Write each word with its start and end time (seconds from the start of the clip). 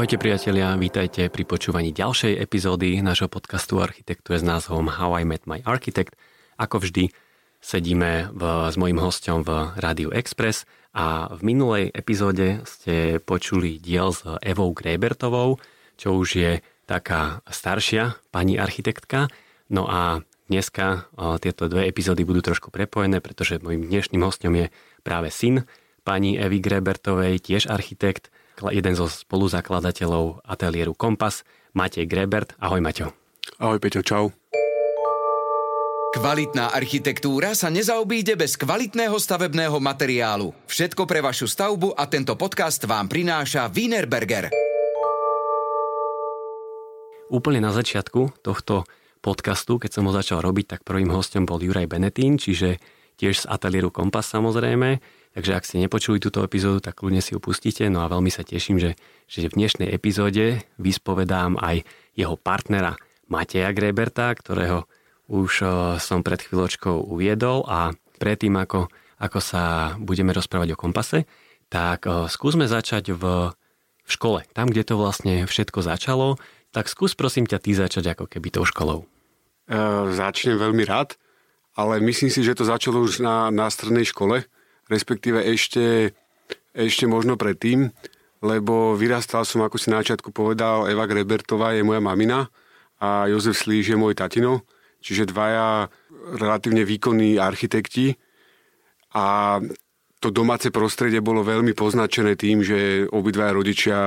Ahojte 0.00 0.16
priatelia, 0.16 0.72
vítajte 0.80 1.28
pri 1.28 1.44
počúvaní 1.44 1.92
ďalšej 1.92 2.40
epizódy 2.40 3.04
nášho 3.04 3.28
podcastu 3.28 3.84
Architektúre 3.84 4.40
s 4.40 4.44
názvom 4.48 4.88
How 4.88 5.20
I 5.20 5.28
Met 5.28 5.44
My 5.44 5.60
Architect. 5.60 6.16
Ako 6.56 6.80
vždy 6.80 7.12
sedíme 7.60 8.32
v, 8.32 8.42
s 8.72 8.80
mojím 8.80 8.96
hostom 8.96 9.44
v 9.44 9.76
Rádiu 9.76 10.08
Express 10.08 10.64
a 10.96 11.28
v 11.36 11.52
minulej 11.52 11.92
epizóde 11.92 12.64
ste 12.64 13.20
počuli 13.20 13.76
diel 13.76 14.16
s 14.16 14.24
Evou 14.40 14.72
Grebertovou, 14.72 15.60
čo 16.00 16.16
už 16.16 16.28
je 16.32 16.64
taká 16.88 17.44
staršia 17.44 18.16
pani 18.32 18.56
architektka. 18.56 19.28
No 19.68 19.84
a 19.84 20.24
dneska 20.48 21.12
tieto 21.44 21.68
dve 21.68 21.84
epizódy 21.84 22.24
budú 22.24 22.40
trošku 22.40 22.72
prepojené, 22.72 23.20
pretože 23.20 23.60
môjim 23.60 23.84
dnešným 23.84 24.24
hostom 24.24 24.64
je 24.64 24.72
práve 25.04 25.28
syn 25.28 25.68
pani 26.08 26.40
Evy 26.40 26.64
Grebertovej, 26.64 27.44
tiež 27.44 27.68
architekt, 27.68 28.32
jeden 28.68 28.92
zo 28.92 29.08
spoluzakladateľov 29.08 30.44
ateliéru 30.44 30.92
Kompas, 30.92 31.48
Matej 31.72 32.04
Grebert. 32.04 32.52
Ahoj 32.60 32.84
Maťo. 32.84 33.16
Ahoj 33.56 33.80
Peťo, 33.80 34.04
čau. 34.04 34.28
Kvalitná 36.10 36.74
architektúra 36.74 37.54
sa 37.54 37.70
nezaobíde 37.70 38.34
bez 38.34 38.58
kvalitného 38.58 39.14
stavebného 39.14 39.78
materiálu. 39.78 40.50
Všetko 40.66 41.06
pre 41.06 41.22
vašu 41.22 41.46
stavbu 41.46 41.94
a 41.94 42.04
tento 42.10 42.34
podcast 42.34 42.82
vám 42.82 43.06
prináša 43.06 43.70
Wienerberger. 43.70 44.50
Úplne 47.30 47.62
na 47.62 47.70
začiatku 47.70 48.42
tohto 48.42 48.82
podcastu, 49.22 49.78
keď 49.78 49.90
som 49.94 50.10
ho 50.10 50.12
začal 50.12 50.42
robiť, 50.42 50.66
tak 50.74 50.80
prvým 50.82 51.14
hostom 51.14 51.46
bol 51.46 51.62
Juraj 51.62 51.86
Benetín, 51.86 52.42
čiže 52.42 52.82
tiež 53.14 53.44
z 53.44 53.48
ateliéru 53.48 53.94
Kompas 53.94 54.34
samozrejme. 54.34 54.98
Takže 55.30 55.54
ak 55.54 55.66
ste 55.66 55.78
nepočuli 55.78 56.18
túto 56.18 56.42
epizódu, 56.42 56.82
tak 56.82 56.98
kľudne 56.98 57.22
si 57.22 57.34
ju 57.34 57.40
pustíte. 57.40 57.86
No 57.86 58.02
a 58.02 58.10
veľmi 58.10 58.34
sa 58.34 58.42
teším, 58.42 58.82
že, 58.82 58.98
že 59.30 59.46
v 59.46 59.62
dnešnej 59.62 59.88
epizóde 59.94 60.66
vyspovedám 60.82 61.54
aj 61.62 61.86
jeho 62.18 62.34
partnera 62.34 62.98
Mateja 63.30 63.70
Greberta, 63.70 64.34
ktorého 64.34 64.90
už 65.30 65.62
eh, 65.62 65.70
som 66.02 66.26
pred 66.26 66.42
chvíľočkou 66.42 67.06
uviedol 67.06 67.62
a 67.70 67.94
predtým, 68.18 68.58
ako, 68.58 68.90
ako 69.22 69.38
sa 69.38 69.94
budeme 70.02 70.34
rozprávať 70.34 70.74
o 70.74 70.80
kompase, 70.80 71.30
tak 71.70 72.10
eh, 72.10 72.26
skúsme 72.26 72.66
začať 72.66 73.14
v, 73.14 73.54
v 74.02 74.10
škole. 74.10 74.42
Tam, 74.50 74.66
kde 74.66 74.82
to 74.82 74.98
vlastne 74.98 75.46
všetko 75.46 75.86
začalo, 75.86 76.42
tak 76.74 76.90
skús 76.90 77.14
prosím 77.14 77.46
ťa 77.46 77.58
ty 77.62 77.70
začať 77.74 78.18
ako 78.18 78.24
keby 78.30 78.54
tou 78.54 78.62
školou. 78.62 79.06
E, 79.66 79.76
začnem 80.14 80.58
veľmi 80.58 80.86
rád, 80.86 81.18
ale 81.74 81.98
myslím 82.02 82.30
si, 82.30 82.46
že 82.46 82.54
to 82.54 82.66
začalo 82.66 83.02
už 83.02 83.22
na, 83.22 83.50
na 83.50 83.66
strednej 83.70 84.06
škole, 84.06 84.46
respektíve 84.90 85.40
ešte, 85.46 86.12
ešte 86.74 87.06
možno 87.06 87.38
predtým, 87.38 87.94
lebo 88.42 88.98
vyrastal 88.98 89.46
som, 89.46 89.62
ako 89.62 89.76
si 89.78 89.88
na 89.94 90.02
začiatku 90.02 90.34
povedal, 90.34 90.90
Eva 90.90 91.06
Grebertová 91.06 91.76
je 91.76 91.86
moja 91.86 92.02
mamina 92.02 92.50
a 92.98 93.30
Jozef 93.30 93.56
Slíž 93.56 93.94
je 93.94 93.96
môj 93.96 94.18
tatino, 94.18 94.66
čiže 94.98 95.30
dvaja 95.30 95.88
relatívne 96.36 96.84
výkonní 96.84 97.38
architekti 97.38 98.18
a 99.14 99.58
to 100.20 100.28
domáce 100.28 100.68
prostredie 100.68 101.24
bolo 101.24 101.40
veľmi 101.40 101.72
poznačené 101.72 102.36
tým, 102.36 102.60
že 102.60 103.08
obidvaja 103.08 103.56
rodičia 103.56 103.98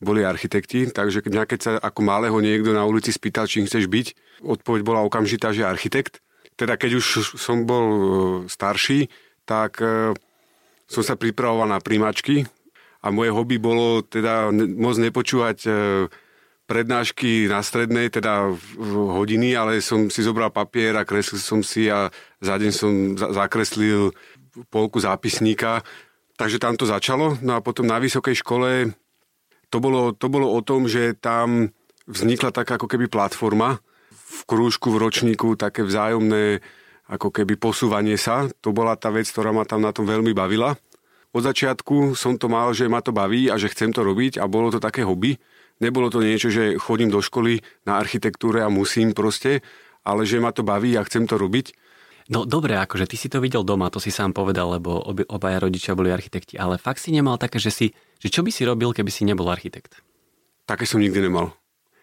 boli 0.00 0.24
architekti, 0.24 0.88
takže 0.90 1.20
keď, 1.20 1.32
keď 1.44 1.60
sa 1.60 1.72
ako 1.76 2.00
malého 2.00 2.38
niekto 2.40 2.72
na 2.72 2.88
ulici 2.88 3.12
spýtal, 3.12 3.44
či 3.44 3.62
chceš 3.68 3.86
byť, 3.86 4.06
odpoveď 4.42 4.80
bola 4.82 5.04
okamžitá, 5.04 5.52
že 5.52 5.68
architekt. 5.68 6.24
Teda 6.56 6.80
keď 6.80 6.98
už 6.98 7.36
som 7.36 7.68
bol 7.68 7.86
e, 7.86 8.02
starší, 8.48 9.12
tak 9.44 9.78
e, 9.84 10.16
som 10.90 11.06
sa 11.06 11.14
pripravoval 11.14 11.70
na 11.70 11.78
príjmačky 11.78 12.50
a 13.00 13.14
moje 13.14 13.30
hobby 13.30 13.62
bolo 13.62 14.02
teda 14.02 14.50
moc 14.52 14.98
nepočúvať 14.98 15.58
e, 15.64 15.70
prednášky 16.66 17.46
na 17.46 17.62
strednej, 17.62 18.10
teda 18.10 18.50
hodiny, 19.14 19.54
ale 19.54 19.78
som 19.78 20.10
si 20.10 20.26
zobral 20.26 20.50
papier 20.50 20.98
a 20.98 21.06
kreslil 21.06 21.38
som 21.38 21.62
si 21.62 21.86
a 21.86 22.10
za 22.42 22.54
deň 22.58 22.72
som 22.74 22.92
zakreslil 23.14 24.10
polku 24.68 24.98
zápisníka. 24.98 25.86
Takže 26.34 26.58
tam 26.58 26.74
to 26.74 26.90
začalo. 26.90 27.38
No 27.40 27.58
a 27.58 27.64
potom 27.64 27.86
na 27.86 28.02
vysokej 28.02 28.42
škole 28.42 28.90
to 29.70 29.78
bolo, 29.78 30.10
to 30.10 30.26
bolo 30.26 30.50
o 30.50 30.60
tom, 30.60 30.90
že 30.90 31.14
tam 31.14 31.70
vznikla 32.10 32.50
taká 32.50 32.74
ako 32.74 32.90
keby 32.90 33.06
platforma 33.06 33.78
v 34.10 34.40
krúžku, 34.46 34.90
v 34.90 35.00
ročníku, 35.06 35.54
také 35.54 35.86
vzájomné 35.86 36.62
ako 37.10 37.34
keby 37.34 37.58
posúvanie 37.58 38.14
sa. 38.14 38.46
To 38.62 38.70
bola 38.70 38.94
tá 38.94 39.10
vec, 39.10 39.26
ktorá 39.26 39.50
ma 39.50 39.66
tam 39.66 39.82
na 39.82 39.90
tom 39.90 40.06
veľmi 40.06 40.30
bavila. 40.30 40.78
Od 41.34 41.42
začiatku 41.42 42.14
som 42.14 42.38
to 42.38 42.46
mal, 42.46 42.70
že 42.70 42.86
ma 42.86 43.02
to 43.02 43.10
baví 43.10 43.50
a 43.50 43.58
že 43.58 43.70
chcem 43.70 43.90
to 43.90 44.06
robiť 44.06 44.38
a 44.38 44.46
bolo 44.46 44.70
to 44.70 44.78
také 44.78 45.02
hobby. 45.02 45.38
Nebolo 45.82 46.10
to 46.10 46.22
niečo, 46.22 46.50
že 46.50 46.78
chodím 46.78 47.10
do 47.10 47.18
školy 47.18 47.62
na 47.86 47.98
architektúre 47.98 48.62
a 48.62 48.70
musím 48.70 49.14
proste, 49.14 49.62
ale 50.06 50.26
že 50.26 50.38
ma 50.38 50.54
to 50.54 50.62
baví 50.62 50.94
a 50.94 51.06
chcem 51.06 51.26
to 51.26 51.38
robiť. 51.38 51.74
No 52.30 52.46
dobre, 52.46 52.78
akože 52.78 53.10
ty 53.10 53.18
si 53.18 53.26
to 53.26 53.42
videl 53.42 53.66
doma, 53.66 53.90
to 53.90 53.98
si 53.98 54.14
sám 54.14 54.30
povedal, 54.30 54.78
lebo 54.78 55.02
obi, 55.02 55.26
obaja 55.26 55.58
rodičia 55.58 55.98
boli 55.98 56.14
architekti, 56.14 56.54
ale 56.54 56.78
fakt 56.78 57.02
si 57.02 57.10
nemal 57.10 57.42
také, 57.42 57.58
že 57.58 57.74
si, 57.74 57.86
že 58.22 58.30
čo 58.30 58.46
by 58.46 58.54
si 58.54 58.62
robil, 58.62 58.94
keby 58.94 59.10
si 59.10 59.26
nebol 59.26 59.50
architekt? 59.50 59.98
Také 60.62 60.86
som 60.86 61.02
nikdy 61.02 61.26
nemal 61.26 61.59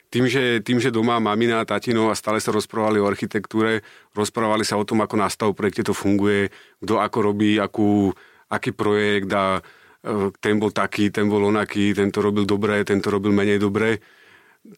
tým, 0.08 0.26
že, 0.32 0.64
tým, 0.64 0.80
že 0.80 0.94
doma 0.94 1.20
mamina 1.20 1.60
a 1.60 1.68
tatino 1.68 2.08
a 2.08 2.16
stále 2.16 2.40
sa 2.40 2.56
rozprávali 2.56 3.00
o 3.04 3.10
architektúre, 3.10 3.84
rozprávali 4.16 4.64
sa 4.64 4.80
o 4.80 4.88
tom, 4.88 5.04
ako 5.04 5.16
na 5.20 5.28
stav 5.28 5.52
projekte 5.52 5.84
to 5.84 5.92
funguje, 5.92 6.48
kto 6.80 7.00
ako 7.00 7.18
robí, 7.20 7.60
akú, 7.60 8.16
aký 8.48 8.72
projekt 8.72 9.28
a 9.36 9.60
e, 9.60 10.32
ten 10.40 10.56
bol 10.56 10.72
taký, 10.72 11.12
ten 11.12 11.28
bol 11.28 11.44
onaký, 11.44 11.92
tento 11.92 12.24
robil 12.24 12.48
dobre, 12.48 12.88
tento 12.88 13.12
robil 13.12 13.36
menej 13.36 13.60
dobre, 13.60 14.00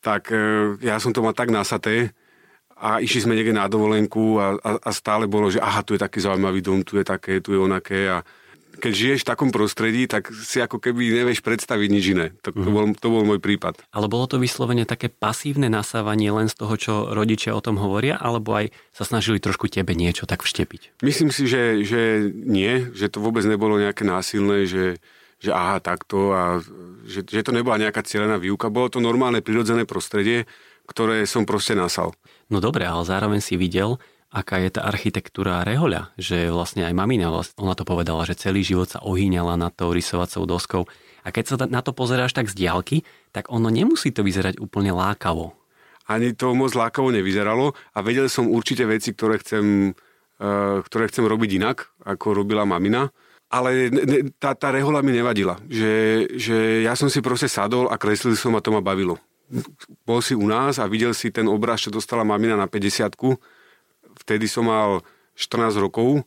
tak 0.01 0.33
e, 0.33 0.77
ja 0.81 0.97
som 0.97 1.13
to 1.13 1.21
mal 1.21 1.37
tak 1.37 1.53
nasaté 1.53 2.09
a 2.79 2.97
išli 2.97 3.29
sme 3.29 3.37
niekde 3.37 3.53
na 3.53 3.69
dovolenku 3.69 4.41
a, 4.41 4.57
a, 4.57 4.71
a 4.81 4.91
stále 4.95 5.29
bolo, 5.29 5.53
že 5.53 5.61
aha, 5.61 5.85
tu 5.85 5.93
je 5.93 6.01
taký 6.01 6.25
zaujímavý 6.25 6.65
dom, 6.65 6.81
tu 6.81 6.97
je 6.97 7.05
také, 7.05 7.37
tu 7.37 7.53
je 7.53 7.59
onaké 7.59 8.09
a 8.09 8.25
keď 8.79 8.93
žiješ 8.95 9.21
v 9.21 9.29
takom 9.29 9.49
prostredí, 9.51 10.07
tak 10.07 10.31
si 10.31 10.63
ako 10.63 10.79
keby 10.79 11.11
nevieš 11.11 11.43
predstaviť 11.43 11.89
nič 11.91 12.05
iné. 12.15 12.25
To, 12.41 12.55
to, 12.55 12.63
mhm. 12.65 12.73
bol, 12.73 12.85
to 12.95 13.07
bol 13.11 13.23
môj 13.27 13.39
prípad. 13.43 13.83
Ale 13.91 14.07
bolo 14.07 14.25
to 14.25 14.39
vyslovene 14.39 14.87
také 14.87 15.11
pasívne 15.11 15.67
nasávanie 15.67 16.31
len 16.31 16.47
z 16.47 16.55
toho, 16.55 16.75
čo 16.79 16.93
rodičia 17.11 17.53
o 17.53 17.61
tom 17.61 17.77
hovoria, 17.77 18.15
alebo 18.15 18.55
aj 18.55 18.71
sa 18.95 19.03
snažili 19.03 19.43
trošku 19.43 19.67
tebe 19.67 19.93
niečo 19.93 20.23
tak 20.25 20.41
vštepiť? 20.41 21.03
Myslím 21.03 21.29
si, 21.29 21.45
že, 21.45 21.83
že 21.83 22.31
nie, 22.31 22.89
že 22.95 23.11
to 23.11 23.19
vôbec 23.19 23.43
nebolo 23.43 23.75
nejaké 23.75 24.07
násilné, 24.07 24.65
že, 24.65 24.97
že 25.43 25.51
aha, 25.51 25.83
takto 25.83 26.31
a 26.31 26.63
že, 27.03 27.27
že 27.27 27.43
to 27.43 27.51
nebola 27.51 27.77
nejaká 27.77 28.01
cieľená 28.01 28.39
výuka. 28.39 28.71
Bolo 28.71 28.87
to 28.87 29.03
normálne 29.03 29.43
prirodzené 29.43 29.83
prostredie, 29.83 30.47
ktoré 30.89 31.27
som 31.29 31.45
proste 31.45 31.77
nasal. 31.77 32.17
No 32.49 32.57
dobre, 32.57 32.81
ale 32.87 33.05
zároveň 33.05 33.45
si 33.45 33.53
videl, 33.53 34.01
aká 34.29 34.61
je 34.61 34.69
tá 34.69 34.85
architektúra 34.85 35.65
rehoľa, 35.65 36.13
že 36.13 36.53
vlastne 36.53 36.85
aj 36.85 36.93
mamina, 36.93 37.33
ona 37.33 37.73
to 37.73 37.81
povedala, 37.81 38.29
že 38.29 38.37
celý 38.37 38.61
život 38.61 38.85
sa 38.85 39.01
ohýňala 39.01 39.57
nad 39.57 39.73
tou 39.73 39.89
rysovacou 39.89 40.45
doskou. 40.45 40.83
A 41.25 41.33
keď 41.33 41.43
sa 41.45 41.55
na 41.65 41.81
to 41.81 41.91
pozeráš 41.97 42.37
tak 42.37 42.47
z 42.47 42.55
diálky, 42.55 43.01
tak 43.33 43.49
ono 43.49 43.73
nemusí 43.73 44.13
to 44.13 44.21
vyzerať 44.21 44.61
úplne 44.61 44.93
lákavo. 44.93 45.57
Ani 46.09 46.33
to 46.33 46.53
moc 46.57 46.73
lákavo 46.73 47.13
nevyzeralo 47.13 47.73
a 47.93 47.99
vedel 48.01 48.29
som 48.29 48.49
určite 48.49 48.85
veci, 48.85 49.13
ktoré 49.13 49.41
chcem, 49.41 49.93
uh, 49.93 50.81
ktoré 50.81 51.09
chcem 51.09 51.25
robiť 51.25 51.61
inak, 51.61 51.89
ako 52.05 52.45
robila 52.45 52.65
mamina. 52.65 53.09
Ale 53.49 53.89
tá, 54.37 54.53
tá 54.53 54.69
rehola 54.69 55.01
mi 55.01 55.09
nevadila. 55.09 55.57
Že, 55.65 55.93
že 56.37 56.57
ja 56.85 56.93
som 56.93 57.09
si 57.09 57.17
proste 57.17 57.49
sadol 57.49 57.89
a 57.89 57.97
kreslil 57.97 58.37
som 58.37 58.53
a 58.53 58.61
to 58.61 58.69
ma 58.69 58.77
bavilo. 58.77 59.17
Bol 60.05 60.21
si 60.21 60.37
u 60.37 60.45
nás 60.45 60.77
a 60.77 60.85
videl 60.85 61.17
si 61.17 61.33
ten 61.33 61.49
obraz, 61.49 61.81
čo 61.81 61.89
dostala 61.89 62.21
mamina 62.21 62.53
na 62.53 62.69
50 62.69 63.09
vtedy 64.29 64.45
som 64.45 64.69
mal 64.69 65.01
14 65.33 65.81
rokov 65.81 66.21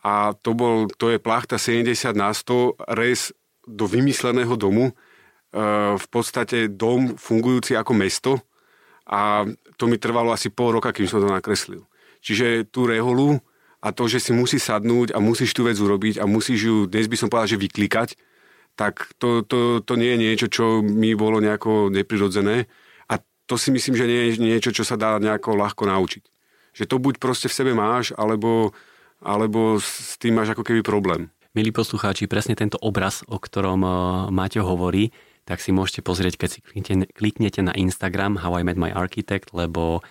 a 0.00 0.32
to, 0.32 0.56
bol, 0.56 0.88
to 0.96 1.12
je 1.12 1.20
plachta 1.20 1.60
70 1.60 2.16
na 2.16 2.32
100 2.32 2.96
res 2.96 3.36
do 3.68 3.84
vymysleného 3.84 4.56
domu. 4.56 4.88
E, 4.88 4.92
v 6.00 6.06
podstate 6.08 6.72
dom 6.72 7.20
fungujúci 7.20 7.76
ako 7.76 7.92
mesto 7.92 8.32
a 9.04 9.44
to 9.76 9.84
mi 9.84 10.00
trvalo 10.00 10.32
asi 10.32 10.48
pol 10.48 10.80
roka, 10.80 10.88
kým 10.96 11.04
som 11.04 11.20
to 11.20 11.28
nakreslil. 11.28 11.84
Čiže 12.24 12.72
tú 12.72 12.88
reholu 12.88 13.36
a 13.84 13.92
to, 13.92 14.08
že 14.08 14.24
si 14.24 14.32
musí 14.32 14.56
sadnúť 14.56 15.12
a 15.12 15.20
musíš 15.20 15.52
tú 15.52 15.68
vec 15.68 15.76
urobiť 15.76 16.16
a 16.16 16.24
musíš 16.24 16.60
ju, 16.64 16.76
dnes 16.88 17.04
by 17.04 17.16
som 17.20 17.28
povedal, 17.28 17.52
že 17.52 17.60
vyklikať, 17.60 18.16
tak 18.80 19.12
to, 19.20 19.44
to, 19.44 19.84
to 19.84 19.92
nie 20.00 20.16
je 20.16 20.18
niečo, 20.18 20.46
čo 20.48 20.64
mi 20.80 21.12
bolo 21.12 21.44
nejako 21.44 21.92
neprirodzené. 21.92 22.64
A 23.12 23.20
to 23.44 23.60
si 23.60 23.68
myslím, 23.68 23.94
že 23.96 24.08
nie 24.08 24.20
je 24.32 24.40
niečo, 24.40 24.72
čo 24.72 24.88
sa 24.88 24.96
dá 24.96 25.20
nejako 25.20 25.60
ľahko 25.60 25.84
naučiť 25.84 26.33
že 26.74 26.90
to 26.90 26.98
buď 26.98 27.22
proste 27.22 27.46
v 27.46 27.54
sebe 27.54 27.72
máš, 27.72 28.10
alebo, 28.18 28.74
alebo 29.22 29.78
s 29.78 30.18
tým 30.18 30.34
máš 30.34 30.52
ako 30.52 30.66
keby 30.66 30.82
problém. 30.82 31.30
Milí 31.54 31.70
poslucháči, 31.70 32.26
presne 32.26 32.58
tento 32.58 32.82
obraz, 32.82 33.22
o 33.30 33.38
ktorom 33.38 33.80
uh, 33.86 33.92
Maťo 34.34 34.66
hovorí, 34.66 35.14
tak 35.46 35.62
si 35.62 35.70
môžete 35.70 36.02
pozrieť, 36.02 36.34
keď 36.34 36.48
si 36.50 36.58
kliknete, 36.58 37.06
kliknete 37.14 37.60
na 37.62 37.70
Instagram 37.78 38.42
How 38.42 38.58
I 38.58 38.66
Met 38.66 38.74
My 38.74 38.90
Architect, 38.90 39.54
lebo, 39.54 40.02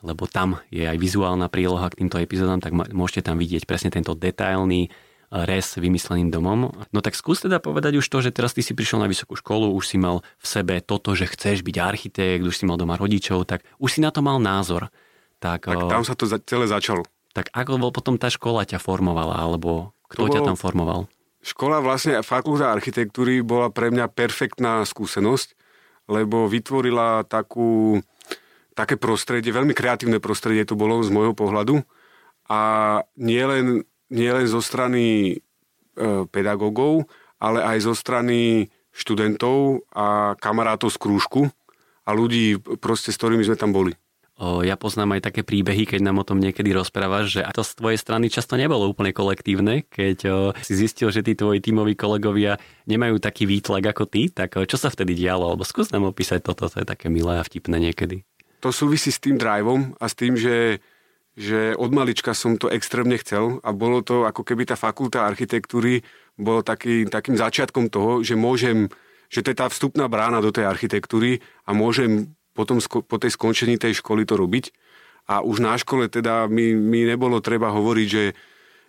lebo 0.00 0.24
tam 0.24 0.56
je 0.72 0.88
aj 0.88 0.96
vizuálna 0.96 1.52
príloha 1.52 1.92
k 1.92 2.00
týmto 2.00 2.16
epizódam, 2.16 2.64
tak 2.64 2.72
môžete 2.72 3.28
tam 3.28 3.36
vidieť 3.36 3.68
presne 3.68 3.92
tento 3.92 4.16
detailný 4.16 4.88
res 5.28 5.74
vymysleným 5.76 6.30
domom. 6.30 6.70
No 6.94 6.98
tak 7.02 7.18
skús 7.18 7.42
teda 7.42 7.58
povedať 7.58 7.98
už 7.98 8.06
to, 8.06 8.22
že 8.22 8.30
teraz 8.30 8.54
ty 8.54 8.62
si 8.62 8.72
prišiel 8.72 9.02
na 9.02 9.10
vysokú 9.10 9.34
školu, 9.34 9.74
už 9.74 9.84
si 9.84 9.98
mal 9.98 10.22
v 10.38 10.46
sebe 10.46 10.78
toto, 10.80 11.12
že 11.18 11.26
chceš 11.26 11.66
byť 11.66 11.76
architekt, 11.82 12.46
už 12.46 12.54
si 12.56 12.64
mal 12.64 12.78
doma 12.78 12.94
rodičov, 12.94 13.44
tak 13.44 13.66
už 13.82 13.98
si 13.98 14.00
na 14.00 14.14
to 14.14 14.22
mal 14.22 14.38
názor. 14.38 14.88
Tak, 15.38 15.68
tak 15.68 15.82
tam 15.86 16.02
sa 16.02 16.16
to 16.16 16.24
celé 16.26 16.66
začalo. 16.66 17.04
Tak 17.36 17.52
ako 17.52 17.76
bol 17.76 17.92
potom 17.92 18.16
tá 18.16 18.32
škola 18.32 18.64
ťa 18.64 18.80
formovala, 18.80 19.36
alebo 19.36 19.92
kto 20.08 20.32
ťa 20.32 20.40
tam 20.40 20.56
formoval? 20.56 21.04
Škola 21.44 21.78
vlastne, 21.78 22.24
fakulta 22.24 22.72
architektúry 22.72 23.44
bola 23.44 23.70
pre 23.70 23.92
mňa 23.92 24.10
perfektná 24.10 24.82
skúsenosť, 24.82 25.54
lebo 26.10 26.48
vytvorila 26.50 27.22
takú, 27.28 28.00
také 28.74 28.98
prostredie, 28.98 29.54
veľmi 29.54 29.76
kreatívne 29.76 30.18
prostredie 30.18 30.66
to 30.66 30.74
bolo 30.74 31.04
z 31.04 31.12
môjho 31.12 31.36
pohľadu 31.36 31.84
a 32.50 32.60
nielen 33.18 33.86
nie 34.10 34.30
len 34.30 34.46
zo 34.46 34.62
strany 34.62 35.34
e, 35.34 35.36
pedagógov, 36.30 37.10
ale 37.42 37.62
aj 37.62 37.90
zo 37.90 37.94
strany 37.94 38.70
študentov 38.94 39.84
a 39.92 40.38
kamarátov 40.38 40.94
z 40.94 40.98
krúžku 40.98 41.40
a 42.06 42.10
ľudí, 42.14 42.56
proste, 42.78 43.10
s 43.10 43.18
ktorými 43.18 43.44
sme 43.44 43.58
tam 43.58 43.74
boli. 43.74 43.92
Ja 44.36 44.76
poznám 44.76 45.16
aj 45.16 45.32
také 45.32 45.40
príbehy, 45.40 45.88
keď 45.88 46.04
nám 46.04 46.20
o 46.20 46.26
tom 46.28 46.36
niekedy 46.36 46.68
rozprávaš, 46.76 47.40
že 47.40 47.40
to 47.56 47.64
z 47.64 47.72
tvojej 47.72 47.98
strany 48.00 48.28
často 48.28 48.60
nebolo 48.60 48.84
úplne 48.84 49.16
kolektívne, 49.16 49.88
keď 49.88 50.18
si 50.60 50.76
zistil, 50.76 51.08
že 51.08 51.24
tí 51.24 51.32
tvoji 51.32 51.64
tímoví 51.64 51.96
kolegovia 51.96 52.60
nemajú 52.84 53.16
taký 53.16 53.48
výtlak 53.48 53.96
ako 53.96 54.04
ty, 54.04 54.28
tak 54.28 54.60
čo 54.68 54.76
sa 54.76 54.92
vtedy 54.92 55.16
dialo? 55.16 55.48
Alebo 55.48 55.64
skús 55.64 55.88
nám 55.88 56.04
opísať 56.04 56.44
toto, 56.44 56.68
to 56.68 56.84
je 56.84 56.86
také 56.86 57.08
milé 57.08 57.40
a 57.40 57.46
vtipné 57.48 57.80
niekedy. 57.80 58.28
To 58.60 58.68
súvisí 58.68 59.08
s 59.08 59.24
tým 59.24 59.40
driveom 59.40 59.96
a 59.96 60.04
s 60.04 60.12
tým, 60.12 60.36
že 60.36 60.84
že 61.36 61.76
od 61.76 61.92
malička 61.92 62.32
som 62.32 62.56
to 62.56 62.72
extrémne 62.72 63.12
chcel 63.20 63.60
a 63.60 63.68
bolo 63.68 64.00
to 64.00 64.24
ako 64.24 64.40
keby 64.40 64.64
tá 64.64 64.72
fakulta 64.72 65.28
architektúry 65.28 66.00
bolo 66.32 66.64
taký, 66.64 67.04
takým 67.04 67.36
začiatkom 67.36 67.92
toho, 67.92 68.24
že 68.24 68.32
môžem, 68.32 68.88
že 69.28 69.44
to 69.44 69.52
je 69.52 69.60
tá 69.60 69.68
vstupná 69.68 70.08
brána 70.08 70.40
do 70.40 70.48
tej 70.48 70.64
architektúry 70.64 71.44
a 71.68 71.76
môžem 71.76 72.32
potom 72.56 72.80
po 72.80 73.16
tej 73.20 73.36
skončení 73.36 73.76
tej 73.76 74.00
školy 74.00 74.24
to 74.24 74.40
robiť. 74.40 74.72
A 75.28 75.44
už 75.44 75.60
na 75.60 75.76
škole 75.76 76.08
teda 76.08 76.48
mi, 76.48 76.72
mi 76.72 77.04
nebolo 77.04 77.44
treba 77.44 77.68
hovoriť, 77.68 78.08
že, 78.08 78.24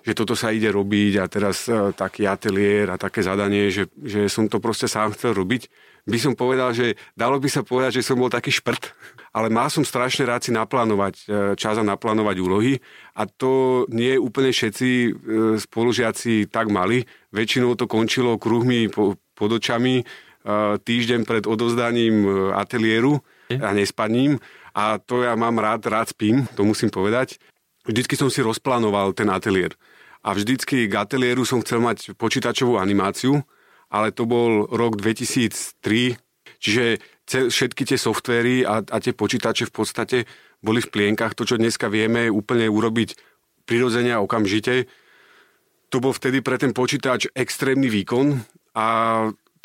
že 0.08 0.14
toto 0.16 0.40
sa 0.40 0.56
ide 0.56 0.72
robiť 0.72 1.14
a 1.20 1.26
teraz 1.28 1.68
uh, 1.68 1.92
taký 1.92 2.24
ateliér 2.24 2.96
a 2.96 3.02
také 3.02 3.20
zadanie, 3.20 3.68
že, 3.68 3.92
že 4.00 4.32
som 4.32 4.48
to 4.48 4.64
proste 4.64 4.88
sám 4.88 5.12
chcel 5.12 5.36
robiť 5.36 5.68
by 6.08 6.18
som 6.18 6.34
povedal, 6.40 6.72
že 6.72 6.96
dalo 7.20 7.36
by 7.36 7.52
sa 7.52 7.68
povedať, 7.68 8.00
že 8.00 8.08
som 8.08 8.16
bol 8.16 8.32
taký 8.32 8.50
šprt, 8.50 8.96
ale 9.38 9.52
mal 9.52 9.68
som 9.68 9.84
strašne 9.84 10.24
rád 10.24 10.48
si 10.48 10.56
naplánovať 10.56 11.16
e, 11.20 11.24
čas 11.60 11.76
a 11.76 11.84
naplánovať 11.84 12.36
úlohy 12.40 12.80
a 13.14 13.28
to 13.28 13.84
nie 13.92 14.16
úplne 14.16 14.56
všetci 14.56 14.90
e, 14.90 15.10
spolužiaci 15.60 16.48
tak 16.48 16.72
mali. 16.72 17.04
Väčšinou 17.36 17.76
to 17.76 17.86
končilo 17.92 18.40
kruhmi 18.40 18.88
pod 19.36 19.50
očami 19.52 20.02
e, 20.02 20.04
týždeň 20.80 21.28
pred 21.28 21.44
odovzdaním 21.44 22.24
ateliéru 22.56 23.20
a 23.56 23.70
nespaním 23.72 24.40
a 24.78 25.02
to 25.02 25.26
ja 25.26 25.34
mám 25.34 25.58
rád, 25.58 25.90
rád 25.90 26.14
spím, 26.14 26.46
to 26.54 26.62
musím 26.62 26.94
povedať. 26.94 27.42
Vždycky 27.88 28.20
som 28.20 28.30
si 28.30 28.44
rozplánoval 28.44 29.16
ten 29.16 29.32
ateliér 29.32 29.74
a 30.22 30.36
vždycky 30.36 30.86
k 30.86 30.94
ateliéru 30.94 31.48
som 31.48 31.64
chcel 31.64 31.80
mať 31.80 32.14
počítačovú 32.20 32.76
animáciu, 32.76 33.42
ale 33.88 34.12
to 34.12 34.28
bol 34.28 34.68
rok 34.68 35.00
2003, 35.00 36.20
čiže 36.60 37.00
všetky 37.28 37.84
tie 37.88 38.00
softvery 38.00 38.68
a, 38.68 38.84
a 38.84 38.98
tie 39.00 39.16
počítače 39.16 39.72
v 39.72 39.74
podstate 39.74 40.18
boli 40.60 40.84
v 40.84 40.92
plienkach. 40.92 41.36
To, 41.36 41.48
čo 41.48 41.56
dneska 41.56 41.88
vieme 41.88 42.28
úplne 42.28 42.68
urobiť 42.68 43.16
prirodzene 43.68 44.16
a 44.16 44.24
okamžite, 44.24 44.88
to 45.88 45.98
bol 46.04 46.12
vtedy 46.12 46.44
pre 46.44 46.60
ten 46.60 46.76
počítač 46.76 47.32
extrémny 47.32 47.88
výkon 47.88 48.36
a 48.76 48.88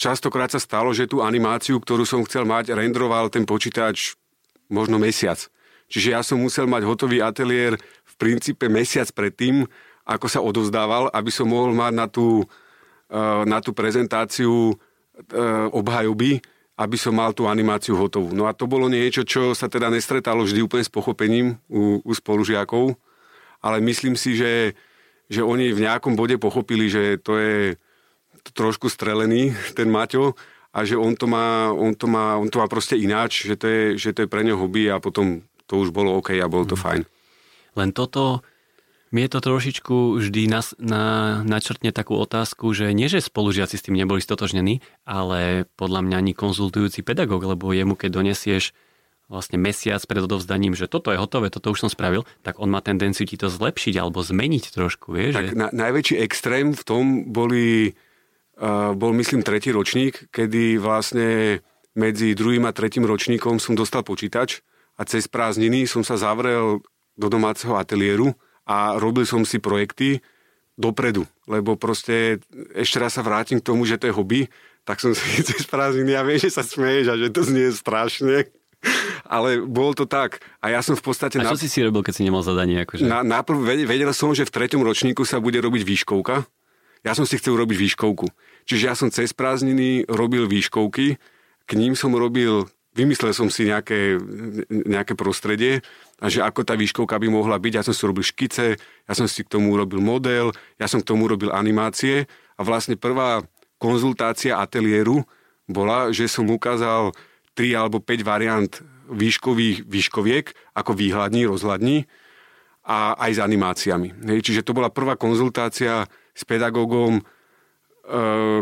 častokrát 0.02 0.50
sa 0.50 0.58
stalo, 0.58 0.90
že 0.90 1.06
tú 1.06 1.22
animáciu, 1.22 1.78
ktorú 1.78 2.02
som 2.02 2.26
chcel 2.26 2.43
mať, 2.43 2.75
rendroval 2.75 3.31
ten 3.31 3.46
počítač 3.46 4.19
možno 4.66 4.99
mesiac. 4.99 5.38
Čiže 5.87 6.08
ja 6.10 6.20
som 6.26 6.43
musel 6.43 6.66
mať 6.66 6.82
hotový 6.82 7.22
ateliér 7.22 7.78
v 7.78 8.14
princípe 8.19 8.66
mesiac 8.66 9.06
predtým, 9.14 9.62
ako 10.02 10.26
sa 10.26 10.43
odovzdával, 10.43 11.14
aby 11.14 11.31
som 11.31 11.46
mohol 11.46 11.70
mať 11.70 11.93
na 11.94 12.06
tú 12.10 12.43
Eh, 13.12 13.44
na 13.44 13.60
tú 13.60 13.76
prezentáciu 13.76 14.72
eh, 14.72 15.69
obhajoby, 15.69 16.40
aby 16.81 16.96
som 16.96 17.12
mal 17.12 17.37
tú 17.37 17.44
animáciu 17.44 17.93
hotovú. 17.93 18.32
No 18.32 18.48
a 18.48 18.56
to 18.56 18.64
bolo 18.64 18.88
niečo, 18.88 19.20
čo 19.20 19.52
sa 19.52 19.69
teda 19.69 19.93
nestretalo 19.93 20.40
vždy 20.48 20.64
úplne 20.64 20.81
s 20.81 20.88
pochopením 20.88 21.60
u, 21.69 22.00
u 22.00 22.12
spolužiakov, 22.16 22.96
ale 23.60 23.84
myslím 23.84 24.16
si, 24.16 24.32
že, 24.32 24.72
že 25.28 25.44
oni 25.44 25.76
v 25.76 25.84
nejakom 25.84 26.16
bode 26.16 26.40
pochopili, 26.40 26.88
že 26.88 27.20
to 27.20 27.37
je 27.37 27.76
trošku 28.50 28.90
strelený 28.90 29.54
ten 29.78 29.86
Maťo 29.86 30.34
a 30.74 30.82
že 30.82 30.98
on 30.98 31.14
to 31.14 31.30
má, 31.30 31.70
on 31.70 31.94
to 31.94 32.10
má, 32.10 32.34
on 32.40 32.50
to 32.50 32.58
má 32.58 32.66
proste 32.66 32.98
ináč, 32.98 33.46
že 33.46 33.54
to 33.54 33.66
je, 33.70 33.82
že 34.00 34.10
to 34.10 34.26
je 34.26 34.32
pre 34.32 34.42
neho 34.42 34.58
hobby 34.58 34.90
a 34.90 34.98
potom 34.98 35.46
to 35.70 35.78
už 35.78 35.94
bolo 35.94 36.18
OK 36.18 36.34
a 36.34 36.50
bolo 36.50 36.66
to 36.66 36.74
mm. 36.74 36.82
fajn. 36.82 37.02
Len 37.78 37.90
toto 37.94 38.42
mne 39.12 39.28
to 39.28 39.44
trošičku 39.44 40.16
vždy 40.16 40.48
nas, 40.48 40.72
na, 40.80 41.38
načrtne 41.44 41.92
takú 41.92 42.16
otázku, 42.16 42.72
že 42.72 42.96
nie, 42.96 43.12
že 43.12 43.20
spolužiaci 43.20 43.76
s 43.76 43.84
tým 43.84 44.00
neboli 44.00 44.24
stotožnení, 44.24 44.80
ale 45.04 45.68
podľa 45.76 46.00
mňa 46.00 46.16
ani 46.16 46.32
konzultujúci 46.32 47.04
pedagóg, 47.04 47.44
lebo 47.44 47.76
jemu, 47.76 47.92
keď 47.92 48.08
donesieš 48.08 48.72
vlastne 49.28 49.60
mesiac 49.60 50.00
pred 50.08 50.24
odovzdaním, 50.24 50.72
že 50.72 50.88
toto 50.88 51.12
je 51.12 51.20
hotové, 51.20 51.52
toto 51.52 51.72
už 51.72 51.88
som 51.88 51.90
spravil, 51.92 52.24
tak 52.40 52.56
on 52.56 52.72
má 52.72 52.80
tendenciu 52.80 53.28
ti 53.28 53.36
to 53.36 53.52
zlepšiť 53.52 54.00
alebo 54.00 54.24
zmeniť 54.24 54.72
trošku, 54.72 55.12
vieš? 55.12 55.32
Tak 55.36 55.46
že... 55.52 55.56
na, 55.56 55.68
najväčší 55.72 56.16
extrém 56.20 56.72
v 56.72 56.82
tom 56.84 57.04
boli, 57.28 57.96
bol 58.94 59.12
myslím 59.16 59.40
tretí 59.40 59.72
ročník, 59.72 60.28
kedy 60.28 60.76
vlastne 60.76 61.60
medzi 61.93 62.32
druhým 62.32 62.64
a 62.69 62.72
tretím 62.72 63.04
ročníkom 63.04 63.60
som 63.60 63.76
dostal 63.76 64.04
počítač 64.04 64.64
a 64.96 65.04
cez 65.04 65.28
prázdniny 65.28 65.84
som 65.88 66.04
sa 66.04 66.16
zavrel 66.16 66.81
do 67.16 67.28
domáceho 67.28 67.76
ateliéru 67.76 68.32
a 68.64 68.96
robil 68.96 69.28
som 69.28 69.44
si 69.44 69.60
projekty 69.60 70.25
dopredu, 70.76 71.28
lebo 71.44 71.76
proste 71.76 72.40
ešte 72.72 72.96
raz 72.96 73.12
sa 73.16 73.22
vrátim 73.25 73.60
k 73.60 73.66
tomu, 73.66 73.84
že 73.84 74.00
to 74.00 74.08
je 74.08 74.16
hobby, 74.16 74.40
tak 74.88 75.00
som 75.05 75.12
si 75.16 75.44
cez 75.44 75.69
prázdniny, 75.69 76.16
ja 76.16 76.25
viem, 76.25 76.40
že 76.40 76.52
sa 76.52 76.64
smeješ 76.64 77.06
a 77.12 77.14
že 77.20 77.28
to 77.28 77.44
znie 77.44 77.69
strašne, 77.72 78.48
ale 79.28 79.60
bolo 79.62 79.93
to 79.93 80.08
tak. 80.08 80.40
A 80.64 80.72
ja 80.72 80.81
som 80.81 80.96
v 80.96 81.05
podstate... 81.05 81.38
A 81.38 81.53
čo 81.53 81.56
na... 81.56 81.60
si 81.60 81.69
si 81.69 81.84
robil, 81.84 82.03
keď 82.03 82.15
si 82.19 82.22
nemal 82.24 82.43
zadanie? 82.43 82.82
Akože? 82.82 83.05
Na, 83.05 83.20
naprv 83.22 83.62
vedel 83.62 84.10
som, 84.17 84.32
že 84.32 84.48
v 84.48 84.55
treťom 84.55 84.82
ročníku 84.82 85.22
sa 85.22 85.38
bude 85.38 85.60
robiť 85.60 85.82
výškovka. 85.84 86.43
Ja 87.03 87.12
som 87.19 87.26
si 87.26 87.38
chcel 87.38 87.58
robiť 87.58 87.79
výškovku. 87.79 88.31
Čiže 88.69 88.84
ja 88.86 88.94
som 88.94 89.08
cez 89.10 89.34
prázdniny 89.34 90.06
robil 90.06 90.46
výškovky, 90.46 91.19
k 91.66 91.70
ním 91.78 91.94
som 91.94 92.14
robil 92.14 92.66
vymyslel 92.92 93.32
som 93.32 93.48
si 93.48 93.69
nejaké, 93.69 94.20
nejaké 94.69 95.16
prostredie 95.16 95.81
a 96.20 96.28
že 96.28 96.44
ako 96.44 96.60
tá 96.62 96.76
výškovka 96.76 97.16
by 97.16 97.28
mohla 97.32 97.56
byť. 97.56 97.72
Ja 97.72 97.84
som 97.84 97.96
si 97.96 98.04
robil 98.04 98.24
škice, 98.24 98.76
ja 98.78 99.12
som 99.16 99.24
si 99.24 99.42
k 99.42 99.52
tomu 99.52 99.72
urobil 99.72 100.04
model, 100.04 100.52
ja 100.76 100.86
som 100.86 101.00
k 101.00 101.08
tomu 101.08 101.24
robil 101.24 101.48
animácie 101.48 102.28
a 102.56 102.60
vlastne 102.60 103.00
prvá 103.00 103.42
konzultácia 103.81 104.60
ateliéru 104.60 105.24
bola, 105.66 106.12
že 106.12 106.28
som 106.28 106.46
ukázal 106.52 107.16
3 107.56 107.81
alebo 107.81 107.98
5 107.98 108.22
variant 108.22 108.72
výškových 109.08 109.88
výškoviek 109.88 110.76
ako 110.76 110.92
výhľadní, 110.96 111.48
rozhľadní 111.48 112.04
a 112.84 113.14
aj 113.19 113.31
s 113.36 113.40
animáciami. 113.40 114.08
Hej, 114.31 114.40
čiže 114.52 114.64
to 114.66 114.76
bola 114.76 114.92
prvá 114.92 115.16
konzultácia 115.16 116.06
s 116.32 116.42
pedagógom, 116.44 117.24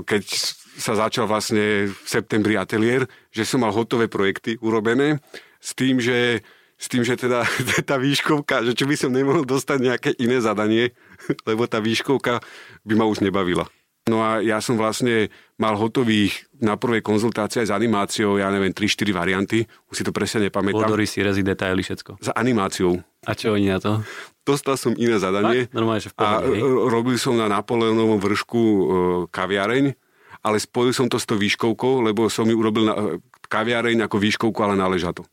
keď 0.04 0.22
sa 0.80 0.96
začal 0.96 1.28
vlastne 1.28 1.88
v 1.88 2.06
septembri 2.08 2.56
ateliér, 2.56 3.08
že 3.32 3.44
som 3.44 3.60
mal 3.60 3.72
hotové 3.72 4.08
projekty 4.08 4.56
urobené 4.60 5.20
s 5.60 5.76
tým, 5.76 6.00
že, 6.00 6.40
s 6.80 6.86
tým, 6.88 7.04
že 7.04 7.20
teda 7.20 7.44
tá 7.88 8.00
výškovka, 8.00 8.64
že 8.64 8.72
či 8.72 8.84
by 8.88 8.96
som 8.96 9.12
nemohol 9.12 9.44
dostať 9.44 9.78
nejaké 9.80 10.10
iné 10.16 10.40
zadanie, 10.40 10.96
lebo 11.48 11.68
tá 11.68 11.80
výškovka 11.80 12.40
by 12.84 12.94
ma 12.96 13.04
už 13.08 13.20
nebavila. 13.20 13.68
No 14.08 14.24
a 14.24 14.40
ja 14.40 14.58
som 14.64 14.80
vlastne 14.80 15.28
mal 15.60 15.76
hotových 15.76 16.48
na 16.56 16.74
prvej 16.74 17.04
konzultácii 17.04 17.62
aj 17.62 17.68
s 17.68 17.76
animáciou, 17.76 18.40
ja 18.40 18.48
neviem, 18.48 18.72
3-4 18.72 19.12
varianty, 19.12 19.68
už 19.92 19.94
si 20.00 20.02
to 20.02 20.10
presne 20.10 20.48
nepamätám. 20.48 20.88
Vodory, 20.88 21.04
si 21.04 21.20
rezi, 21.20 21.44
detaily, 21.44 21.84
všetko. 21.84 22.18
Za 22.18 22.32
animáciou. 22.32 22.96
A 23.28 23.36
čo 23.36 23.54
oni 23.54 23.68
na 23.68 23.78
to? 23.78 24.00
Dostal 24.50 24.74
som 24.74 24.92
iné 24.98 25.22
zadanie. 25.22 25.70
Tak? 25.70 25.74
Normálne, 25.78 26.02
že 26.02 26.10
v 26.10 26.16
pohode, 26.18 26.46
a 26.46 26.50
hej. 26.50 26.62
robil 26.90 27.16
som 27.16 27.38
na 27.38 27.46
Napoleonovom 27.46 28.18
vršku 28.18 28.60
e, 28.60 28.82
kaviareň 29.30 29.94
ale 30.40 30.56
spojil 30.56 30.92
som 30.96 31.06
to 31.08 31.20
s 31.20 31.28
tou 31.28 31.36
výškovkou, 31.36 32.00
lebo 32.00 32.28
som 32.32 32.48
ju 32.48 32.56
urobil 32.56 32.84
na 32.88 32.94
kaviareň 33.50 34.08
ako 34.08 34.16
výškovku, 34.16 34.58
ale 34.64 34.78
na 34.78 34.88
ležato. 34.88 35.28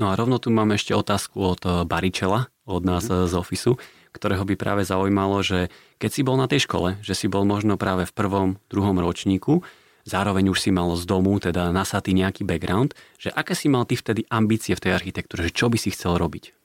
No 0.00 0.08
a 0.08 0.16
rovno 0.16 0.40
tu 0.40 0.48
máme 0.48 0.80
ešte 0.80 0.96
otázku 0.96 1.36
od 1.38 1.62
Baričela, 1.84 2.48
od 2.64 2.82
nás 2.88 3.04
mm. 3.06 3.28
z 3.28 3.34
ofisu, 3.36 3.76
ktorého 4.16 4.42
by 4.48 4.54
práve 4.56 4.82
zaujímalo, 4.82 5.44
že 5.44 5.68
keď 6.00 6.10
si 6.10 6.22
bol 6.24 6.40
na 6.40 6.48
tej 6.48 6.64
škole, 6.64 6.98
že 7.04 7.12
si 7.12 7.28
bol 7.28 7.44
možno 7.44 7.76
práve 7.76 8.08
v 8.08 8.12
prvom, 8.16 8.48
druhom 8.72 8.96
ročníku, 8.96 9.60
zároveň 10.08 10.50
už 10.50 10.58
si 10.58 10.70
mal 10.72 10.88
z 10.96 11.04
domu, 11.04 11.36
teda 11.36 11.68
nasatý 11.68 12.16
nejaký 12.16 12.48
background, 12.48 12.96
že 13.20 13.28
aké 13.28 13.52
si 13.52 13.68
mal 13.68 13.84
ty 13.84 13.94
vtedy 13.94 14.24
ambície 14.32 14.72
v 14.72 14.82
tej 14.88 14.96
architektúre, 14.96 15.44
že 15.46 15.52
čo 15.52 15.68
by 15.68 15.76
si 15.76 15.92
chcel 15.92 16.16
robiť? 16.16 16.56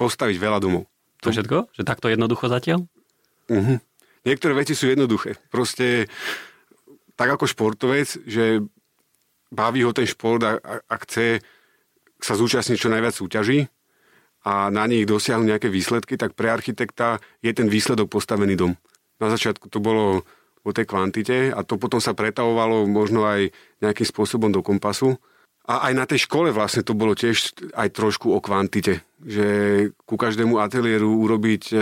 Postaviť 0.00 0.36
veľa 0.40 0.58
domov. 0.64 0.88
To 1.20 1.28
všetko? 1.28 1.76
Že 1.76 1.82
takto 1.84 2.06
jednoducho 2.08 2.48
zatiaľ? 2.48 2.88
Uh-huh. 3.50 3.82
niektoré 4.22 4.54
veci 4.54 4.78
sú 4.78 4.86
jednoduché. 4.86 5.34
Proste 5.50 6.06
tak 7.18 7.34
ako 7.34 7.50
športovec, 7.50 8.08
že 8.24 8.62
baví 9.50 9.82
ho 9.82 9.92
ten 9.92 10.06
šport 10.06 10.40
a, 10.46 10.56
a, 10.56 10.74
a 10.86 10.94
chce 11.02 11.42
sa 12.22 12.38
zúčastniť 12.38 12.78
čo 12.78 12.92
najviac 12.92 13.14
súťaží 13.16 13.66
a 14.46 14.72
na 14.72 14.88
nich 14.88 15.04
dosiahnuť 15.04 15.48
nejaké 15.50 15.68
výsledky, 15.68 16.16
tak 16.16 16.32
pre 16.32 16.48
architekta 16.48 17.20
je 17.44 17.52
ten 17.52 17.68
výsledok 17.68 18.08
postavený 18.08 18.56
dom. 18.56 18.72
Na 19.20 19.28
začiatku 19.28 19.68
to 19.68 19.82
bolo 19.84 20.24
o 20.64 20.70
tej 20.72 20.88
kvantite 20.88 21.52
a 21.52 21.60
to 21.64 21.76
potom 21.76 22.00
sa 22.00 22.16
pretavovalo 22.16 22.88
možno 22.88 23.28
aj 23.28 23.52
nejakým 23.84 24.06
spôsobom 24.08 24.48
do 24.48 24.64
kompasu. 24.64 25.20
A 25.70 25.86
aj 25.86 25.92
na 25.94 26.02
tej 26.02 26.26
škole 26.26 26.50
vlastne 26.50 26.82
to 26.82 26.98
bolo 26.98 27.14
tiež 27.14 27.54
aj 27.78 27.94
trošku 27.94 28.34
o 28.34 28.42
kvantite, 28.42 29.06
že 29.22 29.46
ku 30.02 30.18
každému 30.18 30.58
ateliéru 30.58 31.06
urobiť 31.06 31.62
e, 31.70 31.74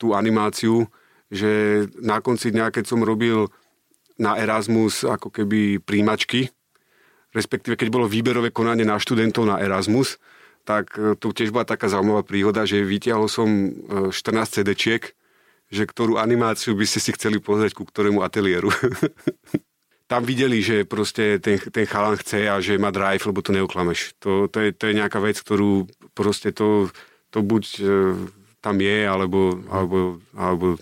tú 0.00 0.16
animáciu, 0.16 0.88
že 1.28 1.84
na 2.00 2.24
konci 2.24 2.56
dňa, 2.56 2.72
keď 2.72 2.88
som 2.88 3.04
robil 3.04 3.52
na 4.16 4.40
Erasmus 4.40 5.04
ako 5.04 5.28
keby 5.28 5.76
príjmačky, 5.84 6.48
respektíve 7.36 7.76
keď 7.76 7.92
bolo 7.92 8.08
výberové 8.08 8.48
konanie 8.48 8.88
na 8.88 8.96
študentov 8.96 9.44
na 9.44 9.60
Erasmus, 9.60 10.16
tak 10.64 10.96
e, 10.96 11.12
to 11.12 11.28
tiež 11.28 11.52
bola 11.52 11.68
taká 11.68 11.92
zaujímavá 11.92 12.24
príhoda, 12.24 12.64
že 12.64 12.80
vytiahol 12.80 13.28
som 13.28 13.48
14 14.08 14.08
e, 14.16 14.48
CD-čiek, 14.48 15.04
že 15.68 15.84
ktorú 15.84 16.16
animáciu 16.16 16.72
by 16.72 16.88
ste 16.88 17.04
si 17.04 17.12
chceli 17.12 17.44
pozrieť 17.44 17.76
ku 17.76 17.84
ktorému 17.84 18.24
ateliéru. 18.24 18.72
Tam 20.08 20.24
videli, 20.24 20.64
že 20.64 20.88
proste 20.88 21.36
ten, 21.36 21.60
ten 21.60 21.84
chalan 21.84 22.16
chce 22.16 22.48
a 22.48 22.58
že 22.64 22.80
má 22.80 22.88
drive, 22.88 23.28
lebo 23.28 23.44
to 23.44 23.52
neoklameš. 23.52 24.16
To, 24.24 24.48
to, 24.48 24.64
je, 24.64 24.72
to 24.72 24.88
je 24.88 24.96
nejaká 24.96 25.20
vec, 25.20 25.36
ktorú 25.36 25.84
proste 26.16 26.48
to, 26.56 26.88
to 27.28 27.44
buď 27.44 27.64
e, 27.76 27.82
tam 28.64 28.80
je, 28.80 29.04
alebo, 29.04 29.60
alebo, 29.68 30.16
alebo, 30.32 30.80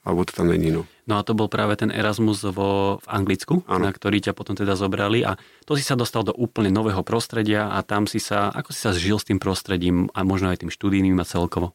alebo 0.00 0.20
to 0.24 0.32
tam 0.32 0.48
není. 0.48 0.72
No. 0.72 0.88
No 1.10 1.18
a 1.18 1.26
to 1.26 1.34
bol 1.34 1.50
práve 1.50 1.74
ten 1.74 1.90
Erasmus 1.90 2.46
vo, 2.54 3.02
v 3.02 3.06
Anglicku, 3.10 3.66
ano. 3.66 3.82
na 3.82 3.90
ktorý 3.90 4.22
ťa 4.22 4.32
potom 4.32 4.54
teda 4.54 4.78
zobrali 4.78 5.26
a 5.26 5.34
to 5.66 5.74
si 5.74 5.82
sa 5.82 5.98
dostal 5.98 6.22
do 6.22 6.30
úplne 6.30 6.70
nového 6.70 7.02
prostredia 7.02 7.66
a 7.66 7.82
tam 7.82 8.06
si 8.06 8.22
sa, 8.22 8.54
ako 8.54 8.70
si 8.70 8.78
sa 8.78 8.94
zžil 8.94 9.18
s 9.18 9.26
tým 9.26 9.42
prostredím 9.42 10.06
a 10.14 10.22
možno 10.22 10.54
aj 10.54 10.62
tým 10.62 10.70
študijným 10.70 11.18
a 11.18 11.26
celkovo? 11.26 11.74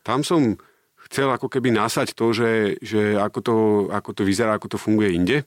Tam 0.00 0.24
som 0.24 0.56
chcel 1.04 1.28
ako 1.28 1.52
keby 1.52 1.68
nasať 1.68 2.16
to, 2.16 2.32
že, 2.32 2.80
že 2.80 3.20
ako, 3.20 3.38
to, 3.44 3.56
ako 3.92 4.10
to 4.16 4.22
vyzerá, 4.24 4.56
ako 4.56 4.72
to 4.72 4.78
funguje 4.80 5.12
inde. 5.12 5.44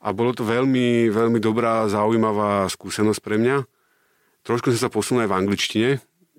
A 0.00 0.16
bolo 0.16 0.32
to 0.32 0.48
veľmi, 0.48 1.12
veľmi 1.12 1.38
dobrá, 1.44 1.84
zaujímavá 1.86 2.64
skúsenosť 2.72 3.20
pre 3.20 3.36
mňa. 3.36 3.68
Trošku 4.48 4.72
som 4.72 4.88
sa 4.88 4.92
posunul 4.92 5.28
aj 5.28 5.30
v 5.30 5.38
angličtine, 5.44 5.90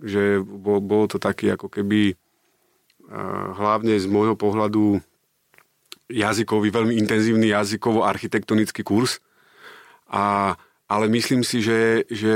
že 0.02 0.42
bol, 0.42 0.82
bolo 0.82 1.06
to 1.06 1.22
taký 1.22 1.54
ako 1.54 1.70
keby 1.70 2.18
hlavne 3.54 4.00
z 4.00 4.08
môjho 4.08 4.40
pohľadu 4.40 5.04
jazykový, 6.08 6.72
veľmi 6.72 6.96
intenzívny 7.00 7.52
jazykovo-architektonický 7.52 8.84
kurz. 8.84 9.20
A, 10.12 10.56
ale 10.88 11.06
myslím 11.12 11.44
si, 11.44 11.64
že, 11.64 12.08
že 12.12 12.36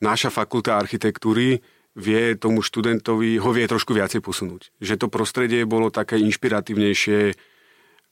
naša 0.00 0.32
fakulta 0.32 0.76
architektúry 0.76 1.60
vie 1.98 2.22
tomu 2.38 2.62
študentovi, 2.62 3.42
ho 3.42 3.50
vie 3.50 3.66
trošku 3.66 3.92
viacej 3.92 4.22
posunúť. 4.22 4.70
Že 4.78 4.94
to 5.02 5.06
prostredie 5.10 5.66
bolo 5.66 5.90
také 5.90 6.16
inšpiratívnejšie 6.22 7.34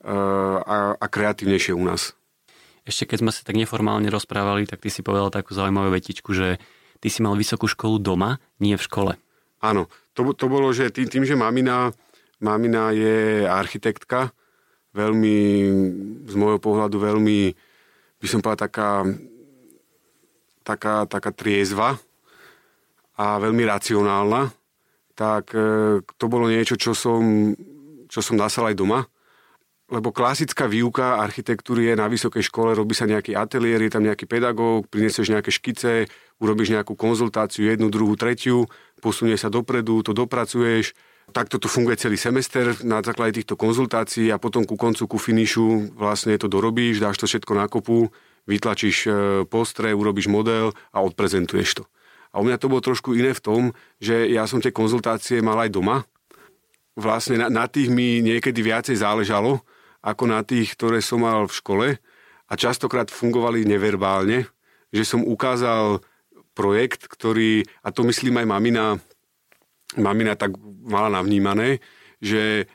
a, 0.05 0.97
a 0.97 1.05
kreatívnejšie 1.09 1.73
u 1.73 1.83
nás. 1.85 2.13
Ešte 2.87 3.09
keď 3.09 3.17
sme 3.19 3.31
sa 3.35 3.43
tak 3.43 3.59
neformálne 3.59 4.07
rozprávali, 4.07 4.63
tak 4.63 4.79
ty 4.79 4.87
si 4.87 5.03
povedal 5.03 5.27
takú 5.27 5.51
zaujímavú 5.51 5.91
vetičku, 5.91 6.31
že 6.31 6.61
ty 7.03 7.07
si 7.11 7.19
mal 7.19 7.35
vysokú 7.35 7.67
školu 7.67 7.99
doma, 7.99 8.39
nie 8.63 8.79
v 8.79 8.85
škole. 8.85 9.13
Áno, 9.59 9.91
to, 10.15 10.31
to 10.37 10.45
bolo, 10.47 10.71
že 10.71 10.93
tým, 10.93 11.09
tým 11.09 11.23
že 11.27 11.35
mamina, 11.35 11.91
mamina 12.39 12.93
je 12.93 13.43
architektka, 13.43 14.31
veľmi, 14.95 15.37
z 16.25 16.33
môjho 16.37 16.57
pohľadu 16.61 16.97
veľmi, 16.97 17.53
by 18.17 18.27
som 18.29 18.39
povedal, 18.41 18.69
taká, 18.69 18.91
taká, 20.65 20.95
taká 21.05 21.31
triezva 21.35 21.99
a 23.17 23.37
veľmi 23.37 23.65
racionálna, 23.65 24.49
tak 25.17 25.53
e, 25.53 26.01
to 26.05 26.25
bolo 26.29 26.49
niečo, 26.49 26.77
čo 26.77 26.93
som, 26.93 27.53
čo 28.09 28.21
som 28.21 28.37
nasal 28.37 28.69
aj 28.69 28.77
doma. 28.77 29.05
Lebo 29.87 30.11
klasická 30.11 30.67
výuka 30.67 31.23
architektúry 31.23 31.87
je 31.87 31.95
na 31.95 32.11
vysokej 32.11 32.43
škole, 32.51 32.75
robí 32.75 32.91
sa 32.91 33.07
nejaký 33.07 33.39
ateliér, 33.39 33.87
je 33.87 33.91
tam 33.95 34.03
nejaký 34.03 34.27
pedagóg, 34.27 34.91
prinesieš 34.91 35.31
nejaké 35.31 35.47
škice, 35.47 36.11
urobíš 36.43 36.75
nejakú 36.75 36.91
konzultáciu, 36.99 37.71
jednu, 37.71 37.87
druhú, 37.87 38.19
tretiu, 38.19 38.67
posunie 38.99 39.39
sa 39.39 39.47
dopredu, 39.47 40.03
to 40.03 40.11
dopracuješ, 40.11 40.91
Takto 41.27 41.59
to 41.59 41.67
funguje 41.67 41.99
celý 41.99 42.15
semester 42.15 42.71
na 42.87 43.03
základe 43.03 43.43
týchto 43.43 43.59
konzultácií 43.59 44.31
a 44.31 44.39
potom 44.39 44.63
ku 44.63 44.79
koncu, 44.79 45.11
ku 45.11 45.17
finišu 45.19 45.91
vlastne 45.99 46.39
to 46.39 46.47
dorobíš, 46.47 47.03
dáš 47.03 47.19
to 47.19 47.27
všetko 47.27 47.51
na 47.51 47.67
kopu, 47.67 48.07
vytlačíš 48.47 48.97
e, 49.03 49.11
postre, 49.43 49.91
urobíš 49.91 50.31
model 50.31 50.71
a 50.95 51.03
odprezentuješ 51.03 51.83
to. 51.83 51.85
A 52.31 52.39
u 52.39 52.47
mňa 52.47 52.55
to 52.55 52.71
bolo 52.71 52.79
trošku 52.79 53.11
iné 53.11 53.35
v 53.35 53.43
tom, 53.43 53.61
že 53.99 54.31
ja 54.31 54.47
som 54.47 54.63
tie 54.63 54.71
konzultácie 54.71 55.43
mal 55.43 55.59
aj 55.59 55.75
doma. 55.75 56.07
Vlastne 56.95 57.43
na, 57.43 57.51
na 57.51 57.65
tých 57.67 57.91
mi 57.91 58.23
niekedy 58.23 58.63
viacej 58.63 58.95
záležalo, 58.95 59.67
ako 60.01 60.23
na 60.29 60.41
tých, 60.45 60.73
ktoré 60.77 61.01
som 61.03 61.23
mal 61.23 61.45
v 61.45 61.57
škole 61.57 61.87
a 62.47 62.53
častokrát 62.55 63.11
fungovali 63.11 63.67
neverbálne, 63.67 64.47
že 64.93 65.03
som 65.03 65.25
ukázal 65.25 65.99
projekt, 66.57 67.05
ktorý, 67.05 67.67
a 67.85 67.93
to 67.93 68.01
myslím 68.07 68.41
aj 68.41 68.47
mamina, 68.49 68.85
mamina 69.99 70.33
tak 70.33 70.57
mala 70.81 71.13
navnímané, 71.13 71.83
že 72.17 72.65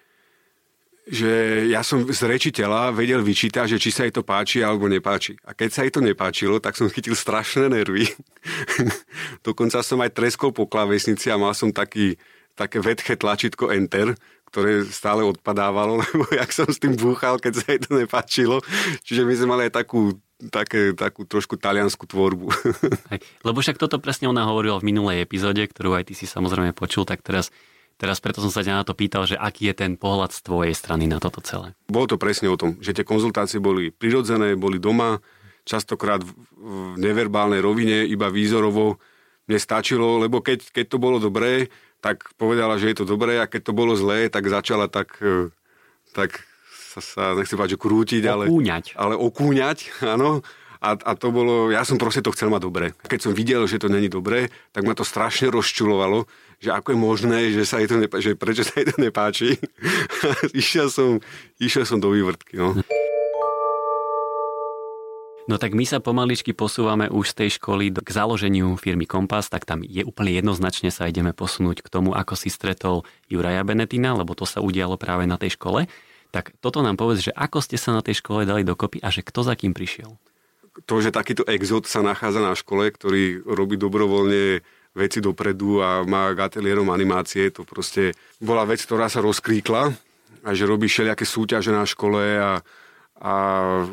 že 1.02 1.66
ja 1.66 1.82
som 1.82 2.06
z 2.06 2.20
rečiteľa 2.22 2.94
vedel 2.94 3.26
vyčítať, 3.26 3.74
že 3.74 3.82
či 3.82 3.90
sa 3.90 4.06
jej 4.06 4.14
to 4.14 4.22
páči 4.22 4.62
alebo 4.62 4.86
nepáči. 4.86 5.34
A 5.42 5.50
keď 5.50 5.68
sa 5.74 5.82
jej 5.82 5.90
to 5.90 5.98
nepáčilo, 5.98 6.62
tak 6.62 6.78
som 6.78 6.86
chytil 6.86 7.18
strašné 7.18 7.66
nervy. 7.66 8.06
Dokonca 9.46 9.82
som 9.82 9.98
aj 9.98 10.14
treskol 10.14 10.54
po 10.54 10.70
klavesnici 10.70 11.26
a 11.26 11.40
mal 11.42 11.58
som 11.58 11.74
taký, 11.74 12.22
také 12.54 12.78
vedché 12.78 13.18
tlačítko 13.18 13.74
Enter, 13.74 14.14
ktoré 14.52 14.84
stále 14.84 15.24
odpadávalo, 15.24 15.98
lebo 16.04 16.28
jak 16.28 16.52
som 16.52 16.68
s 16.68 16.76
tým 16.76 16.92
búchal, 16.92 17.40
keď 17.40 17.52
sa 17.56 17.64
jej 17.72 17.80
to 17.80 17.96
nepáčilo. 17.96 18.60
Čiže 19.00 19.24
my 19.24 19.32
sme 19.32 19.48
mali 19.48 19.62
aj 19.72 19.80
takú 19.80 20.20
také, 20.52 20.92
takú 20.92 21.24
trošku 21.24 21.56
taliansku 21.56 22.04
tvorbu. 22.04 22.52
Hej, 23.16 23.24
lebo 23.48 23.58
však 23.64 23.80
toto 23.80 23.96
presne 23.96 24.28
ona 24.28 24.44
hovorila 24.44 24.76
v 24.76 24.92
minulej 24.92 25.24
epizóde, 25.24 25.64
ktorú 25.64 25.96
aj 25.96 26.12
ty 26.12 26.14
si 26.18 26.28
samozrejme 26.28 26.76
počul, 26.76 27.08
tak 27.08 27.24
teraz, 27.24 27.48
teraz 27.96 28.20
preto 28.20 28.44
som 28.44 28.52
sa 28.52 28.60
ťa 28.60 28.82
na 28.82 28.84
to 28.84 28.92
pýtal, 28.92 29.24
že 29.24 29.40
aký 29.40 29.72
je 29.72 29.74
ten 29.86 29.96
pohľad 29.96 30.36
z 30.36 30.44
tvojej 30.44 30.74
strany 30.76 31.08
na 31.08 31.16
toto 31.16 31.40
celé. 31.40 31.72
Bolo 31.88 32.10
to 32.12 32.20
presne 32.20 32.52
o 32.52 32.60
tom, 32.60 32.76
že 32.84 32.92
tie 32.92 33.08
konzultácie 33.08 33.56
boli 33.56 33.88
prirodzené, 33.88 34.52
boli 34.58 34.76
doma, 34.76 35.22
častokrát 35.62 36.20
v 36.26 36.98
neverbálnej 36.98 37.62
rovine, 37.62 38.02
iba 38.04 38.26
výzorovo. 38.28 38.98
Mne 39.46 39.58
stačilo, 39.58 40.22
lebo 40.22 40.42
keď, 40.42 40.74
keď 40.74 40.86
to 40.86 40.98
bolo 40.98 41.18
dobré, 41.22 41.70
tak 42.02 42.34
povedala, 42.34 42.76
že 42.82 42.90
je 42.90 42.96
to 42.98 43.06
dobré 43.06 43.38
a 43.38 43.46
keď 43.46 43.70
to 43.70 43.72
bolo 43.72 43.94
zlé, 43.94 44.26
tak 44.26 44.50
začala 44.50 44.90
tak, 44.90 45.22
eh, 45.22 45.48
tak 46.12 46.42
sa, 46.92 47.00
sa 47.00 47.22
nechcem 47.38 47.54
povedať, 47.54 47.78
že 47.78 47.80
krútiť, 47.80 48.22
ale... 48.26 48.44
Okúňať. 48.50 48.98
Ale 48.98 49.14
okúňať, 49.14 49.78
áno. 50.18 50.42
A, 50.82 50.98
a 50.98 51.14
to 51.14 51.30
bolo, 51.30 51.70
ja 51.70 51.86
som 51.86 51.94
proste 51.94 52.26
to 52.26 52.34
chcel 52.34 52.50
mať 52.50 52.66
dobre. 52.66 52.90
Keď 53.06 53.30
som 53.30 53.32
videl, 53.38 53.62
že 53.70 53.78
to 53.78 53.86
není 53.86 54.10
dobré, 54.10 54.50
tak 54.74 54.82
ma 54.82 54.98
to 54.98 55.06
strašne 55.06 55.46
rozčulovalo, 55.54 56.26
že 56.58 56.74
ako 56.74 56.90
je 56.90 56.98
možné, 56.98 57.38
že 57.54 57.62
sa 57.62 57.78
jej 57.78 57.86
to 57.86 58.02
nepáči, 58.02 58.34
že 58.34 58.34
prečo 58.34 58.66
sa 58.66 58.82
jej 58.82 58.90
to 58.90 58.98
nepáči. 58.98 59.62
išiel, 60.58 60.90
som, 60.90 61.22
išiel 61.62 61.86
som 61.86 62.02
do 62.02 62.10
vývrtky. 62.10 62.58
No. 62.58 62.74
No 65.50 65.58
tak 65.58 65.74
my 65.74 65.82
sa 65.82 65.98
pomaličky 65.98 66.54
posúvame 66.54 67.10
už 67.10 67.34
z 67.34 67.38
tej 67.42 67.50
školy 67.58 67.90
k 67.90 68.08
založeniu 68.14 68.78
firmy 68.78 69.10
Kompas, 69.10 69.50
tak 69.50 69.66
tam 69.66 69.82
je 69.82 70.06
úplne 70.06 70.30
jednoznačne 70.38 70.94
sa 70.94 71.10
ideme 71.10 71.34
posunúť 71.34 71.82
k 71.82 71.90
tomu, 71.90 72.14
ako 72.14 72.38
si 72.38 72.46
stretol 72.46 73.02
Juraja 73.26 73.66
Benetina, 73.66 74.14
lebo 74.14 74.38
to 74.38 74.46
sa 74.46 74.62
udialo 74.62 74.94
práve 74.94 75.26
na 75.26 75.34
tej 75.34 75.58
škole. 75.58 75.90
Tak 76.30 76.54
toto 76.62 76.78
nám 76.86 76.94
povedz, 76.94 77.26
že 77.26 77.32
ako 77.34 77.58
ste 77.58 77.74
sa 77.74 77.90
na 77.90 78.06
tej 78.06 78.22
škole 78.22 78.46
dali 78.46 78.62
dokopy 78.62 79.02
a 79.02 79.10
že 79.10 79.26
kto 79.26 79.42
za 79.42 79.58
kým 79.58 79.74
prišiel? 79.74 80.14
To, 80.86 80.94
že 81.02 81.10
takýto 81.10 81.42
exot 81.50 81.90
sa 81.90 82.06
nachádza 82.06 82.38
na 82.38 82.54
škole, 82.54 82.88
ktorý 82.94 83.42
robí 83.42 83.74
dobrovoľne 83.74 84.62
veci 84.94 85.18
dopredu 85.18 85.82
a 85.82 86.06
má 86.06 86.32
ateliérom 86.32 86.86
animácie, 86.94 87.50
to 87.50 87.66
proste 87.66 88.14
bola 88.38 88.62
vec, 88.62 88.78
ktorá 88.78 89.10
sa 89.10 89.18
rozkríkla 89.18 89.90
a 90.46 90.48
že 90.54 90.70
robí 90.70 90.86
všelijaké 90.86 91.26
súťaže 91.26 91.74
na 91.74 91.82
škole 91.82 92.22
a, 92.38 92.62
a 93.22 93.34
e, 93.80 93.86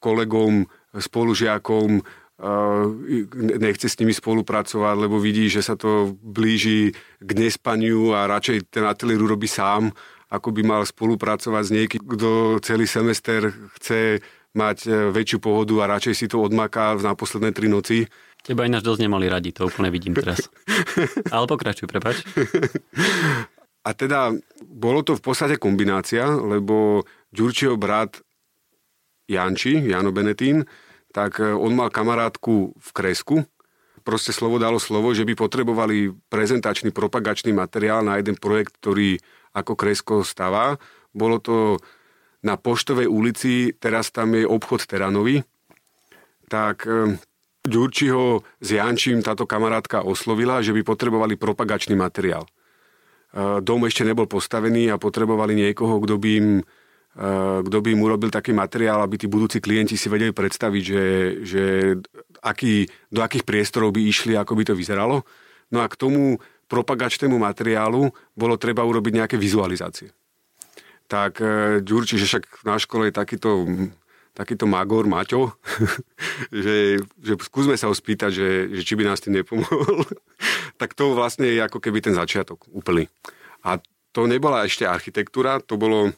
kolegom, 0.00 0.64
spolužiakom 0.96 2.00
e, 2.00 2.02
nechce 3.60 3.92
s 3.92 3.98
nimi 4.00 4.16
spolupracovať, 4.16 4.94
lebo 4.96 5.20
vidí, 5.20 5.52
že 5.52 5.60
sa 5.60 5.76
to 5.76 6.16
blíži 6.16 6.96
k 7.20 7.30
nespaniu 7.36 8.16
a 8.16 8.24
radšej 8.24 8.72
ten 8.72 8.88
ateliér 8.88 9.20
robí 9.20 9.46
sám 9.46 9.92
ako 10.28 10.52
by 10.52 10.62
mal 10.64 10.82
spolupracovať 10.84 11.62
s 11.64 11.72
niekým, 11.72 12.02
kto 12.04 12.60
celý 12.60 12.84
semester 12.84 13.48
chce 13.80 14.20
mať 14.52 14.78
e, 14.84 14.90
väčšiu 15.12 15.38
pohodu 15.40 15.84
a 15.84 15.90
radšej 15.96 16.14
si 16.14 16.26
to 16.28 16.40
odmaká 16.40 16.96
na 17.00 17.16
posledné 17.16 17.52
tri 17.56 17.68
noci. 17.68 18.04
Teba 18.44 18.68
ináč 18.68 18.84
dosť 18.84 19.08
nemali 19.08 19.26
radi, 19.28 19.56
to 19.56 19.68
úplne 19.68 19.88
vidím 19.88 20.12
teraz. 20.12 20.48
Ale 21.34 21.44
pokračuj, 21.48 21.88
prepač. 21.88 22.24
a 23.84 23.90
teda 23.96 24.36
bolo 24.68 25.00
to 25.00 25.16
v 25.16 25.22
podstate 25.24 25.56
kombinácia, 25.56 26.28
lebo 26.28 27.04
Ďurčieho 27.28 27.76
brat 27.76 28.24
Janči, 29.28 29.84
Jano 29.84 30.10
Benetín, 30.10 30.64
tak 31.12 31.38
e, 31.38 31.52
on 31.52 31.76
mal 31.76 31.92
kamarátku 31.92 32.72
v 32.72 32.88
Kresku. 32.96 33.36
Proste 34.02 34.32
slovo 34.32 34.56
dalo 34.56 34.80
slovo, 34.80 35.12
že 35.12 35.28
by 35.28 35.36
potrebovali 35.36 36.16
prezentačný, 36.32 36.96
propagačný 36.96 37.52
materiál 37.52 38.00
na 38.00 38.16
jeden 38.16 38.40
projekt, 38.40 38.80
ktorý 38.80 39.20
ako 39.52 39.76
Kresko 39.76 40.14
stavá. 40.24 40.80
Bolo 41.12 41.38
to 41.38 41.76
na 42.40 42.56
Poštovej 42.56 43.04
ulici, 43.04 43.76
teraz 43.76 44.08
tam 44.08 44.32
je 44.32 44.48
obchod 44.48 44.88
Teranovi. 44.88 45.44
Tak 46.48 46.88
e, 46.88 47.20
Ďurčiho 47.68 48.40
s 48.64 48.68
Jančím 48.72 49.20
táto 49.20 49.44
kamarátka 49.44 50.00
oslovila, 50.00 50.64
že 50.64 50.72
by 50.72 50.80
potrebovali 50.88 51.36
propagačný 51.36 51.92
materiál 52.00 52.48
dom 53.36 53.84
ešte 53.84 54.08
nebol 54.08 54.24
postavený 54.24 54.88
a 54.88 54.96
potrebovali 55.00 55.52
niekoho, 55.52 56.00
kto 56.00 56.16
by 56.16 56.28
im 56.40 56.48
kto 57.66 57.76
by 57.82 57.88
im 57.90 58.04
urobil 58.06 58.30
taký 58.30 58.54
materiál, 58.54 59.02
aby 59.02 59.18
tí 59.18 59.26
budúci 59.26 59.58
klienti 59.58 59.98
si 59.98 60.06
vedeli 60.06 60.30
predstaviť, 60.30 60.82
že, 60.86 61.04
že 61.42 61.62
aký, 62.46 62.86
do 63.10 63.26
akých 63.26 63.42
priestorov 63.42 63.90
by 63.90 64.06
išli, 64.06 64.38
ako 64.38 64.54
by 64.54 64.62
to 64.70 64.74
vyzeralo. 64.78 65.26
No 65.74 65.82
a 65.82 65.90
k 65.90 65.98
tomu 65.98 66.38
propagačnému 66.70 67.34
materiálu 67.34 68.14
bolo 68.38 68.54
treba 68.54 68.86
urobiť 68.86 69.12
nejaké 69.24 69.36
vizualizácie. 69.40 70.14
Tak 71.10 71.42
e, 71.42 71.80
Ďurči, 71.82 72.20
že 72.20 72.28
však 72.28 72.62
na 72.62 72.78
škole 72.78 73.10
je 73.10 73.18
takýto, 73.18 73.66
takýto 74.36 74.68
magor 74.70 75.08
Maťo, 75.08 75.58
že, 76.54 77.02
že 77.18 77.32
skúsme 77.40 77.74
sa 77.74 77.90
ho 77.90 77.94
spýtať, 77.96 78.30
že, 78.30 78.48
že 78.78 78.82
či 78.84 78.94
by 78.94 79.08
nás 79.08 79.18
tým 79.18 79.42
nepomohol 79.42 80.06
tak 80.78 80.94
to 80.94 81.12
vlastne 81.12 81.44
je 81.50 81.58
ako 81.58 81.82
keby 81.82 81.98
ten 81.98 82.14
začiatok 82.14 82.70
úplný. 82.70 83.10
A 83.66 83.82
to 84.14 84.30
nebola 84.30 84.64
ešte 84.64 84.86
architektúra, 84.86 85.58
to 85.58 85.74
bolo, 85.74 86.14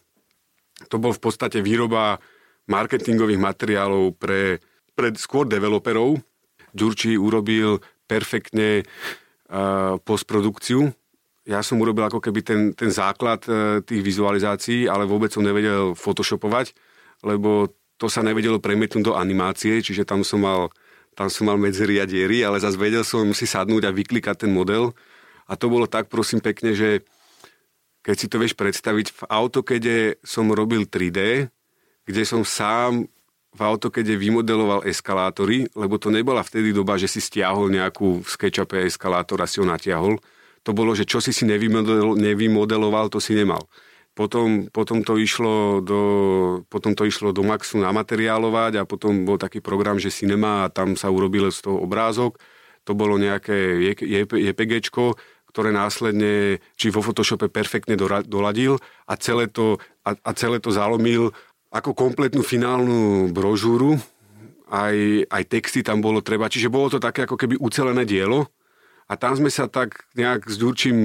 to 0.88 0.96
bol 0.96 1.12
v 1.12 1.20
podstate 1.20 1.60
výroba 1.60 2.22
marketingových 2.70 3.40
materiálov 3.42 4.16
pre, 4.16 4.62
pre 4.94 5.12
skôr 5.18 5.44
developerov. 5.44 6.22
Ďurčí 6.70 7.18
urobil 7.18 7.82
perfektne 8.06 8.86
uh, 8.86 9.98
postprodukciu. 10.00 10.88
Ja 11.44 11.66
som 11.66 11.82
urobil 11.82 12.06
ako 12.06 12.22
keby 12.22 12.40
ten, 12.46 12.60
ten 12.78 12.94
základ 12.94 13.42
uh, 13.50 13.82
tých 13.82 14.00
vizualizácií, 14.06 14.86
ale 14.86 15.04
vôbec 15.04 15.34
som 15.34 15.42
nevedel 15.42 15.98
photoshopovať, 15.98 16.72
lebo 17.26 17.74
to 17.98 18.06
sa 18.06 18.22
nevedelo 18.22 18.62
premietnúť 18.62 19.12
do 19.12 19.18
animácie, 19.18 19.82
čiže 19.82 20.08
tam 20.08 20.24
som 20.24 20.40
mal 20.40 20.72
tam 21.18 21.26
som 21.28 21.50
mal 21.50 21.58
medzery 21.58 21.98
a 22.00 22.06
diery, 22.06 22.46
ale 22.46 22.62
zase 22.62 22.78
vedel 22.78 23.02
som 23.02 23.28
si 23.34 23.44
sadnúť 23.44 23.84
a 23.84 23.92
vyklikať 23.92 24.46
ten 24.46 24.52
model. 24.54 24.94
A 25.50 25.58
to 25.58 25.66
bolo 25.66 25.90
tak, 25.90 26.06
prosím 26.06 26.38
pekne, 26.38 26.72
že 26.72 27.02
keď 28.00 28.16
si 28.16 28.26
to 28.32 28.40
vieš 28.40 28.56
predstaviť, 28.56 29.06
v 29.12 29.22
AutoCADe 29.28 29.98
som 30.24 30.48
robil 30.52 30.88
3D, 30.88 31.48
kde 32.08 32.22
som 32.24 32.42
sám 32.42 33.06
v 33.50 33.60
AutoCADe 33.60 34.14
vymodeloval 34.14 34.86
eskalátory, 34.86 35.66
lebo 35.74 35.98
to 35.98 36.08
nebola 36.08 36.40
vtedy 36.40 36.70
doba, 36.70 36.94
že 36.96 37.10
si 37.10 37.18
stiahol 37.18 37.68
nejakú 37.68 38.22
v 38.22 38.28
SketchUpe 38.28 38.86
eskalátor 38.86 39.42
a 39.42 39.50
si 39.50 39.58
ho 39.58 39.66
natiahol. 39.66 40.22
To 40.62 40.70
bolo, 40.70 40.94
že 40.94 41.08
čo 41.08 41.18
si 41.18 41.34
si 41.34 41.42
nevymodeloval, 41.48 43.10
to 43.10 43.18
si 43.18 43.34
nemal. 43.34 43.66
Potom, 44.10 44.68
potom, 44.68 45.00
to 45.06 45.16
išlo 45.16 45.80
do, 45.80 46.02
potom 46.66 46.92
to 46.98 47.06
išlo 47.06 47.30
do 47.30 47.46
Maxu 47.46 47.78
namateriálovať 47.78 48.82
a 48.82 48.88
potom 48.88 49.24
bol 49.24 49.38
taký 49.38 49.62
program, 49.62 49.96
že 50.02 50.12
Cinema 50.12 50.66
a 50.66 50.70
tam 50.70 50.98
sa 50.98 51.08
urobil 51.08 51.48
z 51.48 51.62
toho 51.64 51.78
obrázok. 51.80 52.36
To 52.84 52.92
bolo 52.92 53.16
nejaké 53.16 53.80
JPG, 54.02 54.90
ktoré 55.50 55.74
následne 55.74 56.62
či 56.78 56.94
vo 56.94 57.02
Photoshope 57.02 57.50
perfektne 57.50 57.98
doladil 58.24 58.78
a 59.04 59.18
celé 59.18 59.50
to, 59.50 59.82
a, 60.06 60.14
a 60.14 60.30
celé 60.32 60.62
to 60.62 60.70
zalomil 60.70 61.34
ako 61.74 61.94
kompletnú 61.94 62.46
finálnu 62.46 63.30
brožúru. 63.34 63.98
Aj, 64.70 64.94
aj 65.26 65.42
texty 65.50 65.82
tam 65.82 65.98
bolo 65.98 66.22
treba. 66.22 66.46
Čiže 66.46 66.70
bolo 66.70 66.86
to 66.86 67.02
také 67.02 67.26
ako 67.26 67.34
keby 67.34 67.58
ucelené 67.58 68.06
dielo. 68.06 68.46
A 69.10 69.18
tam 69.18 69.34
sme 69.34 69.50
sa 69.50 69.66
tak 69.66 70.06
nejak 70.14 70.46
s 70.46 70.54
Ďurčím 70.54 70.98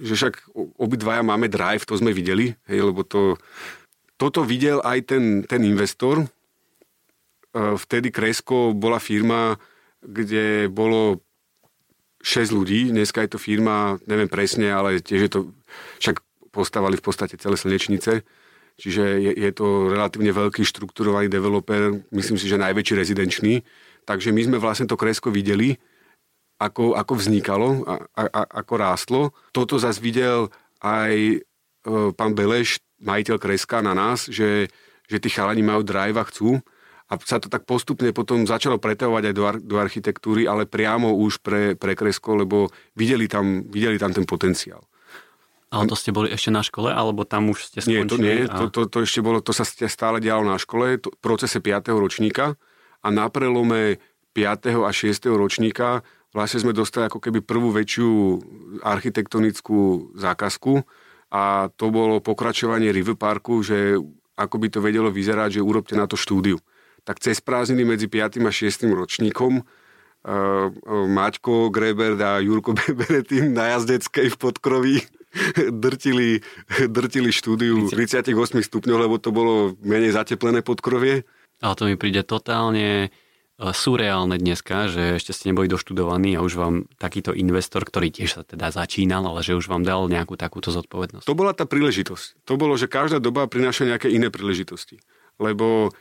že 0.00 0.12
však 0.12 0.52
obidvaja 0.76 1.24
máme 1.24 1.48
drive, 1.48 1.88
to 1.88 1.96
sme 1.96 2.12
videli, 2.12 2.52
hej, 2.68 2.80
lebo 2.84 3.00
to, 3.00 3.40
toto 4.20 4.44
videl 4.44 4.84
aj 4.84 5.08
ten, 5.08 5.24
ten 5.48 5.64
investor. 5.64 6.20
E, 6.20 6.26
vtedy 7.56 8.12
Kresko 8.12 8.76
bola 8.76 9.00
firma, 9.00 9.56
kde 10.04 10.68
bolo 10.68 11.24
6 12.22 12.56
ľudí, 12.56 12.90
dneska 12.90 13.22
je 13.22 13.36
to 13.36 13.38
firma, 13.38 14.00
neviem 14.08 14.30
presne, 14.30 14.72
ale 14.72 15.00
tiež 15.00 15.20
je 15.26 15.30
to, 15.30 15.40
však 16.02 16.20
postavali 16.50 16.96
v 16.96 17.04
podstate 17.04 17.36
celé 17.36 17.56
slnečnice, 17.60 18.24
čiže 18.80 19.04
je, 19.20 19.32
je 19.36 19.50
to 19.52 19.92
relatívne 19.92 20.32
veľký 20.32 20.64
štrukturovaný 20.64 21.28
developer, 21.28 22.00
myslím 22.10 22.36
si, 22.40 22.48
že 22.48 22.60
najväčší 22.60 22.94
rezidenčný, 22.96 23.60
takže 24.08 24.32
my 24.32 24.40
sme 24.42 24.56
vlastne 24.58 24.88
to 24.88 24.96
Kresko 24.96 25.28
videli, 25.28 25.76
ako, 26.56 26.96
ako 26.96 27.12
vznikalo, 27.20 27.68
a, 27.84 27.94
a, 28.16 28.42
ako 28.64 28.74
rástlo. 28.80 29.20
Toto 29.52 29.76
zase 29.76 30.00
videl 30.00 30.48
aj 30.80 31.12
e, 31.12 31.38
pán 32.16 32.32
Beleš, 32.32 32.80
majiteľ 33.00 33.36
Kreska 33.36 33.84
na 33.84 33.92
nás, 33.92 34.24
že, 34.24 34.72
že 35.04 35.20
tí 35.20 35.28
chalani 35.28 35.60
majú 35.60 35.84
drive 35.84 36.16
a 36.16 36.24
chcú. 36.24 36.56
A 37.06 37.14
sa 37.22 37.38
to 37.38 37.46
tak 37.46 37.62
postupne 37.62 38.10
potom 38.10 38.50
začalo 38.50 38.82
pretavovať 38.82 39.30
aj 39.30 39.34
do, 39.34 39.44
ar, 39.46 39.56
do 39.62 39.76
architektúry, 39.78 40.42
ale 40.50 40.66
priamo 40.66 41.14
už 41.14 41.38
pre, 41.38 41.78
pre 41.78 41.94
Kresko, 41.94 42.42
lebo 42.42 42.66
videli 42.98 43.30
tam, 43.30 43.62
videli 43.70 43.94
tam 43.94 44.10
ten 44.10 44.26
potenciál. 44.26 44.82
Ale 45.70 45.86
to 45.90 45.98
ste 45.98 46.14
boli 46.14 46.30
ešte 46.30 46.50
na 46.50 46.62
škole, 46.62 46.90
alebo 46.90 47.26
tam 47.26 47.50
už 47.50 47.74
ste 47.74 47.78
skončili? 47.82 48.02
Nie, 48.02 48.10
to 48.10 48.16
nie, 48.18 48.38
a... 48.46 48.54
to, 48.58 48.64
to, 48.70 48.80
to 48.90 48.98
ešte 49.02 49.22
bolo, 49.22 49.38
to 49.38 49.54
sa 49.54 49.62
stále 49.66 50.18
dialo 50.18 50.46
na 50.46 50.58
škole, 50.58 50.98
to, 50.98 51.14
v 51.14 51.18
procese 51.22 51.58
5. 51.58 51.94
ročníka 51.94 52.58
a 53.02 53.08
na 53.10 53.30
prelome 53.30 54.02
5. 54.34 54.82
a 54.82 54.90
6. 54.90 55.30
ročníka 55.30 56.06
vlastne 56.34 56.62
sme 56.62 56.76
dostali 56.76 57.06
ako 57.06 57.18
keby 57.22 57.42
prvú 57.42 57.70
väčšiu 57.74 58.10
architektonickú 58.82 60.12
zákazku 60.14 60.86
a 61.32 61.72
to 61.74 61.86
bolo 61.90 62.22
pokračovanie 62.22 62.94
River 62.94 63.18
Parku, 63.18 63.64
že 63.64 63.98
ako 64.36 64.56
by 64.60 64.66
to 64.68 64.78
vedelo 64.84 65.08
vyzerať, 65.08 65.58
že 65.58 65.64
urobte 65.64 65.96
na 65.96 66.04
to 66.04 66.14
štúdiu. 66.14 66.60
Tak 67.06 67.22
cez 67.22 67.38
prázdniny 67.38 67.86
medzi 67.86 68.10
5. 68.10 68.42
a 68.42 68.50
6. 68.50 68.90
ročníkom 68.90 69.62
uh, 69.62 70.68
Maťko 71.06 71.70
Greber 71.70 72.18
a 72.18 72.42
Jurko 72.42 72.74
Beretín 72.98 73.54
na 73.54 73.78
jazdeckej 73.78 74.34
v 74.34 74.36
podkroví 74.36 74.96
drtili, 75.70 76.42
drtili 76.90 77.30
štúdiu 77.30 77.86
38 77.86 78.34
stupňov, 78.66 78.96
lebo 79.06 79.22
to 79.22 79.30
bolo 79.30 79.78
menej 79.84 80.18
zateplené 80.18 80.66
podkrovie. 80.66 81.22
Ale 81.62 81.74
to 81.78 81.86
mi 81.86 81.94
príde 81.94 82.26
totálne 82.26 83.14
Eh, 83.56 83.72
surreálne 83.72 84.36
dneska, 84.36 84.92
že 84.92 85.16
ešte 85.16 85.32
ste 85.32 85.48
neboli 85.48 85.64
doštudovaní 85.64 86.36
a 86.36 86.44
už 86.44 86.60
vám 86.60 86.74
takýto 87.00 87.32
investor, 87.32 87.88
ktorý 87.88 88.12
tiež 88.12 88.36
sa 88.36 88.42
teda 88.44 88.68
začínal, 88.68 89.24
ale 89.24 89.40
že 89.40 89.56
už 89.56 89.72
vám 89.72 89.80
dal 89.80 90.12
nejakú 90.12 90.36
takúto 90.36 90.68
zodpovednosť. 90.68 91.24
To 91.24 91.32
bola 91.32 91.56
tá 91.56 91.64
príležitosť. 91.64 92.44
To 92.44 92.60
bolo, 92.60 92.76
že 92.76 92.84
každá 92.84 93.16
doba 93.16 93.48
prináša 93.48 93.88
nejaké 93.88 94.12
iné 94.12 94.28
príležitosti. 94.28 95.00
Lebo 95.40 95.96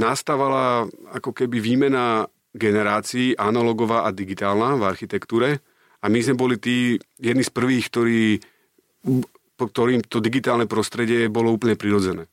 nastávala 0.00 0.88
ako 1.12 1.36
keby 1.36 1.60
výmena 1.60 2.24
generácií 2.56 3.36
analogová 3.36 4.08
a 4.08 4.10
digitálna 4.10 4.80
v 4.80 4.88
architektúre 4.88 5.60
a 6.00 6.06
my 6.08 6.18
sme 6.24 6.34
boli 6.34 6.56
tí 6.56 6.96
jedni 7.20 7.44
z 7.44 7.52
prvých, 7.52 7.84
ktorí, 7.92 8.22
ktorým 9.60 10.00
to 10.08 10.18
digitálne 10.18 10.64
prostredie 10.64 11.28
bolo 11.28 11.52
úplne 11.54 11.76
prirodzené. 11.76 12.26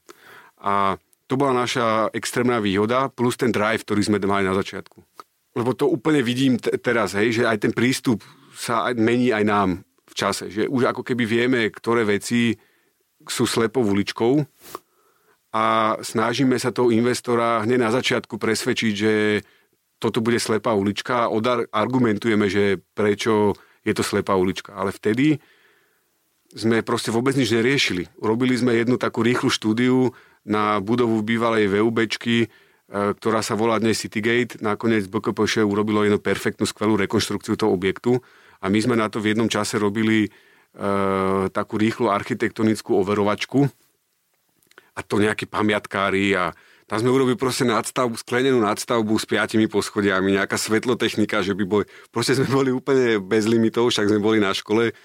A 0.64 0.96
to 1.28 1.36
bola 1.36 1.52
naša 1.52 2.08
extrémna 2.16 2.64
výhoda, 2.64 3.12
plus 3.12 3.36
ten 3.36 3.52
drive, 3.52 3.84
ktorý 3.84 4.02
sme 4.08 4.24
mali 4.24 4.48
na 4.48 4.56
začiatku. 4.56 5.04
Lebo 5.60 5.76
to 5.76 5.92
úplne 5.92 6.24
vidím 6.24 6.56
t- 6.56 6.72
teraz, 6.80 7.14
hej, 7.20 7.44
že 7.44 7.44
aj 7.44 7.68
ten 7.68 7.74
prístup 7.76 8.24
sa 8.56 8.88
mení 8.96 9.36
aj 9.36 9.44
nám 9.44 9.70
v 10.08 10.14
čase. 10.16 10.48
Že 10.48 10.72
už 10.72 10.96
ako 10.96 11.04
keby 11.04 11.28
vieme, 11.28 11.68
ktoré 11.68 12.08
veci 12.08 12.56
sú 13.28 13.44
slepou 13.44 13.84
uličkou 13.84 14.40
a 15.58 15.62
snažíme 16.06 16.54
sa 16.62 16.70
toho 16.70 16.94
investora 16.94 17.66
hneď 17.66 17.80
na 17.82 17.90
začiatku 17.90 18.38
presvedčiť, 18.38 18.94
že 18.94 19.14
toto 19.98 20.22
bude 20.22 20.38
slepá 20.38 20.78
ulička 20.78 21.26
a 21.26 21.30
argumentujeme, 21.74 22.46
že 22.46 22.78
prečo 22.94 23.58
je 23.82 23.94
to 23.98 24.06
slepá 24.06 24.38
ulička. 24.38 24.78
Ale 24.78 24.94
vtedy 24.94 25.42
sme 26.54 26.86
proste 26.86 27.10
vôbec 27.10 27.34
nič 27.34 27.50
neriešili. 27.50 28.06
Robili 28.22 28.54
sme 28.54 28.78
jednu 28.78 29.02
takú 29.02 29.26
rýchlu 29.26 29.50
štúdiu, 29.50 30.14
na 30.48 30.80
budovu 30.80 31.20
bývalej 31.20 31.68
VUBčky, 31.68 32.38
e, 32.40 32.48
ktorá 32.88 33.44
sa 33.44 33.60
volá 33.60 33.76
dnes 33.84 34.00
Citygate. 34.00 34.64
Nakoniec 34.64 35.12
BKPŠ 35.12 35.68
urobilo 35.68 36.08
jednu 36.08 36.24
perfektnú, 36.24 36.64
skvelú 36.64 36.96
rekonštrukciu 36.96 37.60
toho 37.60 37.76
objektu 37.76 38.24
a 38.64 38.72
my 38.72 38.80
sme 38.80 38.96
na 38.96 39.12
to 39.12 39.20
v 39.20 39.36
jednom 39.36 39.52
čase 39.52 39.76
robili 39.76 40.26
e, 40.26 40.30
takú 41.52 41.76
rýchlu 41.76 42.08
architektonickú 42.08 42.96
overovačku 42.96 43.68
a 44.98 45.00
to 45.06 45.22
nejakí 45.22 45.46
pamiatkári 45.46 46.34
a 46.34 46.58
tam 46.88 47.04
sme 47.04 47.12
urobili 47.12 47.36
proste 47.36 47.68
nadstavbu, 47.68 48.16
sklenenú 48.16 48.64
nadstavbu 48.64 49.12
s 49.20 49.28
piatimi 49.28 49.68
poschodiami, 49.68 50.40
nejaká 50.40 50.56
svetlotechnika, 50.56 51.44
že 51.44 51.52
by 51.54 51.64
boli, 51.68 51.86
proste 52.10 52.40
sme 52.40 52.48
boli 52.48 52.72
úplne 52.72 53.20
bez 53.20 53.44
limitov, 53.44 53.92
však 53.92 54.08
sme 54.08 54.24
boli 54.24 54.40
na 54.40 54.56
škole, 54.56 54.96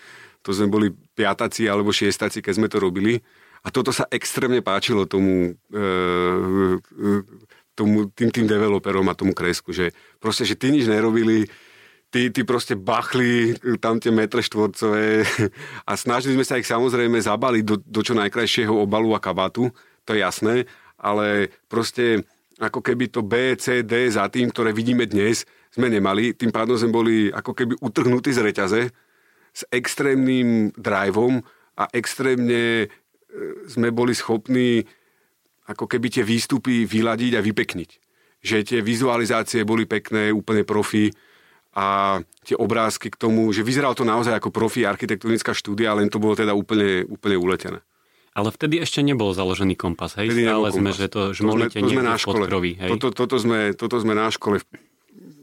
to 0.47 0.55
sme 0.55 0.71
boli 0.71 0.95
piataci 0.95 1.67
alebo 1.67 1.91
šiestaci, 1.91 2.39
keď 2.39 2.55
sme 2.55 2.71
to 2.71 2.79
robili. 2.79 3.19
A 3.63 3.71
toto 3.71 3.95
sa 3.95 4.07
extrémne 4.11 4.63
páčilo 4.63 5.07
tomu, 5.07 5.55
e, 5.71 5.79
tomu 7.79 8.11
tým, 8.15 8.31
tým 8.31 8.47
developerom 8.47 9.07
a 9.11 9.19
tomu 9.19 9.35
kresku, 9.35 9.75
že 9.75 9.91
proste, 10.23 10.47
že 10.47 10.59
tí 10.59 10.71
nič 10.71 10.87
nerobili, 10.87 11.47
tí, 12.13 12.29
tí 12.29 12.45
proste 12.45 12.77
bachli 12.77 13.57
tam 13.81 13.97
tie 13.97 14.13
metre 14.13 14.45
štvorcové 14.45 15.25
a 15.89 15.93
snažili 15.97 16.37
sme 16.37 16.45
sa 16.45 16.61
ich 16.61 16.69
samozrejme 16.69 17.17
zabaliť 17.17 17.65
do, 17.65 17.81
do 17.81 18.01
čo 18.05 18.13
najkrajšieho 18.13 18.77
obalu 18.77 19.17
a 19.17 19.25
kabátu, 19.25 19.73
to 20.05 20.13
je 20.13 20.21
jasné, 20.21 20.69
ale 21.01 21.49
proste 21.67 22.23
ako 22.61 22.85
keby 22.85 23.11
to 23.11 23.25
B, 23.25 23.57
C, 23.57 23.83
D 23.83 24.07
za 24.13 24.29
tým, 24.29 24.53
ktoré 24.53 24.71
vidíme 24.71 25.09
dnes, 25.09 25.49
sme 25.73 25.89
nemali. 25.89 26.37
Tým 26.37 26.53
pádom 26.53 26.77
sme 26.77 26.93
boli 26.93 27.17
ako 27.33 27.57
keby 27.57 27.81
utrhnutí 27.81 28.31
z 28.31 28.45
reťaze 28.45 28.83
s 29.53 29.63
extrémnym 29.73 30.71
driveom 30.77 31.41
a 31.81 31.89
extrémne 31.97 32.85
e, 32.85 32.87
sme 33.67 33.89
boli 33.89 34.13
schopní 34.13 34.85
ako 35.65 35.89
keby 35.89 36.13
tie 36.13 36.25
výstupy 36.27 36.85
vyladiť 36.85 37.33
a 37.41 37.45
vypekniť. 37.45 37.91
Že 38.43 38.57
tie 38.63 38.81
vizualizácie 38.85 39.65
boli 39.65 39.89
pekné, 39.89 40.29
úplne 40.29 40.63
profi, 40.63 41.09
a 41.73 42.21
tie 42.45 42.57
obrázky 42.57 43.09
k 43.09 43.17
tomu, 43.17 43.49
že 43.51 43.65
vyzeralo 43.65 43.97
to 43.97 44.05
naozaj 44.05 44.37
ako 44.37 44.53
profi 44.53 44.85
architektonická 44.85 45.57
štúdia, 45.57 45.97
len 45.97 46.13
to 46.13 46.21
bolo 46.21 46.37
teda 46.37 46.53
úplne, 46.53 47.09
úplne 47.09 47.37
uletené. 47.41 47.81
Ale 48.33 48.49
vtedy 48.49 48.81
ešte 48.81 49.05
nebol 49.05 49.33
založený 49.37 49.77
kompas, 49.77 50.17
hej? 50.17 50.33
Vtedy 50.33 50.49
Stále 50.49 50.69
kompas. 50.73 50.77
sme, 50.77 50.91
že 50.93 51.07
to 51.09 51.21
žmolíte 51.37 51.77
to 51.77 51.85
sme, 51.85 51.89
to 51.89 51.93
sme 51.93 52.03
na 52.05 52.17
škole. 52.17 52.45
podkroví, 52.49 52.73
hej? 52.81 52.91
Toto, 52.97 53.09
toto, 53.13 53.37
sme, 53.37 53.59
toto 53.77 53.97
sme 54.01 54.13
na 54.17 54.29
škole, 54.33 54.57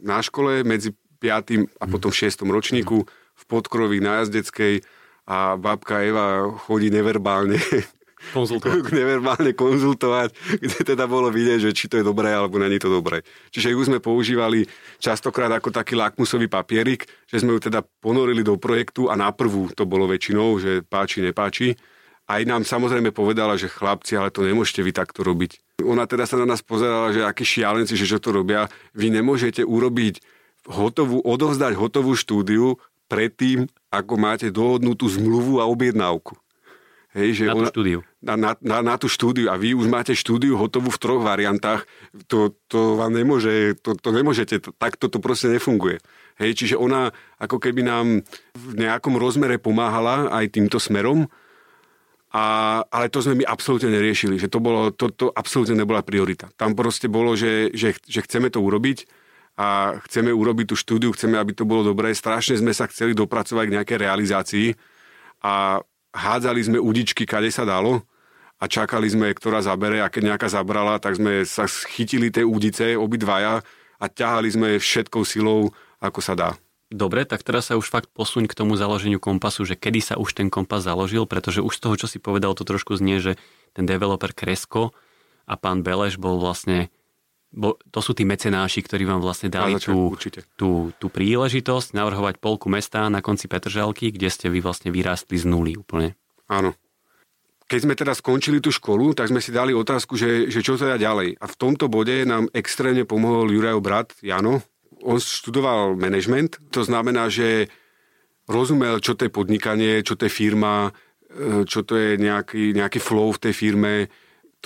na 0.02 0.18
škole 0.22 0.66
medzi 0.66 0.90
5. 1.22 1.78
a 1.78 1.84
potom 1.86 2.10
6. 2.10 2.46
ročníku 2.46 3.06
v 3.10 3.44
podkroví 3.46 4.02
na 4.02 4.22
jazdeckej 4.22 4.82
a 5.30 5.54
babka 5.54 6.02
Eva 6.02 6.50
chodí 6.66 6.90
neverbálne 6.90 7.58
Konzultovať. 8.36 8.92
neverbálne 8.92 9.52
konzultovať, 9.56 10.36
kde 10.60 10.78
teda 10.84 11.08
bolo 11.08 11.32
vidieť, 11.32 11.66
že 11.66 11.70
či 11.72 11.88
to 11.88 11.98
je 11.98 12.04
dobré 12.04 12.30
alebo 12.30 12.60
není 12.60 12.76
to 12.76 12.92
dobré. 12.92 13.24
Čiže 13.50 13.72
ju 13.72 13.80
sme 13.80 13.98
používali 13.98 14.68
častokrát 15.00 15.50
ako 15.50 15.72
taký 15.72 15.96
lakmusový 15.96 16.46
papierik, 16.46 17.08
že 17.26 17.40
sme 17.40 17.56
ju 17.56 17.60
teda 17.60 17.80
ponorili 18.04 18.44
do 18.44 18.60
projektu 18.60 19.08
a 19.08 19.16
na 19.16 19.32
prvú 19.32 19.72
to 19.72 19.88
bolo 19.88 20.04
väčšinou, 20.06 20.60
že 20.60 20.84
páči, 20.84 21.24
nepáči. 21.24 21.74
Aj 22.30 22.38
nám 22.46 22.62
samozrejme 22.62 23.10
povedala, 23.10 23.58
že 23.58 23.66
chlapci, 23.66 24.14
ale 24.14 24.30
to 24.30 24.46
nemôžete 24.46 24.86
vy 24.86 24.94
takto 24.94 25.26
robiť. 25.26 25.82
Ona 25.82 26.06
teda 26.06 26.30
sa 26.30 26.38
na 26.38 26.46
nás 26.46 26.62
pozerala, 26.62 27.10
že 27.10 27.26
akí 27.26 27.42
šialenci, 27.42 27.98
že 27.98 28.06
čo 28.06 28.22
to 28.22 28.30
robia. 28.30 28.70
Vy 28.94 29.10
nemôžete 29.10 29.66
urobiť 29.66 30.22
hotovú, 30.70 31.18
odovzdať 31.26 31.74
hotovú 31.74 32.14
štúdiu 32.14 32.78
predtým, 33.10 33.66
ako 33.90 34.14
máte 34.14 34.54
dohodnutú 34.54 35.10
zmluvu 35.10 35.58
a 35.58 35.66
objednávku. 35.66 36.38
Hej, 37.10 37.42
že 37.42 37.44
Na 37.50 37.58
tú 37.58 37.66
štúdiu. 37.66 37.98
Na, 38.22 38.34
na, 38.38 38.50
na, 38.62 38.76
na 38.86 38.94
tú 38.94 39.10
štúdiu. 39.10 39.50
A 39.50 39.58
vy 39.58 39.74
už 39.74 39.90
máte 39.90 40.14
štúdiu 40.14 40.54
hotovú 40.54 40.94
v 40.94 41.00
troch 41.02 41.22
variantách. 41.26 41.82
To, 42.30 42.54
to 42.70 43.02
vám 43.02 43.10
nemôže, 43.10 43.74
to, 43.82 43.98
to 43.98 44.14
nemôžete, 44.14 44.62
to, 44.62 44.70
takto 44.78 45.10
to 45.10 45.18
proste 45.18 45.50
nefunguje. 45.50 45.98
Hej, 46.38 46.54
čiže 46.54 46.76
ona 46.78 47.10
ako 47.42 47.58
keby 47.58 47.82
nám 47.82 48.22
v 48.54 48.72
nejakom 48.78 49.18
rozmere 49.18 49.58
pomáhala 49.58 50.30
aj 50.30 50.54
týmto 50.54 50.78
smerom, 50.78 51.26
a, 52.30 52.78
ale 52.86 53.10
to 53.10 53.18
sme 53.18 53.42
my 53.42 53.44
absolútne 53.44 53.90
neriešili, 53.90 54.38
že 54.38 54.46
to, 54.46 54.62
bolo, 54.62 54.94
to, 54.94 55.10
to 55.10 55.34
absolútne 55.34 55.74
nebola 55.74 56.06
priorita. 56.06 56.46
Tam 56.54 56.78
proste 56.78 57.10
bolo, 57.10 57.34
že, 57.34 57.74
že, 57.74 57.98
že 58.06 58.22
chceme 58.22 58.54
to 58.54 58.62
urobiť 58.62 59.10
a 59.58 59.98
chceme 60.06 60.30
urobiť 60.30 60.66
tú 60.70 60.76
štúdiu, 60.78 61.10
chceme, 61.10 61.34
aby 61.34 61.58
to 61.58 61.66
bolo 61.66 61.90
dobré. 61.90 62.14
Strašne 62.14 62.62
sme 62.62 62.70
sa 62.70 62.86
chceli 62.86 63.18
dopracovať 63.18 63.64
k 63.66 63.74
nejakej 63.74 63.98
realizácii 63.98 64.66
a 65.42 65.82
hádzali 66.14 66.60
sme 66.60 66.78
udičky, 66.82 67.26
kade 67.26 67.50
sa 67.50 67.62
dalo 67.66 68.02
a 68.60 68.68
čakali 68.68 69.08
sme, 69.08 69.32
ktorá 69.32 69.64
zabere 69.64 70.04
a 70.04 70.12
keď 70.12 70.34
nejaká 70.34 70.48
zabrala, 70.52 71.00
tak 71.00 71.16
sme 71.16 71.46
sa 71.48 71.64
chytili 71.66 72.28
tie 72.28 72.44
údice 72.44 72.98
obidvaja 72.98 73.64
a 74.00 74.04
ťahali 74.08 74.48
sme 74.52 74.68
všetkou 74.76 75.22
silou, 75.24 75.72
ako 76.00 76.20
sa 76.20 76.34
dá. 76.36 76.50
Dobre, 76.90 77.22
tak 77.22 77.46
teraz 77.46 77.70
sa 77.70 77.78
už 77.78 77.86
fakt 77.86 78.10
posuň 78.10 78.50
k 78.50 78.56
tomu 78.58 78.74
založeniu 78.74 79.22
kompasu, 79.22 79.62
že 79.62 79.78
kedy 79.78 80.02
sa 80.02 80.14
už 80.18 80.34
ten 80.34 80.50
kompas 80.50 80.82
založil, 80.82 81.22
pretože 81.22 81.62
už 81.62 81.78
z 81.78 81.82
toho, 81.86 81.94
čo 81.94 82.06
si 82.10 82.18
povedal, 82.18 82.58
to 82.58 82.66
trošku 82.66 82.98
znie, 82.98 83.22
že 83.22 83.38
ten 83.78 83.86
developer 83.86 84.34
Kresko 84.34 84.90
a 85.46 85.54
pán 85.54 85.86
Beleš 85.86 86.18
bol 86.18 86.42
vlastne, 86.42 86.90
bol, 87.50 87.74
to 87.90 87.98
sú 87.98 88.14
tí 88.14 88.22
mecenáši, 88.22 88.78
ktorí 88.86 89.02
vám 89.02 89.18
vlastne 89.18 89.50
dali 89.50 89.74
začiatku, 89.74 89.90
tú, 89.90 89.98
určite. 90.14 90.40
tú, 90.54 90.70
tú 91.02 91.10
príležitosť 91.10 91.98
navrhovať 91.98 92.38
polku 92.38 92.70
mesta 92.70 93.10
na 93.10 93.18
konci 93.18 93.50
Petržalky, 93.50 94.14
kde 94.14 94.30
ste 94.30 94.46
vy 94.46 94.62
vlastne 94.62 94.94
vyrástli 94.94 95.34
z 95.34 95.50
nuly 95.50 95.74
úplne. 95.74 96.14
Áno. 96.46 96.78
Keď 97.70 97.86
sme 97.86 97.94
teda 97.94 98.14
skončili 98.14 98.58
tú 98.58 98.74
školu, 98.74 99.14
tak 99.14 99.30
sme 99.30 99.38
si 99.38 99.54
dali 99.54 99.70
otázku, 99.70 100.18
že, 100.18 100.50
že 100.50 100.62
čo 100.62 100.74
teda 100.74 100.98
ďalej. 100.98 101.38
A 101.38 101.46
v 101.46 101.58
tomto 101.58 101.86
bode 101.86 102.26
nám 102.26 102.50
extrémne 102.50 103.06
pomohol 103.06 103.50
Jurajov 103.50 103.82
brat 103.82 104.08
Jano. 104.22 104.62
On 105.06 105.18
študoval 105.18 105.94
management, 105.94 106.58
to 106.74 106.82
znamená, 106.82 107.30
že 107.30 107.70
rozumel, 108.50 108.98
čo 108.98 109.14
to 109.14 109.26
je 109.26 109.32
podnikanie, 109.32 110.02
čo 110.02 110.18
to 110.18 110.26
je 110.26 110.32
firma, 110.34 110.90
e, 111.30 111.62
čo 111.62 111.86
to 111.86 111.94
je 111.94 112.18
nejaký, 112.18 112.74
nejaký 112.74 112.98
flow 112.98 113.30
v 113.30 113.42
tej 113.48 113.54
firme. 113.54 113.94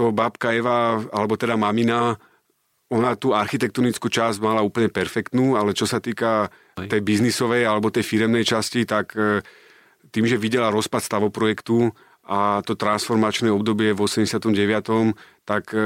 To 0.01 0.09
babka 0.09 0.57
Eva, 0.57 0.97
alebo 1.13 1.37
teda 1.37 1.61
mamina, 1.61 2.17
ona 2.93 3.17
tú 3.17 3.33
architektonickú 3.33 4.13
časť 4.13 4.39
mala 4.45 4.61
úplne 4.61 4.93
perfektnú, 4.93 5.57
ale 5.57 5.73
čo 5.73 5.89
sa 5.89 6.03
týka 6.03 6.53
tej 6.77 7.01
biznisovej 7.01 7.65
alebo 7.65 7.89
tej 7.89 8.05
firemnej 8.05 8.45
časti, 8.45 8.85
tak 8.85 9.17
e, 9.17 9.41
tým, 10.13 10.29
že 10.29 10.37
videla 10.37 10.69
rozpad 10.69 11.01
stavoprojektu 11.01 11.89
a 12.29 12.61
to 12.65 12.77
transformačné 12.77 13.49
obdobie 13.49 13.93
v 13.93 14.01
89., 14.05 14.49
tak 15.45 15.73
e, 15.73 15.79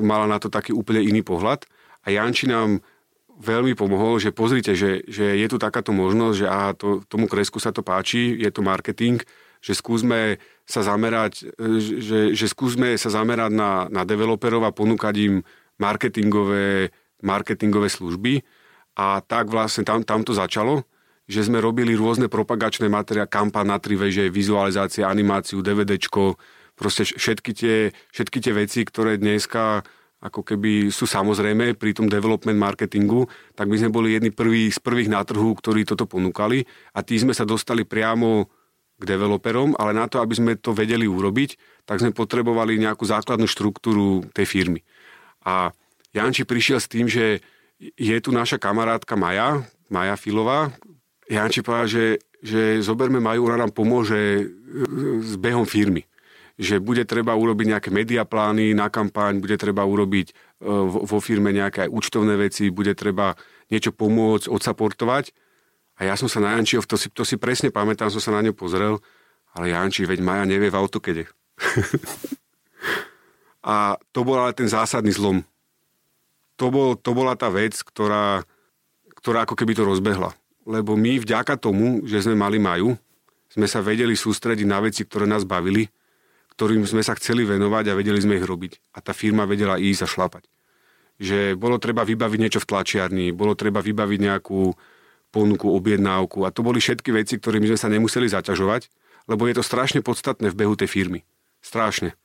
mala 0.00 0.24
na 0.28 0.40
to 0.40 0.48
taký 0.48 0.72
úplne 0.72 1.04
iný 1.04 1.20
pohľad. 1.20 1.68
A 2.04 2.12
Janči 2.12 2.48
nám 2.48 2.80
veľmi 3.38 3.76
pomohol, 3.78 4.18
že 4.18 4.34
pozrite, 4.34 4.72
že, 4.74 5.04
že 5.06 5.36
je 5.38 5.46
tu 5.46 5.56
takáto 5.60 5.94
možnosť, 5.94 6.36
že 6.36 6.46
aha, 6.48 6.70
to, 6.74 7.04
tomu 7.06 7.30
kresku 7.30 7.62
sa 7.62 7.70
to 7.70 7.86
páči, 7.86 8.34
je 8.34 8.50
to 8.50 8.66
marketing, 8.66 9.22
že 9.62 9.78
skúsme 9.78 10.42
sa 10.64 10.80
zamerať, 10.80 11.44
e, 11.56 11.78
že, 11.80 12.20
že 12.32 12.46
skúsme 12.48 12.96
sa 12.96 13.12
zamerať 13.12 13.52
na, 13.52 13.86
na 13.92 14.02
developerov 14.08 14.64
a 14.64 14.74
ponúkať 14.74 15.14
im 15.24 15.34
marketingové, 15.78 16.90
marketingové 17.22 17.88
služby. 17.88 18.42
A 18.98 19.22
tak 19.22 19.50
vlastne 19.50 19.86
tam, 19.86 20.02
tam 20.02 20.26
to 20.26 20.34
začalo, 20.34 20.82
že 21.30 21.46
sme 21.46 21.62
robili 21.62 21.94
rôzne 21.94 22.26
propagačné 22.26 22.90
materiály, 22.90 23.30
kampa 23.30 23.62
na 23.62 23.78
tri 23.78 23.94
veže, 23.94 24.26
vizualizácie, 24.26 25.06
animáciu, 25.06 25.62
DVDčko, 25.62 26.34
proste 26.74 27.06
všetky 27.06 27.50
tie, 27.54 27.76
všetky 28.10 28.38
tie 28.42 28.52
veci, 28.54 28.80
ktoré 28.82 29.18
dneska 29.18 29.86
ako 30.18 30.42
keby 30.42 30.90
sú 30.90 31.06
samozrejme 31.06 31.78
pri 31.78 31.94
tom 31.94 32.10
development 32.10 32.58
marketingu, 32.58 33.30
tak 33.54 33.70
my 33.70 33.78
sme 33.78 33.94
boli 33.94 34.18
jedni 34.18 34.34
prvý, 34.34 34.66
z 34.66 34.82
prvých 34.82 35.06
na 35.06 35.22
trhu, 35.22 35.54
ktorí 35.54 35.86
toto 35.86 36.10
ponúkali 36.10 36.66
a 36.90 37.06
tí 37.06 37.14
sme 37.22 37.30
sa 37.30 37.46
dostali 37.46 37.86
priamo 37.86 38.50
k 38.98 39.02
developerom, 39.06 39.78
ale 39.78 39.94
na 39.94 40.10
to, 40.10 40.18
aby 40.18 40.34
sme 40.34 40.52
to 40.58 40.74
vedeli 40.74 41.06
urobiť, 41.06 41.54
tak 41.86 42.02
sme 42.02 42.10
potrebovali 42.10 42.82
nejakú 42.82 43.06
základnú 43.06 43.46
štruktúru 43.46 44.26
tej 44.34 44.42
firmy. 44.42 44.82
A 45.48 45.72
Janči 46.12 46.44
prišiel 46.44 46.76
s 46.76 46.92
tým, 46.92 47.08
že 47.08 47.40
je 47.80 48.16
tu 48.20 48.28
naša 48.28 48.60
kamarátka 48.60 49.16
Maja, 49.16 49.64
Maja 49.88 50.20
Filová. 50.20 50.68
Janči 51.24 51.64
povedal, 51.64 51.88
že, 51.88 52.04
že 52.44 52.84
zoberme 52.84 53.16
Maju, 53.16 53.48
ona 53.48 53.64
nám 53.64 53.72
pomôže 53.72 54.44
s 55.24 55.40
behom 55.40 55.64
firmy 55.64 56.04
že 56.58 56.82
bude 56.82 57.06
treba 57.06 57.38
urobiť 57.38 57.66
nejaké 57.70 57.90
mediaplány 57.94 58.74
na 58.74 58.90
kampaň, 58.90 59.38
bude 59.38 59.54
treba 59.54 59.86
urobiť 59.86 60.58
vo 61.06 61.22
firme 61.22 61.54
nejaké 61.54 61.86
aj 61.86 61.90
účtovné 61.94 62.34
veci, 62.34 62.74
bude 62.74 62.98
treba 62.98 63.38
niečo 63.70 63.94
pomôcť, 63.94 64.50
odsaportovať. 64.50 65.30
A 66.02 66.10
ja 66.10 66.18
som 66.18 66.26
sa 66.26 66.42
na 66.42 66.58
Jančiho, 66.58 66.82
to 66.82 66.98
si, 66.98 67.14
to 67.14 67.22
si 67.22 67.38
presne 67.38 67.70
pamätám, 67.70 68.10
som 68.10 68.18
sa 68.18 68.34
na 68.34 68.42
ňu 68.42 68.58
pozrel, 68.58 68.98
ale 69.54 69.70
Janči, 69.70 70.02
veď 70.02 70.18
Maja 70.18 70.44
nevie 70.50 70.66
v 70.66 70.78
autokede. 70.82 71.30
a 73.62 73.98
to 74.14 74.22
bol 74.22 74.38
ale 74.38 74.54
ten 74.54 74.70
zásadný 74.70 75.10
zlom. 75.14 75.42
To, 76.58 76.70
bol, 76.70 76.98
to 76.98 77.14
bola 77.14 77.38
tá 77.38 77.50
vec, 77.50 77.78
ktorá, 77.78 78.42
ktorá 79.18 79.46
ako 79.46 79.54
keby 79.54 79.78
to 79.78 79.86
rozbehla. 79.86 80.34
Lebo 80.66 80.98
my 80.98 81.22
vďaka 81.22 81.54
tomu, 81.58 82.02
že 82.04 82.26
sme 82.26 82.34
mali 82.34 82.58
Maju, 82.58 82.98
sme 83.48 83.66
sa 83.66 83.80
vedeli 83.80 84.12
sústrediť 84.12 84.66
na 84.68 84.82
veci, 84.82 85.06
ktoré 85.06 85.24
nás 85.24 85.46
bavili, 85.46 85.88
ktorým 86.58 86.82
sme 86.84 87.06
sa 87.06 87.14
chceli 87.14 87.46
venovať 87.46 87.90
a 87.90 87.96
vedeli 87.98 88.18
sme 88.18 88.36
ich 88.36 88.46
robiť. 88.46 88.94
A 88.94 88.98
tá 88.98 89.14
firma 89.14 89.46
vedela 89.46 89.78
ísť 89.78 90.02
a 90.04 90.08
šlapať. 90.10 90.44
Že 91.18 91.54
bolo 91.54 91.78
treba 91.78 92.02
vybaviť 92.02 92.38
niečo 92.38 92.60
v 92.62 92.68
tlačiarni, 92.68 93.34
bolo 93.34 93.54
treba 93.54 93.78
vybaviť 93.82 94.20
nejakú 94.22 94.74
ponuku, 95.30 95.66
objednávku 95.70 96.42
a 96.46 96.52
to 96.52 96.64
boli 96.64 96.80
všetky 96.82 97.12
veci, 97.12 97.36
ktorými 97.38 97.68
sme 97.74 97.78
sa 97.78 97.92
nemuseli 97.92 98.26
zaťažovať, 98.32 98.90
lebo 99.28 99.44
je 99.44 99.54
to 99.60 99.64
strašne 99.66 100.00
podstatné 100.00 100.48
v 100.50 100.58
behu 100.58 100.74
tej 100.74 100.88
firmy. 100.88 101.20
Strašne. 101.60 102.16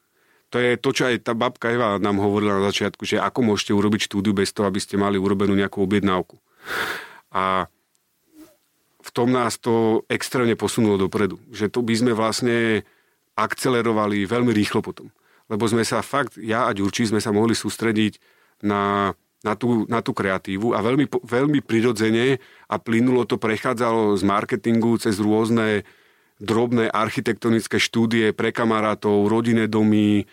To 0.53 0.61
je 0.61 0.77
to, 0.77 0.93
čo 0.93 1.09
aj 1.09 1.25
tá 1.25 1.33
babka 1.33 1.73
Eva 1.73 1.97
nám 1.97 2.21
hovorila 2.21 2.61
na 2.61 2.69
začiatku, 2.69 3.09
že 3.09 3.17
ako 3.17 3.41
môžete 3.41 3.73
urobiť 3.73 4.05
štúdiu 4.05 4.37
bez 4.37 4.53
toho, 4.53 4.69
aby 4.69 4.77
ste 4.77 5.01
mali 5.01 5.17
urobenú 5.17 5.57
nejakú 5.57 5.81
objednávku. 5.81 6.37
A 7.33 7.65
v 9.01 9.09
tom 9.09 9.33
nás 9.33 9.57
to 9.57 10.05
extrémne 10.13 10.53
posunulo 10.53 11.01
dopredu. 11.01 11.41
Že 11.49 11.73
to 11.73 11.79
by 11.81 11.93
sme 11.97 12.11
vlastne 12.13 12.85
akcelerovali 13.33 14.29
veľmi 14.29 14.53
rýchlo 14.53 14.85
potom. 14.85 15.09
Lebo 15.49 15.65
sme 15.65 15.81
sa 15.81 16.05
fakt, 16.05 16.37
ja 16.37 16.69
a 16.69 16.75
Ďurčí 16.77 17.09
sme 17.09 17.17
sa 17.17 17.33
mohli 17.33 17.57
sústrediť 17.57 18.21
na, 18.61 19.11
na, 19.41 19.57
tú, 19.57 19.89
na 19.89 20.05
tú 20.05 20.13
kreatívu 20.13 20.77
a 20.77 20.85
veľmi, 20.85 21.09
veľmi 21.09 21.65
prirodzene 21.65 22.37
a 22.69 22.75
plynulo 22.77 23.25
to 23.25 23.41
prechádzalo 23.41 24.13
z 24.15 24.23
marketingu 24.23 25.01
cez 25.01 25.17
rôzne 25.17 25.81
drobné 26.37 26.93
architektonické 26.93 27.81
štúdie 27.81 28.37
pre 28.37 28.53
kamarátov, 28.53 29.25
rodinné 29.25 29.65
domy 29.65 30.29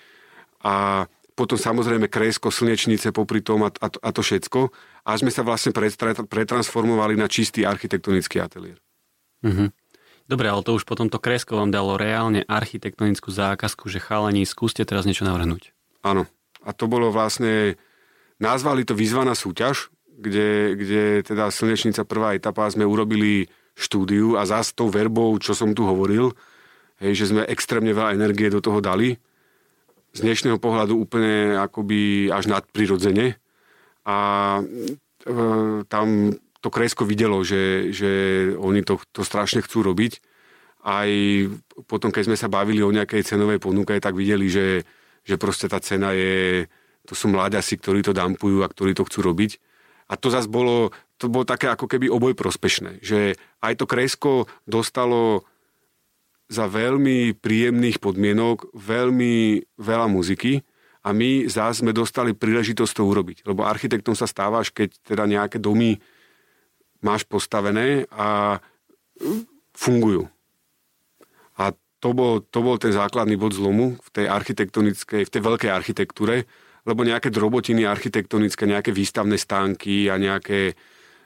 a 0.61 1.07
potom 1.35 1.57
samozrejme 1.57 2.13
kresko, 2.13 2.53
slnečnice 2.53 3.17
popri 3.17 3.41
tom 3.41 3.65
a, 3.65 3.73
a, 3.73 3.89
a 3.89 4.09
to 4.13 4.21
všetko. 4.21 4.69
A 5.09 5.17
sme 5.17 5.33
sa 5.33 5.41
vlastne 5.41 5.73
pretransformovali 6.29 7.17
na 7.17 7.33
čistý 7.33 7.65
architektonický 7.65 8.45
ateliér. 8.45 8.77
Mm-hmm. 9.41 9.69
Dobre, 10.29 10.47
ale 10.47 10.63
to 10.63 10.77
už 10.77 10.85
potom 10.85 11.09
to 11.09 11.19
kresko 11.19 11.59
vám 11.59 11.73
dalo 11.73 11.97
reálne 11.97 12.45
architektonickú 12.45 13.33
zákazku, 13.33 13.89
že 13.89 13.99
chalani, 13.99 14.45
skúste 14.45 14.85
teraz 14.85 15.09
niečo 15.09 15.25
navrhnúť. 15.25 15.73
Áno. 16.05 16.29
A 16.61 16.77
to 16.77 16.87
bolo 16.87 17.09
vlastne, 17.09 17.81
nazvali 18.37 18.85
to 18.85 18.93
vyzvaná 18.93 19.33
súťaž, 19.33 19.89
kde, 20.21 20.77
kde 20.77 21.03
teda 21.25 21.49
Slnečnica 21.49 22.05
prvá 22.05 22.37
etapa 22.37 22.69
sme 22.69 22.85
urobili 22.85 23.49
štúdiu 23.73 24.37
a 24.37 24.45
zás 24.45 24.77
tou 24.77 24.93
verbou, 24.93 25.33
čo 25.41 25.57
som 25.57 25.73
tu 25.73 25.89
hovoril, 25.89 26.37
hej, 27.01 27.17
že 27.17 27.33
sme 27.33 27.49
extrémne 27.49 27.97
veľa 27.97 28.13
energie 28.13 28.53
do 28.53 28.61
toho 28.61 28.85
dali. 28.85 29.17
Z 30.11 30.27
dnešného 30.27 30.59
pohľadu 30.59 30.99
úplne 30.99 31.55
akoby 31.55 32.35
až 32.35 32.51
nadprirodzene. 32.51 33.39
A 34.03 34.17
e, 34.59 34.63
tam 35.87 36.35
to 36.59 36.69
kresko 36.69 37.07
videlo, 37.07 37.41
že, 37.47 37.95
že 37.95 38.11
oni 38.59 38.83
to, 38.83 38.99
to 39.15 39.23
strašne 39.23 39.63
chcú 39.63 39.87
robiť. 39.87 40.19
Aj 40.83 41.09
potom, 41.87 42.11
keď 42.11 42.33
sme 42.33 42.37
sa 42.41 42.51
bavili 42.51 42.83
o 42.83 42.91
nejakej 42.91 43.23
cenovej 43.23 43.63
ponuke, 43.63 43.95
tak 44.03 44.19
videli, 44.19 44.51
že, 44.51 44.83
že 45.23 45.39
proste 45.39 45.71
tá 45.71 45.79
cena 45.79 46.11
je, 46.11 46.67
to 47.07 47.15
sú 47.15 47.31
mláďasi, 47.31 47.79
ktorí 47.79 48.03
to 48.03 48.11
dampujú 48.11 48.67
a 48.67 48.73
ktorí 48.73 48.99
to 48.99 49.07
chcú 49.07 49.23
robiť. 49.25 49.63
A 50.11 50.19
to 50.19 50.27
zase 50.27 50.51
bolo, 50.51 50.91
to 51.23 51.31
bolo 51.31 51.47
také 51.47 51.71
ako 51.71 51.87
keby 51.87 52.11
oboj 52.11 52.35
prospešné, 52.35 52.99
že 52.99 53.39
aj 53.63 53.79
to 53.79 53.87
kresko 53.87 54.51
dostalo 54.67 55.47
za 56.51 56.67
veľmi 56.67 57.39
príjemných 57.39 58.03
podmienok 58.03 58.75
veľmi 58.75 59.63
veľa 59.79 60.07
muziky 60.11 60.67
a 61.07 61.15
my 61.15 61.47
zás 61.47 61.81
sme 61.81 61.95
dostali 61.95 62.35
príležitosť 62.35 62.93
to 62.93 63.03
urobiť. 63.07 63.39
Lebo 63.47 63.65
architektom 63.65 64.19
sa 64.19 64.27
stávaš, 64.27 64.75
keď 64.75 64.93
teda 65.07 65.25
nejaké 65.31 65.63
domy 65.63 65.97
máš 67.01 67.25
postavené 67.25 68.05
a 68.13 68.61
fungujú. 69.73 70.29
A 71.57 71.73
to 72.01 72.11
bol, 72.13 72.45
to 72.45 72.61
bol 72.61 72.77
ten 72.77 72.93
základný 72.93 73.37
bod 73.37 73.57
zlomu 73.57 73.97
v 73.97 74.09
tej 74.13 74.27
architektonickej, 74.29 75.23
v 75.25 75.33
tej 75.33 75.43
veľkej 75.45 75.71
architektúre, 75.71 76.45
lebo 76.85 77.05
nejaké 77.05 77.29
drobotiny 77.29 77.85
architektonické, 77.85 78.65
nejaké 78.65 78.93
výstavné 78.93 79.37
stánky 79.37 80.09
a 80.09 80.17
nejaké, 80.17 80.77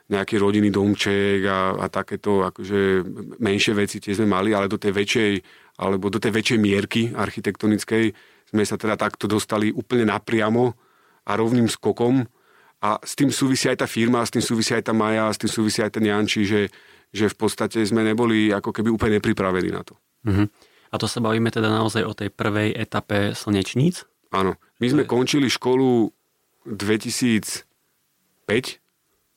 nejaký 0.05 0.37
rodinný 0.37 0.69
domček 0.69 1.49
a, 1.49 1.81
a 1.81 1.89
takéto 1.89 2.45
akože 2.45 3.01
menšie 3.41 3.73
veci 3.73 4.05
tie 4.05 4.13
sme 4.13 4.29
mali, 4.29 4.53
ale 4.53 4.69
do 4.69 4.77
tej 4.77 4.93
väčšej, 4.93 5.33
alebo 5.81 6.13
do 6.13 6.21
tej 6.21 6.33
väčšej 6.33 6.59
mierky 6.61 7.03
architektonickej 7.17 8.13
sme 8.53 8.63
sa 8.69 8.77
teda 8.77 9.01
takto 9.01 9.25
dostali 9.25 9.73
úplne 9.73 10.13
napriamo 10.13 10.77
a 11.25 11.33
rovným 11.33 11.73
skokom 11.73 12.21
a 12.85 13.01
s 13.01 13.17
tým 13.17 13.33
súvisí 13.33 13.73
aj 13.73 13.81
tá 13.81 13.89
firma, 13.89 14.21
s 14.21 14.29
tým 14.29 14.45
súvisí 14.45 14.77
aj 14.77 14.85
tá 14.85 14.93
Maja, 14.93 15.33
s 15.33 15.41
tým 15.41 15.49
súvisí 15.49 15.81
aj 15.81 15.97
ten 15.97 16.05
Janči, 16.05 16.45
že, 16.45 16.69
že 17.09 17.33
v 17.33 17.37
podstate 17.41 17.81
sme 17.81 18.05
neboli 18.05 18.53
ako 18.53 18.77
keby 18.77 18.93
úplne 18.93 19.25
nepripravení 19.25 19.73
na 19.73 19.81
to. 19.81 19.97
Uh-huh. 20.29 20.45
A 20.93 20.95
to 21.01 21.09
sa 21.09 21.25
bavíme 21.25 21.49
teda 21.49 21.73
naozaj 21.73 22.05
o 22.05 22.13
tej 22.13 22.29
prvej 22.29 22.77
etape 22.77 23.33
slnečníc? 23.33 24.05
Áno. 24.37 24.61
My 24.85 24.93
sme 24.93 25.09
končili 25.09 25.49
školu 25.49 26.13
2005 26.69 28.84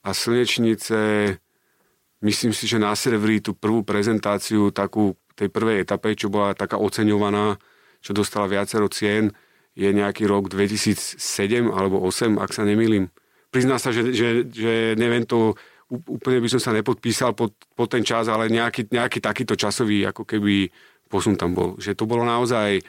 a 0.08 0.16
slnečnice, 0.16 1.36
myslím 2.24 2.56
si, 2.56 2.64
že 2.64 2.80
na 2.80 2.96
serveri 2.96 3.44
tú 3.44 3.52
prvú 3.52 3.84
prezentáciu 3.84 4.72
takú 4.72 5.20
tej 5.36 5.52
prvej 5.52 5.84
etape, 5.84 6.16
čo 6.16 6.32
bola 6.32 6.56
taká 6.56 6.80
oceňovaná, 6.80 7.60
čo 8.00 8.16
dostala 8.16 8.48
viacero 8.48 8.88
cien, 8.88 9.36
je 9.76 9.92
nejaký 9.92 10.26
rok 10.26 10.48
2007 10.48 11.20
alebo 11.70 12.00
2008, 12.02 12.40
ak 12.40 12.52
sa 12.56 12.64
nemýlim. 12.64 13.12
Prizná 13.52 13.78
sa, 13.78 13.92
že, 13.92 14.16
že, 14.16 14.48
že 14.48 14.96
neviem 14.98 15.28
to, 15.28 15.54
úplne 15.92 16.42
by 16.42 16.50
som 16.50 16.62
sa 16.64 16.72
nepodpísal 16.74 17.36
pod, 17.38 17.54
pod 17.76 17.92
ten 17.92 18.02
čas, 18.02 18.32
ale 18.32 18.50
nejaký, 18.50 18.90
nejaký 18.90 19.20
takýto 19.22 19.54
časový 19.54 20.08
ako 20.08 20.24
keby 20.24 20.72
posun 21.12 21.38
tam 21.38 21.54
bol. 21.54 21.78
Že 21.78 21.94
to 21.94 22.10
bolo 22.10 22.26
naozaj 22.26 22.82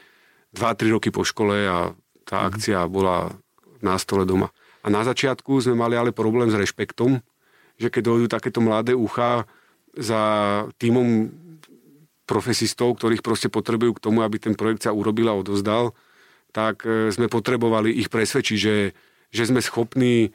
2-3 0.55 0.95
roky 0.95 1.09
po 1.13 1.21
škole 1.21 1.67
a 1.67 1.93
tá 2.23 2.37
mhm. 2.41 2.45
akcia 2.47 2.79
bola 2.89 3.29
na 3.83 3.95
stole 3.99 4.25
doma. 4.25 4.49
A 4.83 4.87
na 4.87 5.03
začiatku 5.03 5.59
sme 5.59 5.75
mali 5.75 5.99
ale 5.99 6.15
problém 6.15 6.47
s 6.47 6.55
rešpektom, 6.55 7.19
že 7.79 7.87
keď 7.91 8.01
dojdú 8.11 8.27
takéto 8.31 8.59
mladé 8.63 8.95
ucha 8.95 9.47
za 9.95 10.21
týmom 10.79 11.31
profesistov, 12.29 12.99
ktorých 12.99 13.25
proste 13.25 13.49
potrebujú 13.49 13.97
k 13.97 14.03
tomu, 14.05 14.21
aby 14.21 14.37
ten 14.37 14.53
projekt 14.53 14.85
sa 14.85 14.93
urobil 14.93 15.33
a 15.33 15.39
odozdal, 15.39 15.97
tak 16.53 16.85
e, 16.85 17.09
sme 17.09 17.25
potrebovali 17.25 17.89
ich 17.89 18.13
presvedčiť, 18.13 18.57
že, 18.57 18.93
že 19.33 19.43
sme 19.49 19.65
schopní 19.65 20.29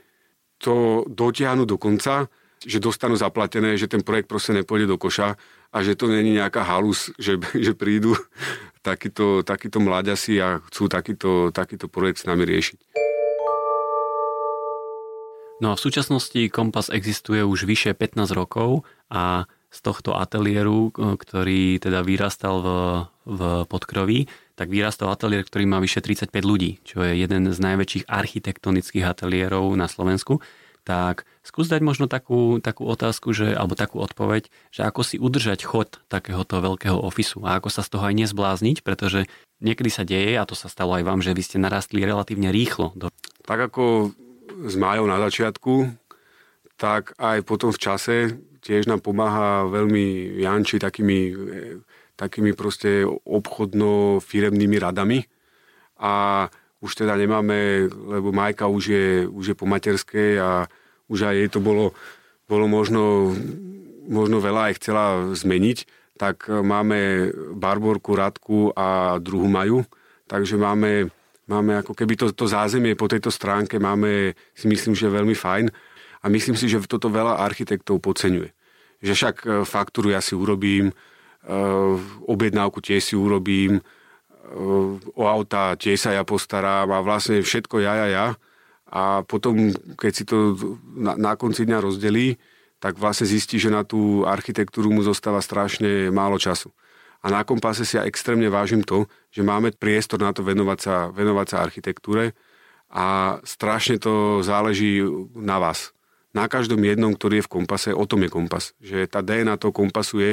to 0.59 1.07
dotiahnuť 1.07 1.68
do 1.70 1.78
konca, 1.78 2.26
že 2.64 2.83
dostanú 2.83 3.14
zaplatené, 3.14 3.76
že 3.78 3.87
ten 3.87 4.02
projekt 4.02 4.26
proste 4.26 4.57
nepôjde 4.57 4.90
do 4.90 4.98
koša 4.98 5.37
a 5.70 5.76
že 5.85 5.94
to 5.94 6.11
není 6.11 6.35
nejaká 6.35 6.64
halus, 6.66 7.14
že, 7.20 7.38
že 7.54 7.78
prídu 7.78 8.18
takíto, 8.88 9.46
takíto 9.46 9.78
mláďasi 9.78 10.42
a 10.42 10.59
chcú 10.70 10.90
takýto, 10.90 11.54
takýto 11.54 11.87
projekt 11.87 12.24
s 12.24 12.26
nami 12.26 12.42
riešiť. 12.42 12.93
No 15.64 15.72
a 15.72 15.81
v 15.81 15.85
súčasnosti 15.88 16.53
Kompas 16.53 16.92
existuje 16.92 17.40
už 17.40 17.64
vyše 17.64 17.96
15 17.96 18.37
rokov 18.37 18.85
a 19.09 19.48
z 19.72 19.79
tohto 19.81 20.12
ateliéru, 20.12 20.92
e, 20.92 21.16
ktorý 21.16 21.81
teda 21.81 22.05
vyrastal 22.05 22.61
v, 22.61 22.68
v 23.24 23.40
podkroví, 23.64 24.29
tak 24.61 24.68
vyrastal 24.68 25.09
ateliér, 25.09 25.48
ktorý 25.48 25.64
má 25.64 25.81
vyše 25.81 26.05
35 26.05 26.29
ľudí, 26.44 26.85
čo 26.85 27.00
je 27.00 27.16
jeden 27.16 27.48
z 27.48 27.57
najväčších 27.57 28.05
architektonických 28.05 29.09
ateliérov 29.09 29.72
na 29.72 29.88
Slovensku. 29.88 30.44
Tak 30.85 31.24
skús 31.40 31.72
dať 31.72 31.81
možno 31.81 32.12
takú, 32.12 32.61
takú 32.61 32.85
otázku, 32.85 33.33
že, 33.33 33.57
alebo 33.57 33.72
takú 33.72 34.05
odpoveď, 34.05 34.53
že 34.68 34.85
ako 34.85 35.00
si 35.00 35.16
udržať 35.16 35.64
chod 35.64 36.05
takéhoto 36.12 36.61
veľkého 36.61 37.00
ofisu 37.00 37.40
a 37.48 37.57
ako 37.57 37.72
sa 37.72 37.81
z 37.81 37.88
toho 37.88 38.05
aj 38.05 38.20
nezblázniť, 38.20 38.85
pretože 38.85 39.24
niekedy 39.64 39.88
sa 39.88 40.05
deje, 40.05 40.37
a 40.37 40.44
to 40.44 40.53
sa 40.53 40.68
stalo 40.68 40.92
aj 40.92 41.09
vám, 41.09 41.24
že 41.24 41.33
vy 41.33 41.40
ste 41.40 41.57
narastli 41.57 42.05
relatívne 42.05 42.53
rýchlo. 42.53 42.92
Do... 43.00 43.09
Tak 43.48 43.72
ako 43.72 44.12
s 44.48 44.74
Májou 44.76 45.07
na 45.09 45.18
začiatku, 45.20 45.90
tak 46.74 47.14
aj 47.18 47.46
potom 47.46 47.70
v 47.70 47.83
čase 47.83 48.16
tiež 48.64 48.88
nám 48.88 49.04
pomáha 49.04 49.68
veľmi 49.68 50.40
Janči 50.40 50.80
takými, 50.80 51.37
takými 52.16 52.57
proste 52.57 53.04
obchodno-firemnými 53.07 54.76
radami. 54.80 55.28
A 56.00 56.46
už 56.80 56.92
teda 57.04 57.16
nemáme, 57.16 57.88
lebo 57.88 58.33
Majka 58.33 58.68
už 58.68 58.85
je, 58.88 59.09
už 59.28 59.52
je 59.52 59.57
po 59.57 59.64
materskej 59.68 60.40
a 60.40 60.50
už 61.09 61.28
aj 61.28 61.35
jej 61.37 61.48
to 61.52 61.61
bolo, 61.61 61.92
bolo 62.48 62.68
možno, 62.68 63.33
možno 64.09 64.40
veľa 64.40 64.72
aj 64.72 64.74
chcela 64.80 65.04
zmeniť, 65.37 65.78
tak 66.16 66.48
máme 66.48 67.30
Barborku, 67.57 68.16
Radku 68.16 68.72
a 68.76 69.18
druhú 69.20 69.48
Maju. 69.48 69.85
Takže 70.24 70.57
máme 70.57 71.12
Máme 71.44 71.76
ako 71.76 71.92
keby 71.92 72.16
to, 72.16 72.26
to 72.33 72.48
zázemie 72.48 72.96
po 72.96 73.04
tejto 73.04 73.28
stránke 73.28 73.76
máme, 73.76 74.33
si 74.57 74.64
myslím, 74.64 74.96
že 74.96 75.12
veľmi 75.12 75.37
fajn 75.37 75.68
a 76.24 76.26
myslím 76.33 76.57
si, 76.57 76.72
že 76.72 76.80
toto 76.88 77.12
veľa 77.12 77.37
architektov 77.44 78.00
podceňuje. 78.00 78.48
Že 79.04 79.12
však 79.12 79.37
e, 79.44 79.46
faktúru 79.68 80.09
ja 80.09 80.24
si 80.24 80.33
urobím, 80.33 80.88
e, 80.88 80.94
objednávku 82.24 82.80
tiež 82.80 83.12
si 83.12 83.14
urobím, 83.14 83.76
e, 83.76 83.83
o 85.12 85.24
auta 85.28 85.76
tiež 85.76 86.00
sa 86.00 86.11
ja 86.16 86.24
postarám 86.24 86.88
a 86.88 87.04
vlastne 87.04 87.44
všetko 87.44 87.85
ja, 87.85 87.92
ja, 88.04 88.09
ja. 88.09 88.26
A 88.88 89.20
potom, 89.20 89.76
keď 90.00 90.12
si 90.16 90.24
to 90.24 90.57
na, 90.96 91.12
na 91.20 91.33
konci 91.37 91.68
dňa 91.68 91.78
rozdelí, 91.85 92.40
tak 92.80 92.96
vlastne 92.96 93.28
zistí, 93.28 93.61
že 93.61 93.68
na 93.68 93.85
tú 93.85 94.24
architektúru 94.24 94.88
mu 94.88 95.04
zostáva 95.04 95.44
strašne 95.44 96.09
málo 96.09 96.40
času. 96.40 96.72
A 97.24 97.32
na 97.32 97.40
kompase 97.40 97.88
si 97.88 97.96
ja 97.96 98.04
extrémne 98.04 98.52
vážim 98.52 98.84
to, 98.84 99.08
že 99.32 99.40
máme 99.40 99.72
priestor 99.72 100.20
na 100.20 100.37
to 100.37 100.44
venovať 100.44 100.78
sa, 100.78 100.96
venovať 101.08 101.46
sa 101.48 101.64
architektúre 101.64 102.37
a 102.92 103.40
strašne 103.48 103.96
to 103.96 104.44
záleží 104.44 105.00
na 105.32 105.56
vás. 105.56 105.96
Na 106.37 106.52
každom 106.52 106.84
jednom, 106.84 107.16
ktorý 107.16 107.40
je 107.40 107.46
v 107.48 107.52
kompase, 107.56 107.90
o 107.96 108.04
tom 108.04 108.26
je 108.26 108.30
kompas. 108.30 108.76
Že 108.84 109.08
tá 109.08 109.24
DNA 109.24 109.56
toho 109.56 109.72
kompasu 109.72 110.20
je, 110.20 110.32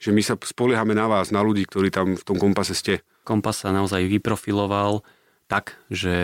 že 0.00 0.16
my 0.16 0.22
sa 0.24 0.34
spoliehame 0.40 0.96
na 0.96 1.12
vás, 1.12 1.28
na 1.28 1.44
ľudí, 1.44 1.68
ktorí 1.68 1.92
tam 1.92 2.16
v 2.16 2.24
tom 2.24 2.40
kompase 2.40 2.72
ste. 2.72 3.04
Kompas 3.20 3.66
sa 3.66 3.74
naozaj 3.74 4.08
vyprofiloval 4.08 5.04
tak, 5.44 5.76
že 5.92 6.16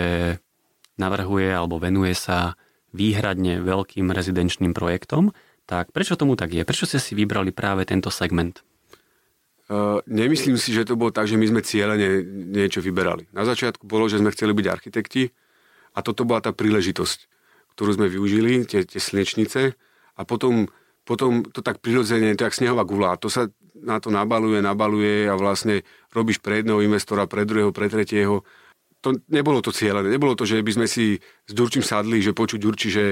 navrhuje 0.96 1.52
alebo 1.52 1.76
venuje 1.76 2.16
sa 2.16 2.56
výhradne 2.96 3.60
veľkým 3.60 4.08
rezidenčným 4.08 4.72
projektom, 4.72 5.36
tak 5.68 5.92
prečo 5.92 6.16
tomu 6.16 6.40
tak 6.40 6.56
je? 6.56 6.64
Prečo 6.64 6.88
ste 6.88 6.96
si 6.96 7.12
vybrali 7.12 7.52
práve 7.52 7.84
tento 7.84 8.08
segment? 8.08 8.64
Uh, 9.66 9.98
nemyslím 10.06 10.54
si, 10.54 10.70
že 10.70 10.86
to 10.86 10.94
bolo 10.94 11.10
tak, 11.10 11.26
že 11.26 11.34
my 11.34 11.46
sme 11.50 11.58
cieľene 11.58 12.22
niečo 12.54 12.78
vyberali. 12.78 13.26
Na 13.34 13.42
začiatku 13.42 13.82
bolo, 13.82 14.06
že 14.06 14.22
sme 14.22 14.30
chceli 14.30 14.54
byť 14.54 14.66
architekti 14.70 15.26
a 15.90 16.06
toto 16.06 16.22
bola 16.22 16.38
tá 16.38 16.54
príležitosť, 16.54 17.18
ktorú 17.74 17.98
sme 17.98 18.06
využili, 18.06 18.62
tie, 18.62 18.86
tie 18.86 19.02
slnečnice 19.02 19.74
a 20.14 20.20
potom, 20.22 20.70
potom 21.02 21.42
to 21.50 21.66
tak 21.66 21.82
prirodzene, 21.82 22.38
to 22.38 22.46
je 22.46 22.46
jak 22.46 22.54
snehová 22.54 22.86
gula. 22.86 23.18
To 23.18 23.26
sa 23.26 23.50
na 23.82 23.98
to 23.98 24.08
nabaluje, 24.14 24.62
nabaluje 24.62 25.26
a 25.26 25.34
vlastne 25.34 25.82
robíš 26.14 26.38
pre 26.38 26.62
jedného 26.62 26.80
investora, 26.86 27.26
pre 27.26 27.42
druhého, 27.42 27.74
pre 27.74 27.90
tretieho. 27.90 28.46
To 29.04 29.18
nebolo 29.28 29.60
to 29.60 29.74
cieľené. 29.74 30.08
Nebolo 30.08 30.38
to, 30.38 30.48
že 30.48 30.62
by 30.62 30.72
sme 30.72 30.86
si 30.86 31.18
s 31.20 31.52
Ďurčím 31.52 31.82
sadli, 31.84 32.22
že 32.22 32.32
počuť 32.32 32.58
Ďurči, 32.62 32.88
že 32.88 33.04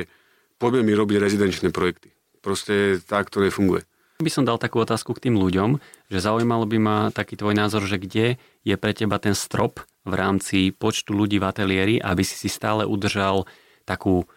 poďme 0.57 0.87
mi 0.87 0.93
robiť 0.97 1.19
rezidenčné 1.19 1.75
projekty. 1.75 2.15
Proste 2.41 3.03
tak 3.05 3.29
to 3.29 3.43
nefunguje. 3.43 3.85
By 4.23 4.31
som 4.31 4.47
dal 4.47 4.63
takú 4.63 4.79
otázku 4.79 5.11
k 5.19 5.27
tým 5.27 5.35
ľuďom, 5.35 5.83
že 6.07 6.19
zaujímalo 6.23 6.71
by 6.71 6.79
ma 6.79 6.99
taký 7.11 7.35
tvoj 7.35 7.59
názor, 7.59 7.83
že 7.83 7.99
kde 7.99 8.39
je 8.63 8.75
pre 8.79 8.95
teba 8.95 9.19
ten 9.19 9.35
strop 9.35 9.83
v 10.07 10.15
rámci 10.15 10.71
počtu 10.71 11.11
ľudí 11.11 11.43
v 11.43 11.49
ateliéri, 11.51 11.95
aby 11.99 12.23
si 12.23 12.39
si 12.39 12.47
stále 12.47 12.87
udržal 12.87 13.49
takú 13.83 14.29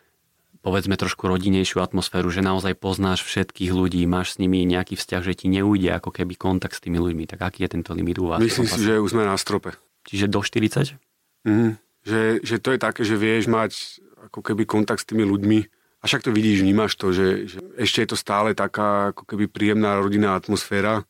povedzme 0.66 1.00
trošku 1.00 1.30
rodinejšiu 1.30 1.80
atmosféru, 1.80 2.28
že 2.28 2.44
naozaj 2.44 2.76
poznáš 2.76 3.24
všetkých 3.24 3.72
ľudí, 3.72 4.04
máš 4.04 4.36
s 4.36 4.40
nimi 4.44 4.68
nejaký 4.68 5.00
vzťah, 5.00 5.22
že 5.24 5.34
ti 5.38 5.48
neujde 5.48 5.88
ako 5.96 6.12
keby 6.12 6.36
kontakt 6.36 6.76
s 6.76 6.84
tými 6.84 7.00
ľuďmi. 7.00 7.24
Tak 7.24 7.40
aký 7.40 7.64
je 7.64 7.80
tento 7.80 7.96
limit 7.96 8.20
u 8.20 8.28
vás? 8.28 8.44
Myslím 8.44 8.68
si, 8.68 8.84
že 8.84 9.00
už 9.00 9.16
sme 9.16 9.24
na 9.24 9.38
strope. 9.40 9.80
Čiže 10.10 10.28
do 10.28 10.44
40? 10.44 11.00
Mm, 11.48 11.80
že, 12.04 12.44
že 12.44 12.56
to 12.60 12.76
je 12.76 12.80
také, 12.82 13.08
že 13.08 13.16
vieš 13.16 13.48
mať 13.48 14.04
ako 14.28 14.44
keby 14.44 14.68
kontakt 14.68 15.06
s 15.06 15.08
tými 15.08 15.24
ľuďmi 15.24 15.77
a 16.08 16.10
však 16.10 16.24
to 16.24 16.32
vidíš, 16.32 16.64
vnímaš 16.64 16.96
to, 16.96 17.12
že, 17.12 17.52
že 17.52 17.60
ešte 17.76 18.08
je 18.08 18.10
to 18.16 18.18
stále 18.18 18.56
taká 18.56 19.12
ako 19.12 19.28
keby 19.28 19.52
príjemná 19.52 20.00
rodinná 20.00 20.40
atmosféra, 20.40 21.04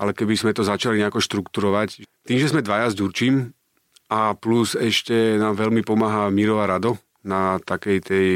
ale 0.00 0.16
keby 0.16 0.40
sme 0.40 0.56
to 0.56 0.64
začali 0.64 0.96
nejako 0.96 1.20
štrukturovať. 1.20 2.08
Tým, 2.24 2.38
že 2.40 2.48
sme 2.48 2.64
dvaja 2.64 2.88
s 2.88 2.96
Ďurčím 2.96 3.52
a 4.08 4.32
plus 4.32 4.72
ešte 4.72 5.36
nám 5.36 5.52
veľmi 5.60 5.84
pomáha 5.84 6.32
Miro 6.32 6.64
a 6.64 6.66
Rado 6.66 6.96
na 7.20 7.60
takej 7.60 7.98
tej 8.00 8.28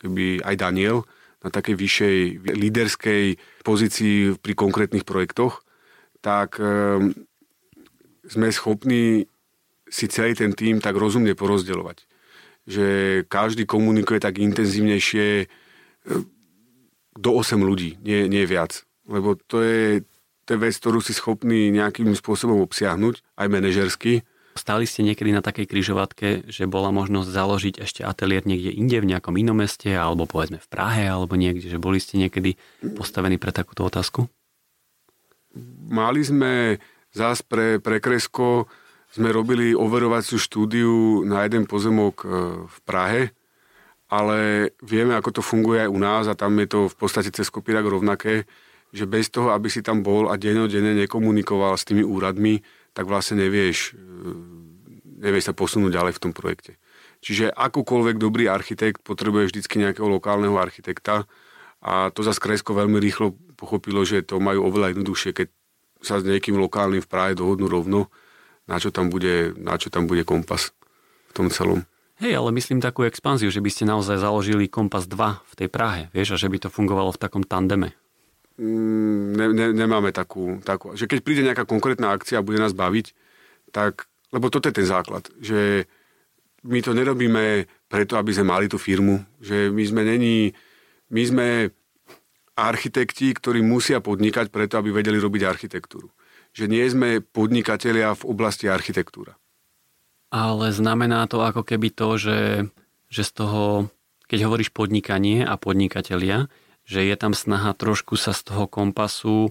keby 0.00 0.40
aj 0.40 0.56
Daniel 0.56 1.04
na 1.40 1.48
takej 1.48 1.76
vyššej 1.76 2.16
líderskej 2.52 3.24
pozícii 3.64 4.36
pri 4.40 4.52
konkrétnych 4.52 5.08
projektoch, 5.08 5.64
tak 6.20 6.60
um, 6.60 7.12
sme 8.28 8.52
schopní 8.52 9.24
si 9.88 10.06
celý 10.06 10.36
ten 10.36 10.52
tým 10.52 10.84
tak 10.84 11.00
rozumne 11.00 11.32
porozdeľovať. 11.32 12.09
Že 12.68 12.86
každý 13.28 13.64
komunikuje 13.64 14.20
tak 14.20 14.40
intenzívnejšie 14.40 15.46
ehm, 15.46 16.24
do 17.16 17.30
8 17.36 17.60
ľudí, 17.60 18.00
nie, 18.04 18.28
nie 18.28 18.44
viac. 18.44 18.84
Lebo 19.08 19.36
to 19.36 19.60
je, 19.64 20.04
to 20.44 20.56
je 20.56 20.62
vec, 20.62 20.74
ktorú 20.76 21.00
si 21.00 21.16
schopný 21.16 21.72
nejakým 21.72 22.12
spôsobom 22.14 22.60
obsiahnuť, 22.64 23.24
aj 23.36 23.46
manažersky, 23.48 24.22
Stáli 24.58 24.82
ste 24.82 25.06
niekedy 25.06 25.30
na 25.30 25.46
takej 25.46 25.70
kryžovatke, 25.70 26.50
že 26.50 26.66
bola 26.66 26.90
možnosť 26.90 27.28
založiť 27.30 27.74
ešte 27.86 28.02
ateliér 28.02 28.50
niekde 28.50 28.74
inde, 28.74 28.98
v 28.98 29.14
nejakom 29.14 29.38
inom 29.38 29.54
meste, 29.54 29.94
alebo 29.94 30.26
povedzme 30.26 30.58
v 30.58 30.68
Prahe, 30.68 31.06
alebo 31.06 31.38
niekde, 31.38 31.70
že 31.70 31.78
boli 31.78 32.02
ste 32.02 32.18
niekedy 32.18 32.58
postavení 32.98 33.38
pre 33.38 33.54
takúto 33.54 33.86
otázku? 33.86 34.26
Mali 35.86 36.26
sme 36.26 36.82
zás 37.14 37.46
pre, 37.46 37.78
pre 37.78 38.02
Kresko, 38.02 38.66
sme 39.10 39.34
robili 39.34 39.74
overovaciu 39.74 40.38
štúdiu 40.38 41.26
na 41.26 41.42
jeden 41.42 41.66
pozemok 41.66 42.16
e, 42.22 42.26
v 42.70 42.78
Prahe, 42.86 43.22
ale 44.10 44.70
vieme, 44.82 45.14
ako 45.18 45.38
to 45.38 45.42
funguje 45.42 45.86
aj 45.86 45.90
u 45.90 45.98
nás 45.98 46.24
a 46.30 46.38
tam 46.38 46.54
je 46.62 46.66
to 46.70 46.80
v 46.90 46.96
podstate 46.98 47.30
cez 47.34 47.50
kopírak 47.50 47.86
rovnaké, 47.86 48.46
že 48.90 49.06
bez 49.06 49.30
toho, 49.30 49.54
aby 49.54 49.70
si 49.70 49.82
tam 49.82 50.02
bol 50.02 50.30
a 50.30 50.34
dennodenne 50.34 50.94
nekomunikoval 50.98 51.78
s 51.78 51.86
tými 51.86 52.02
úradmi, 52.02 52.62
tak 52.90 53.06
vlastne 53.06 53.42
nevieš, 53.42 53.94
e, 53.94 54.30
nevieš 55.26 55.50
sa 55.50 55.54
posunúť 55.54 55.90
ďalej 55.90 56.12
v 56.14 56.22
tom 56.22 56.32
projekte. 56.34 56.78
Čiže 57.20 57.52
akúkoľvek 57.52 58.16
dobrý 58.16 58.48
architekt 58.48 59.04
potrebuje 59.04 59.52
vždycky 59.52 59.82
nejakého 59.82 60.08
lokálneho 60.08 60.56
architekta 60.56 61.28
a 61.82 62.08
to 62.14 62.24
za 62.24 62.32
Kresko 62.32 62.72
veľmi 62.72 62.96
rýchlo 62.96 63.36
pochopilo, 63.58 64.06
že 64.06 64.24
to 64.24 64.40
majú 64.40 64.64
oveľa 64.64 64.96
jednoduchšie, 64.96 65.36
keď 65.36 65.48
sa 66.00 66.16
s 66.16 66.24
niekým 66.24 66.56
lokálnym 66.56 67.04
v 67.04 67.10
Prahe 67.10 67.32
dohodnú 67.36 67.68
rovno, 67.68 68.08
na 68.70 68.78
čo 68.78 68.94
tam 68.94 69.10
bude, 69.10 69.50
na 69.58 69.74
čo 69.74 69.90
tam 69.90 70.06
bude 70.06 70.22
kompas 70.22 70.70
v 71.30 71.32
tom 71.34 71.50
celom. 71.50 71.82
Hej, 72.22 72.36
ale 72.36 72.54
myslím 72.54 72.84
takú 72.84 73.02
expanziu, 73.02 73.50
že 73.50 73.64
by 73.64 73.70
ste 73.72 73.88
naozaj 73.88 74.20
založili 74.20 74.68
Kompas 74.68 75.08
2 75.08 75.40
v 75.40 75.54
tej 75.56 75.68
Prahe, 75.72 76.12
vieš, 76.12 76.36
a 76.36 76.40
že 76.40 76.52
by 76.52 76.60
to 76.60 76.68
fungovalo 76.68 77.16
v 77.16 77.20
takom 77.20 77.40
tandeme. 77.40 77.96
Mm, 78.60 79.40
ne, 79.40 79.46
ne, 79.56 79.66
nemáme 79.72 80.12
takú, 80.12 80.60
takú, 80.60 80.92
že 80.92 81.08
keď 81.08 81.18
príde 81.24 81.40
nejaká 81.40 81.64
konkrétna 81.64 82.12
akcia 82.12 82.44
a 82.44 82.44
bude 82.44 82.60
nás 82.60 82.76
baviť, 82.76 83.16
tak, 83.72 84.04
lebo 84.36 84.52
toto 84.52 84.68
je 84.68 84.76
ten 84.76 84.84
základ, 84.84 85.32
že 85.40 85.88
my 86.60 86.84
to 86.84 86.92
nerobíme 86.92 87.64
preto, 87.88 88.20
aby 88.20 88.36
sme 88.36 88.52
mali 88.52 88.68
tú 88.68 88.76
firmu, 88.76 89.24
že 89.40 89.72
my 89.72 89.80
sme 89.80 90.04
není, 90.04 90.52
my 91.08 91.22
sme 91.24 91.46
architekti, 92.52 93.32
ktorí 93.32 93.64
musia 93.64 94.04
podnikať 94.04 94.52
preto, 94.52 94.76
aby 94.76 94.92
vedeli 94.92 95.16
robiť 95.16 95.42
architektúru. 95.48 96.12
Že 96.50 96.64
nie 96.66 96.84
sme 96.90 97.08
podnikatelia 97.22 98.14
v 98.18 98.26
oblasti 98.26 98.66
architektúra. 98.66 99.38
Ale 100.30 100.70
znamená 100.70 101.26
to 101.26 101.42
ako 101.42 101.66
keby 101.66 101.90
to, 101.90 102.08
že, 102.18 102.40
že 103.10 103.22
z 103.26 103.30
toho, 103.34 103.90
keď 104.30 104.46
hovoríš 104.46 104.70
podnikanie 104.70 105.42
a 105.42 105.58
podnikatelia, 105.58 106.46
že 106.86 107.06
je 107.06 107.14
tam 107.18 107.34
snaha 107.34 107.74
trošku 107.74 108.14
sa 108.18 108.34
z 108.34 108.46
toho 108.46 108.66
kompasu 108.70 109.50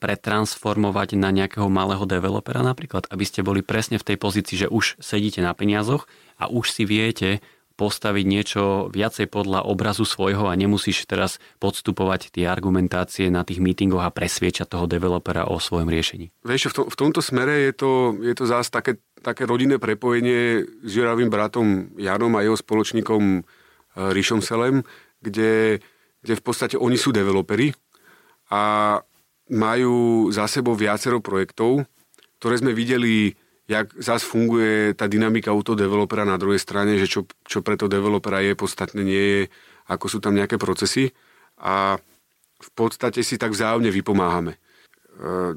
pretransformovať 0.00 1.20
na 1.20 1.28
nejakého 1.28 1.68
malého 1.68 2.08
developera 2.08 2.64
napríklad, 2.64 3.04
aby 3.12 3.24
ste 3.28 3.44
boli 3.44 3.60
presne 3.60 4.00
v 4.00 4.06
tej 4.12 4.16
pozícii, 4.16 4.56
že 4.64 4.68
už 4.72 4.96
sedíte 4.96 5.44
na 5.44 5.52
peniazoch 5.52 6.08
a 6.40 6.48
už 6.48 6.72
si 6.72 6.88
viete 6.88 7.44
postaviť 7.78 8.24
niečo 8.26 8.90
viacej 8.90 9.30
podľa 9.30 9.62
obrazu 9.70 10.02
svojho 10.02 10.50
a 10.50 10.58
nemusíš 10.58 11.06
teraz 11.06 11.38
podstupovať 11.62 12.34
tie 12.34 12.50
argumentácie 12.50 13.30
na 13.30 13.46
tých 13.46 13.62
meetingoch 13.62 14.02
a 14.02 14.10
presviečať 14.10 14.66
toho 14.66 14.90
developera 14.90 15.46
o 15.46 15.62
svojom 15.62 15.86
riešení. 15.86 16.34
Vieš, 16.42 16.74
v, 16.74 16.82
tom, 16.82 16.86
v 16.90 16.96
tomto 16.98 17.20
smere 17.22 17.70
je 17.70 17.72
to, 17.78 17.90
je 18.18 18.34
to 18.34 18.44
zás 18.50 18.74
také, 18.74 18.98
také 19.22 19.46
rodinné 19.46 19.78
prepojenie 19.78 20.66
s 20.82 20.90
Juravým 20.90 21.30
bratom 21.30 21.94
Janom 21.94 22.34
a 22.34 22.42
jeho 22.42 22.58
spoločníkom 22.58 23.22
e, 23.38 23.40
Ríšom 23.94 24.42
Selem, 24.42 24.82
kde 25.22 25.78
kde 26.22 26.34
v 26.38 26.44
podstate 26.44 26.76
oni 26.78 26.98
sú 26.98 27.14
developeri 27.14 27.70
a 28.50 28.94
majú 29.48 30.28
za 30.28 30.44
sebou 30.44 30.76
viacero 30.76 31.22
projektov, 31.24 31.88
ktoré 32.36 32.60
sme 32.60 32.76
videli, 32.76 33.32
jak 33.68 33.92
zás 34.00 34.24
funguje 34.24 34.96
tá 34.96 35.04
dynamika 35.04 35.52
u 35.52 35.60
toho 35.60 35.76
developera 35.76 36.24
na 36.24 36.40
druhej 36.40 36.58
strane, 36.58 36.96
že 36.96 37.04
čo, 37.04 37.28
čo 37.44 37.60
pre 37.60 37.76
toho 37.76 37.92
developera 37.92 38.40
je, 38.40 38.56
podstatne 38.56 39.04
nie 39.04 39.20
je, 39.20 39.42
ako 39.92 40.08
sú 40.08 40.18
tam 40.24 40.32
nejaké 40.32 40.56
procesy 40.56 41.12
a 41.60 42.00
v 42.58 42.70
podstate 42.72 43.20
si 43.20 43.36
tak 43.36 43.52
vzájomne 43.52 43.92
vypomáhame. 43.92 44.56
E, 44.56 44.58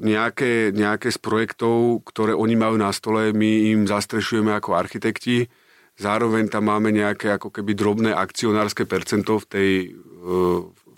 nejaké, 0.04 0.76
nejaké 0.76 1.08
z 1.08 1.18
projektov, 1.18 2.04
ktoré 2.04 2.36
oni 2.36 2.54
majú 2.54 2.76
na 2.76 2.92
stole, 2.92 3.32
my 3.32 3.72
im 3.72 3.88
zastrešujeme 3.88 4.52
ako 4.52 4.76
architekti, 4.76 5.48
zároveň 5.96 6.52
tam 6.52 6.68
máme 6.68 6.92
nejaké 6.92 7.32
ako 7.32 7.48
keby 7.48 7.72
drobné 7.72 8.10
akcionárske 8.12 8.84
percento 8.84 9.40
v 9.40 9.46
tej 9.48 9.70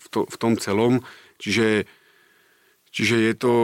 v, 0.05 0.07
to, 0.11 0.27
v 0.29 0.37
tom 0.37 0.55
celom. 0.61 1.00
Čiže, 1.40 1.88
čiže 2.92 3.16
je 3.31 3.35
to, 3.35 3.55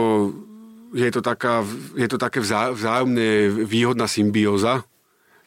je 0.91 1.11
to, 1.11 1.21
taká, 1.23 1.63
je 1.95 2.07
to 2.07 2.17
také 2.19 2.43
vzá, 2.43 2.71
vzájomne 2.75 3.51
výhodná 3.63 4.07
symbióza, 4.07 4.83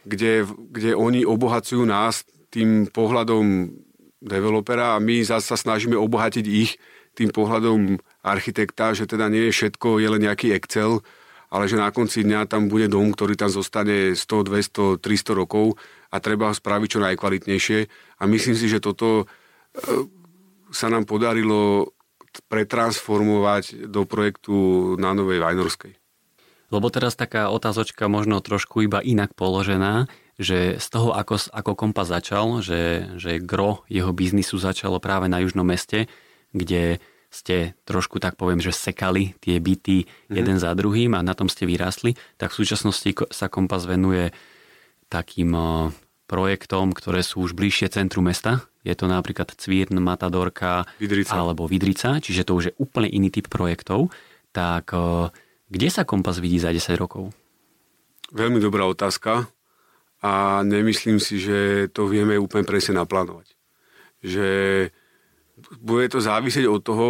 kde, 0.04 0.48
kde 0.72 0.96
oni 0.96 1.24
obohacujú 1.24 1.84
nás 1.84 2.24
tým 2.48 2.88
pohľadom 2.88 3.72
developera 4.24 4.96
a 4.96 5.02
my 5.02 5.20
zase 5.20 5.52
sa 5.52 5.56
snažíme 5.60 5.96
obohatiť 5.96 6.44
ich 6.48 6.80
tým 7.14 7.30
pohľadom 7.30 8.00
architekta, 8.24 8.96
že 8.96 9.06
teda 9.06 9.28
nie 9.30 9.48
je 9.48 9.56
všetko, 9.56 10.00
je 10.02 10.08
len 10.08 10.22
nejaký 10.24 10.56
Excel, 10.56 11.04
ale 11.52 11.70
že 11.70 11.78
na 11.78 11.94
konci 11.94 12.26
dňa 12.26 12.50
tam 12.50 12.66
bude 12.66 12.90
dom, 12.90 13.14
ktorý 13.14 13.38
tam 13.38 13.52
zostane 13.52 14.18
100, 14.18 14.98
200, 14.98 14.98
300 14.98 15.38
rokov 15.38 15.78
a 16.10 16.18
treba 16.18 16.50
ho 16.50 16.54
spraviť 16.56 16.88
čo 16.98 17.04
najkvalitnejšie. 17.04 17.78
A 18.18 18.22
myslím 18.26 18.58
si, 18.58 18.66
že 18.66 18.82
toto 18.82 19.30
sa 20.74 20.90
nám 20.90 21.06
podarilo 21.06 21.93
pretransformovať 22.50 23.86
do 23.86 24.02
projektu 24.08 24.54
na 24.98 25.14
Novej 25.14 25.42
Vajnorskej. 25.42 25.94
Lebo 26.72 26.90
teraz 26.90 27.14
taká 27.14 27.52
otázočka 27.54 28.10
možno 28.10 28.42
trošku 28.42 28.82
iba 28.82 28.98
inak 28.98 29.36
položená, 29.36 30.10
že 30.34 30.82
z 30.82 30.86
toho, 30.90 31.14
ako, 31.14 31.38
ako 31.54 31.72
Kompas 31.78 32.10
začal, 32.10 32.58
že, 32.58 33.14
že 33.20 33.38
gro 33.38 33.86
jeho 33.86 34.10
biznisu 34.10 34.58
začalo 34.58 34.98
práve 34.98 35.30
na 35.30 35.38
južnom 35.38 35.62
meste, 35.62 36.10
kde 36.50 36.98
ste 37.30 37.74
trošku 37.86 38.22
tak 38.22 38.38
poviem, 38.38 38.62
že 38.62 38.70
sekali 38.70 39.34
tie 39.42 39.58
byty 39.58 40.06
mm-hmm. 40.06 40.34
jeden 40.34 40.56
za 40.58 40.70
druhým 40.74 41.18
a 41.18 41.26
na 41.26 41.34
tom 41.34 41.50
ste 41.50 41.66
vyrástli, 41.66 42.14
tak 42.38 42.54
v 42.54 42.58
súčasnosti 42.62 43.10
sa 43.30 43.46
Kompas 43.50 43.86
venuje 43.86 44.30
takým 45.10 45.54
projektom, 46.26 46.94
ktoré 46.94 47.22
sú 47.22 47.42
už 47.46 47.54
bližšie 47.54 47.90
centru 47.90 48.22
mesta, 48.22 48.66
je 48.84 48.92
to 48.92 49.08
napríklad 49.08 49.48
Cvírn, 49.56 49.96
Matadorka 49.96 50.84
Vidrica. 51.00 51.32
alebo 51.32 51.64
Vidrica, 51.64 52.20
čiže 52.20 52.44
to 52.44 52.52
už 52.60 52.64
je 52.70 52.76
úplne 52.76 53.08
iný 53.08 53.32
typ 53.32 53.48
projektov, 53.48 54.12
tak 54.52 54.92
e, 54.92 55.32
kde 55.72 55.88
sa 55.88 56.04
Kompas 56.04 56.36
vidí 56.38 56.60
za 56.60 56.68
10 56.70 57.00
rokov? 57.00 57.32
Veľmi 58.30 58.60
dobrá 58.60 58.84
otázka 58.84 59.48
a 60.20 60.60
nemyslím 60.60 61.16
si, 61.16 61.40
že 61.40 61.88
to 61.96 62.04
vieme 62.04 62.36
úplne 62.36 62.68
presne 62.68 63.00
naplánovať. 63.00 63.56
Že 64.20 64.48
bude 65.80 66.06
to 66.12 66.20
závisieť 66.20 66.68
od 66.68 66.80
toho, 66.84 67.08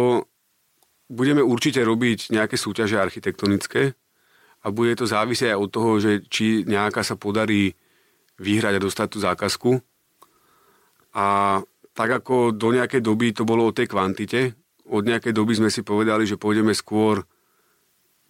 budeme 1.11 1.43
určite 1.43 1.83
robiť 1.83 2.31
nejaké 2.31 2.55
súťaže 2.55 2.95
architektonické 2.95 3.93
a 4.63 4.67
bude 4.71 4.95
to 4.95 5.05
závisieť 5.05 5.53
aj 5.53 5.59
od 5.59 5.69
toho, 5.69 5.91
že 5.99 6.11
či 6.31 6.63
nejaká 6.63 7.03
sa 7.03 7.19
podarí 7.19 7.75
vyhrať 8.39 8.79
a 8.79 8.83
dostať 8.83 9.07
tú 9.11 9.17
zákazku 9.19 9.71
a 11.15 11.59
tak 11.95 12.09
ako 12.11 12.51
do 12.51 12.75
nejakej 12.75 12.99
doby 12.99 13.31
to 13.31 13.47
bolo 13.47 13.71
o 13.71 13.75
tej 13.75 13.87
kvantite, 13.87 14.51
od 14.85 15.03
nejakej 15.07 15.33
doby 15.33 15.57
sme 15.57 15.73
si 15.73 15.81
povedali, 15.81 16.27
že 16.27 16.37
pôjdeme 16.37 16.75
skôr 16.75 17.25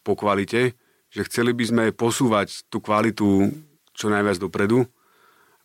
po 0.05 0.13
kvalite, 0.13 0.77
že 1.09 1.25
chceli 1.27 1.51
by 1.51 1.65
sme 1.65 1.83
posúvať 1.91 2.69
tú 2.69 2.79
kvalitu 2.79 3.49
čo 3.91 4.07
najviac 4.07 4.37
dopredu 4.37 4.85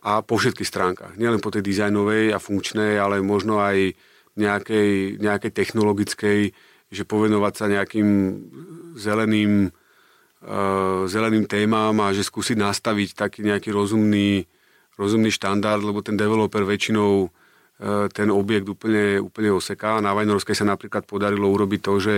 a 0.01 0.25
po 0.25 0.41
všetkých 0.41 0.71
stránkach. 0.71 1.13
Nielen 1.21 1.45
po 1.45 1.53
tej 1.53 1.61
dizajnovej 1.61 2.33
a 2.33 2.41
funkčnej, 2.41 2.97
ale 2.97 3.21
možno 3.21 3.61
aj 3.61 3.93
nejakej, 4.41 5.21
nejakej 5.21 5.53
technologickej, 5.53 6.41
že 6.91 7.03
povenovať 7.05 7.55
sa 7.55 7.67
nejakým 7.69 8.09
zeleným, 8.97 9.69
uh, 9.69 11.05
zeleným 11.05 11.45
témam 11.45 11.95
a 12.01 12.17
že 12.17 12.25
skúsiť 12.25 12.57
nastaviť 12.57 13.15
taký 13.15 13.45
nejaký 13.45 13.71
rozumný, 13.71 14.49
rozumný 15.01 15.33
štandard, 15.33 15.81
lebo 15.81 16.05
ten 16.05 16.21
developer 16.21 16.61
väčšinou 16.61 17.25
e, 17.25 17.29
ten 18.13 18.29
objekt 18.29 18.69
úplne, 18.69 19.17
úplne 19.25 19.57
oseká. 19.57 20.05
Na 20.05 20.13
Vajnorovskej 20.13 20.53
sa 20.53 20.69
napríklad 20.69 21.09
podarilo 21.09 21.49
urobiť 21.49 21.81
to, 21.81 21.95
že 21.97 22.15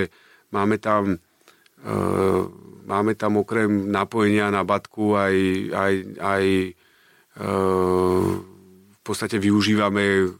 máme 0.50 0.82
tam, 0.82 1.14
e, 1.86 1.94
máme 2.82 3.14
tam 3.14 3.38
okrem 3.38 3.86
napojenia 3.94 4.50
na 4.50 4.66
batku 4.66 5.14
aj, 5.14 5.34
aj, 5.70 5.94
aj 6.18 6.44
e, 6.50 6.70
v 8.90 9.00
podstate 9.06 9.38
využívame 9.38 10.34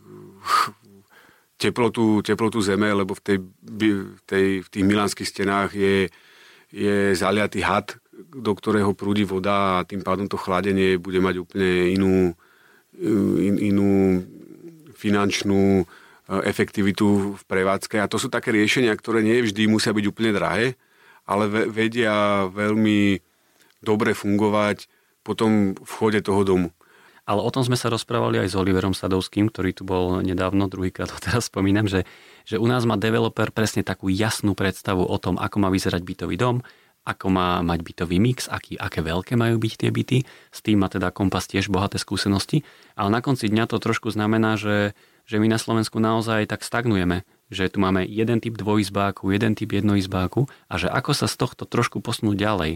teplotu, 1.62 2.26
teplotu 2.26 2.58
zeme, 2.58 2.90
lebo 2.90 3.14
v, 3.14 3.22
tej, 3.22 3.38
tej, 4.26 4.46
v 4.66 4.68
tých 4.68 4.84
milánskych 4.84 5.30
stenách 5.30 5.70
je, 5.78 6.10
je 6.74 7.14
zaliatý 7.14 7.62
had, 7.62 8.01
do 8.12 8.52
ktorého 8.52 8.92
prúdi 8.92 9.24
voda 9.24 9.80
a 9.80 9.86
tým 9.88 10.04
pádom 10.04 10.28
to 10.28 10.36
chladenie 10.36 11.00
bude 11.00 11.18
mať 11.18 11.40
úplne 11.40 11.96
inú, 11.96 12.14
in, 13.40 13.56
inú 13.56 14.20
finančnú 14.92 15.82
e, 15.82 15.84
efektivitu 16.44 17.34
v 17.40 17.42
prevádzke. 17.48 17.98
A 17.98 18.06
to 18.06 18.20
sú 18.20 18.28
také 18.28 18.52
riešenia, 18.52 18.92
ktoré 18.94 19.24
nie 19.24 19.40
vždy 19.40 19.66
musia 19.66 19.96
byť 19.96 20.04
úplne 20.06 20.30
drahé, 20.36 20.76
ale 21.24 21.48
vedia 21.72 22.46
veľmi 22.52 23.18
dobre 23.82 24.12
fungovať 24.12 24.86
potom 25.26 25.74
v 25.74 25.92
chode 25.92 26.20
toho 26.20 26.44
domu. 26.44 26.68
Ale 27.22 27.38
o 27.38 27.54
tom 27.54 27.62
sme 27.62 27.78
sa 27.78 27.86
rozprávali 27.86 28.42
aj 28.42 28.50
s 28.50 28.58
Oliverom 28.58 28.98
Sadovským, 28.98 29.46
ktorý 29.46 29.70
tu 29.70 29.86
bol 29.86 30.26
nedávno, 30.26 30.66
druhýkrát 30.66 31.06
ho 31.06 31.18
teraz 31.22 31.46
spomínam, 31.46 31.86
že, 31.86 32.02
že 32.42 32.58
u 32.58 32.66
nás 32.66 32.82
má 32.82 32.98
developer 32.98 33.54
presne 33.54 33.86
takú 33.86 34.10
jasnú 34.10 34.58
predstavu 34.58 35.06
o 35.06 35.16
tom, 35.22 35.38
ako 35.38 35.56
má 35.62 35.70
vyzerať 35.70 36.02
bytový 36.02 36.34
dom, 36.34 36.66
ako 37.02 37.26
má 37.34 37.58
mať 37.66 37.82
bytový 37.82 38.22
mix, 38.22 38.46
aký, 38.46 38.78
aké 38.78 39.02
veľké 39.02 39.34
majú 39.34 39.58
byť 39.58 39.72
tie 39.74 39.90
byty. 39.90 40.18
S 40.54 40.58
tým 40.62 40.86
má 40.86 40.88
teda 40.88 41.10
Kompas 41.10 41.50
tiež 41.50 41.66
bohaté 41.66 41.98
skúsenosti. 41.98 42.62
Ale 42.94 43.10
na 43.10 43.18
konci 43.18 43.50
dňa 43.50 43.66
to 43.66 43.82
trošku 43.82 44.14
znamená, 44.14 44.54
že, 44.54 44.94
že 45.26 45.42
my 45.42 45.50
na 45.50 45.58
Slovensku 45.58 45.98
naozaj 45.98 46.46
tak 46.46 46.62
stagnujeme. 46.62 47.26
Že 47.50 47.74
tu 47.74 47.78
máme 47.82 48.06
jeden 48.06 48.38
typ 48.38 48.54
dvojizbáku, 48.54 49.34
jeden 49.34 49.58
typ 49.58 49.74
jednoizbáku 49.74 50.46
a 50.70 50.74
že 50.78 50.86
ako 50.88 51.12
sa 51.12 51.26
z 51.26 51.36
tohto 51.42 51.66
trošku 51.66 51.98
posnúť 51.98 52.38
ďalej. 52.38 52.72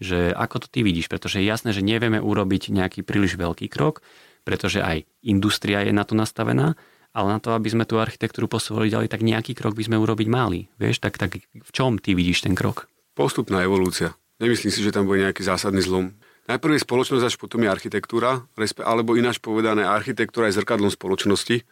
Že 0.00 0.36
ako 0.36 0.56
to 0.64 0.66
ty 0.68 0.80
vidíš, 0.84 1.08
pretože 1.08 1.40
je 1.40 1.48
jasné, 1.48 1.72
že 1.72 1.80
nevieme 1.80 2.20
urobiť 2.20 2.72
nejaký 2.72 3.00
príliš 3.00 3.40
veľký 3.40 3.72
krok, 3.72 4.04
pretože 4.44 4.84
aj 4.84 5.08
industria 5.24 5.84
je 5.84 5.92
na 5.92 6.04
to 6.04 6.12
nastavená, 6.12 6.76
ale 7.10 7.26
na 7.32 7.40
to, 7.42 7.56
aby 7.56 7.68
sme 7.72 7.88
tú 7.88 7.98
architektúru 7.98 8.46
posúvali 8.46 8.92
ďalej, 8.92 9.08
tak 9.10 9.26
nejaký 9.26 9.56
krok 9.56 9.74
by 9.74 9.88
sme 9.88 9.96
urobiť 9.98 10.28
mali. 10.30 10.70
Vieš, 10.78 11.02
tak, 11.02 11.18
tak 11.18 11.42
v 11.42 11.70
čom 11.74 11.98
ty 11.98 12.14
vidíš 12.14 12.46
ten 12.46 12.54
krok? 12.54 12.89
Postupná 13.14 13.60
evolúcia. 13.66 14.14
Nemyslím 14.40 14.72
si, 14.72 14.80
že 14.80 14.94
tam 14.94 15.04
bude 15.04 15.20
nejaký 15.20 15.44
zásadný 15.44 15.84
zlom. 15.84 16.16
Najprv 16.48 16.80
je 16.80 16.86
spoločnosť, 16.86 17.24
až 17.26 17.36
potom 17.36 17.62
je 17.62 17.70
architektúra, 17.70 18.42
alebo 18.82 19.14
ináč 19.14 19.38
povedané, 19.38 19.86
architektúra 19.86 20.48
je 20.48 20.58
zrkadlom 20.58 20.90
spoločnosti 20.90 21.62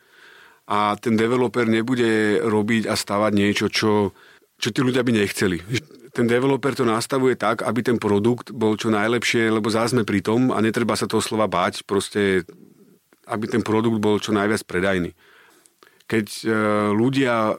a 0.68 0.94
ten 1.00 1.16
developer 1.16 1.64
nebude 1.64 2.44
robiť 2.44 2.86
a 2.86 2.94
stavať 2.94 3.32
niečo, 3.32 3.66
čo, 3.72 4.12
čo 4.60 4.68
tí 4.68 4.80
ľudia 4.84 5.00
by 5.00 5.12
nechceli. 5.16 5.58
Ten 6.12 6.28
developer 6.28 6.74
to 6.74 6.84
nastavuje 6.84 7.38
tak, 7.38 7.62
aby 7.62 7.80
ten 7.80 7.96
produkt 7.96 8.50
bol 8.50 8.74
čo 8.74 8.92
najlepšie, 8.92 9.48
lebo 9.54 9.72
zásme 9.72 10.02
pri 10.02 10.20
tom 10.20 10.50
a 10.50 10.58
netreba 10.58 10.98
sa 10.98 11.06
toho 11.06 11.24
slova 11.24 11.46
báť, 11.46 11.86
proste 11.88 12.42
aby 13.28 13.44
ten 13.46 13.62
produkt 13.62 14.02
bol 14.02 14.18
čo 14.18 14.34
najviac 14.34 14.64
predajný. 14.64 15.14
Keď 16.08 16.26
e, 16.42 16.46
ľudia 16.96 17.54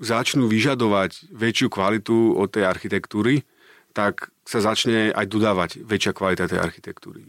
začnú 0.00 0.48
vyžadovať 0.48 1.30
väčšiu 1.30 1.68
kvalitu 1.68 2.34
od 2.34 2.48
tej 2.48 2.64
architektúry, 2.64 3.44
tak 3.92 4.32
sa 4.48 4.64
začne 4.64 5.12
aj 5.12 5.26
dodávať 5.28 5.70
väčšia 5.84 6.12
kvalita 6.16 6.48
tej 6.48 6.58
architektúry. 6.58 7.28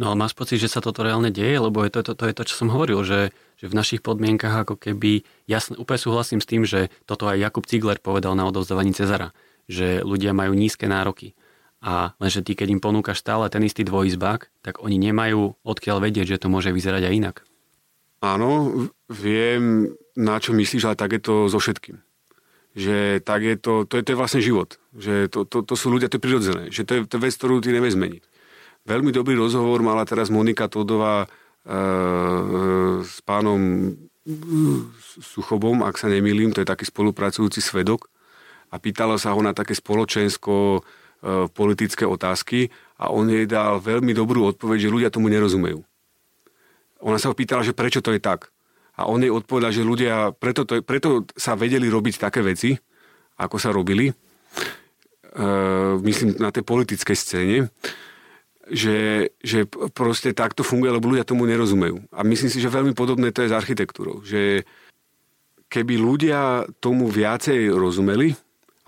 No 0.00 0.12
ale 0.12 0.16
máš 0.16 0.32
pocit, 0.32 0.56
že 0.56 0.72
sa 0.72 0.80
toto 0.80 1.04
reálne 1.04 1.28
deje? 1.28 1.60
Lebo 1.60 1.84
je 1.84 1.92
to, 1.92 2.00
to, 2.00 2.12
to 2.16 2.24
je 2.24 2.36
to, 2.36 2.42
čo 2.48 2.64
som 2.64 2.72
hovoril, 2.72 3.04
že, 3.04 3.36
že 3.60 3.68
v 3.68 3.76
našich 3.76 4.00
podmienkach 4.00 4.64
ako 4.64 4.80
keby, 4.80 5.28
jasne, 5.44 5.76
úplne 5.76 6.00
súhlasím 6.00 6.40
s 6.40 6.48
tým, 6.48 6.64
že 6.64 6.88
toto 7.04 7.28
aj 7.28 7.36
Jakub 7.36 7.68
Cigler 7.68 8.00
povedal 8.00 8.32
na 8.32 8.48
odovzdávaní 8.48 8.96
Cezara, 8.96 9.36
že 9.68 10.00
ľudia 10.00 10.32
majú 10.32 10.56
nízke 10.56 10.88
nároky. 10.88 11.36
A 11.84 12.16
lenže 12.16 12.40
ty, 12.40 12.56
keď 12.56 12.76
im 12.76 12.80
ponúkaš 12.80 13.20
stále 13.20 13.48
ten 13.52 13.60
istý 13.64 13.84
dvojizbák, 13.84 14.64
tak 14.64 14.80
oni 14.80 14.96
nemajú 15.00 15.60
odkiaľ 15.64 16.00
vedieť, 16.00 16.36
že 16.36 16.40
to 16.44 16.52
môže 16.52 16.72
vyzerať 16.72 17.04
aj 17.04 17.14
inak. 17.16 17.36
Áno, 18.20 18.72
viem, 19.08 19.96
na 20.16 20.40
čo 20.42 20.56
myslíš, 20.56 20.86
ale 20.86 20.98
tak 20.98 21.14
je 21.16 21.22
to 21.22 21.34
so 21.46 21.58
všetkým. 21.58 22.02
Že 22.74 23.20
tak 23.26 23.40
je 23.42 23.54
to, 23.58 23.82
to 23.86 23.98
je, 23.98 24.02
to 24.06 24.10
je 24.14 24.20
vlastne 24.20 24.40
život. 24.42 24.78
Že 24.94 25.26
to, 25.26 25.38
to, 25.46 25.58
to 25.66 25.74
sú 25.74 25.90
ľudia, 25.90 26.06
to 26.06 26.18
je 26.18 26.26
prirodzené. 26.26 26.62
Že 26.70 26.82
to 26.86 26.92
je, 26.94 27.00
to 27.06 27.14
je 27.18 27.24
vec, 27.26 27.34
ktorú 27.34 27.58
ty 27.58 27.74
nevieš 27.74 27.98
zmeniť. 27.98 28.22
Veľmi 28.86 29.10
dobrý 29.12 29.36
rozhovor 29.36 29.82
mala 29.84 30.06
teraz 30.06 30.32
Monika 30.32 30.70
Todová 30.70 31.26
e, 31.26 31.28
s 33.04 33.20
pánom 33.26 33.92
Suchobom, 35.20 35.82
ak 35.82 35.98
sa 35.98 36.06
nemýlim, 36.06 36.54
to 36.54 36.62
je 36.62 36.68
taký 36.68 36.86
spolupracujúci 36.86 37.60
svedok 37.60 38.08
a 38.70 38.78
pýtala 38.78 39.18
sa 39.18 39.34
ho 39.34 39.40
na 39.42 39.50
také 39.50 39.74
spoločensko 39.74 40.54
e, 40.78 40.80
politické 41.50 42.06
otázky 42.06 42.70
a 42.96 43.10
on 43.10 43.26
jej 43.28 43.44
dal 43.44 43.82
veľmi 43.82 44.14
dobrú 44.14 44.46
odpoveď, 44.54 44.78
že 44.88 44.92
ľudia 44.92 45.10
tomu 45.10 45.28
nerozumejú. 45.28 45.82
Ona 47.00 47.18
sa 47.18 47.32
ho 47.32 47.34
pýtala, 47.34 47.64
že 47.64 47.74
prečo 47.74 48.04
to 48.04 48.12
je 48.14 48.20
tak. 48.22 48.52
A 49.00 49.08
on 49.08 49.24
jej 49.24 49.32
odpovedal, 49.32 49.72
že 49.72 49.80
ľudia, 49.80 50.36
preto, 50.36 50.68
to, 50.68 50.84
preto 50.84 51.24
sa 51.32 51.56
vedeli 51.56 51.88
robiť 51.88 52.20
také 52.20 52.44
veci, 52.44 52.76
ako 53.40 53.56
sa 53.56 53.72
robili, 53.72 54.12
e, 54.12 54.14
myslím 56.04 56.36
na 56.36 56.52
tej 56.52 56.68
politickej 56.68 57.16
scéne, 57.16 57.56
že, 58.68 59.32
že 59.40 59.64
proste 59.96 60.36
takto 60.36 60.60
funguje, 60.60 60.92
lebo 60.92 61.10
ľudia 61.10 61.24
tomu 61.24 61.48
nerozumejú. 61.48 62.04
A 62.12 62.20
myslím 62.22 62.52
si, 62.52 62.60
že 62.60 62.68
veľmi 62.68 62.92
podobné 62.92 63.32
to 63.32 63.42
je 63.42 63.50
s 63.50 63.56
architektúrou. 63.56 64.20
Že 64.22 64.68
keby 65.72 65.96
ľudia 65.96 66.68
tomu 66.78 67.08
viacej 67.08 67.72
rozumeli, 67.72 68.36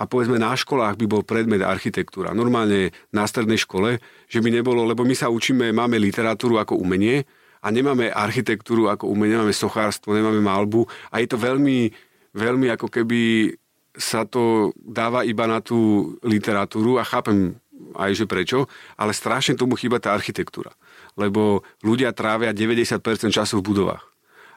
a 0.02 0.08
povedzme 0.08 0.40
na 0.40 0.56
školách 0.56 0.98
by 0.98 1.06
bol 1.06 1.22
predmet 1.22 1.62
architektúra. 1.62 2.34
Normálne 2.34 2.90
na 3.14 3.22
strednej 3.22 3.60
škole, 3.60 4.02
že 4.26 4.42
by 4.42 4.50
nebolo, 4.50 4.82
lebo 4.82 5.06
my 5.06 5.14
sa 5.14 5.30
učíme, 5.30 5.70
máme 5.70 6.00
literatúru 6.00 6.58
ako 6.58 6.80
umenie, 6.80 7.22
a 7.62 7.66
nemáme 7.70 8.10
architektúru 8.10 8.90
ako 8.90 9.06
umenie, 9.06 9.38
nemáme 9.38 9.54
sochárstvo, 9.54 10.12
nemáme 10.12 10.42
malbu 10.42 10.90
a 11.14 11.22
je 11.22 11.30
to 11.30 11.38
veľmi, 11.38 11.94
veľmi 12.34 12.66
ako 12.74 12.90
keby 12.90 13.54
sa 13.94 14.26
to 14.26 14.74
dáva 14.76 15.22
iba 15.22 15.46
na 15.46 15.62
tú 15.62 16.12
literatúru 16.26 16.98
a 16.98 17.06
chápem 17.06 17.54
aj, 17.94 18.24
že 18.24 18.26
prečo, 18.26 18.66
ale 18.98 19.12
strašne 19.12 19.54
tomu 19.54 19.76
chýba 19.76 20.00
tá 20.00 20.16
architektúra. 20.16 20.72
Lebo 21.14 21.60
ľudia 21.84 22.16
trávia 22.16 22.56
90% 22.56 22.98
času 23.28 23.60
v 23.60 23.66
budovách 23.68 24.04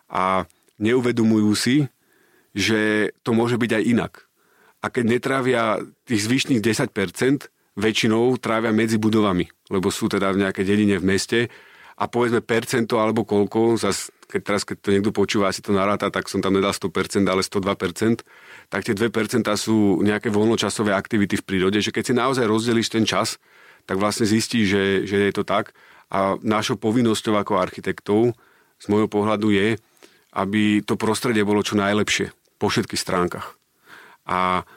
a 0.08 0.48
neuvedomujú 0.80 1.52
si, 1.56 1.78
že 2.56 3.12
to 3.22 3.36
môže 3.36 3.60
byť 3.60 3.72
aj 3.76 3.84
inak. 3.84 4.14
A 4.80 4.88
keď 4.88 5.04
netrávia 5.20 5.84
tých 6.08 6.24
zvyšných 6.24 6.64
10%, 6.64 7.52
väčšinou 7.76 8.40
trávia 8.40 8.72
medzi 8.72 8.96
budovami, 8.96 9.52
lebo 9.68 9.92
sú 9.92 10.08
teda 10.08 10.32
v 10.32 10.48
nejakej 10.48 10.64
dedine 10.64 10.96
v 10.96 11.08
meste 11.12 11.40
a 11.96 12.04
povedzme 12.12 12.44
percento 12.44 13.00
alebo 13.00 13.24
koľko, 13.24 13.80
zas, 13.80 14.12
keď 14.28 14.42
teraz 14.44 14.62
keď 14.68 14.78
to 14.84 14.90
niekto 14.92 15.12
počúva, 15.16 15.48
asi 15.48 15.64
to 15.64 15.72
naráta, 15.72 16.12
tak 16.12 16.28
som 16.28 16.44
tam 16.44 16.60
nedal 16.60 16.76
100%, 16.76 17.24
ale 17.24 17.40
102%, 17.40 18.28
tak 18.68 18.82
tie 18.84 18.96
2% 18.96 19.48
sú 19.56 20.04
nejaké 20.04 20.28
voľnočasové 20.28 20.92
aktivity 20.92 21.40
v 21.40 21.48
prírode, 21.48 21.80
že 21.80 21.96
keď 21.96 22.04
si 22.04 22.14
naozaj 22.14 22.46
rozdelíš 22.46 22.92
ten 22.92 23.08
čas, 23.08 23.40
tak 23.88 23.96
vlastne 24.02 24.28
zistíš, 24.28 24.66
že, 24.68 24.86
že 25.08 25.18
je 25.30 25.34
to 25.34 25.48
tak. 25.48 25.72
A 26.12 26.36
našou 26.44 26.76
povinnosťou 26.76 27.38
ako 27.40 27.58
architektov 27.58 28.36
z 28.82 28.86
môjho 28.92 29.08
pohľadu 29.08 29.56
je, 29.56 29.80
aby 30.36 30.84
to 30.84 31.00
prostredie 31.00 31.48
bolo 31.48 31.64
čo 31.64 31.80
najlepšie 31.80 32.36
po 32.60 32.68
všetkých 32.68 33.00
stránkach. 33.00 33.56
A 34.28 34.68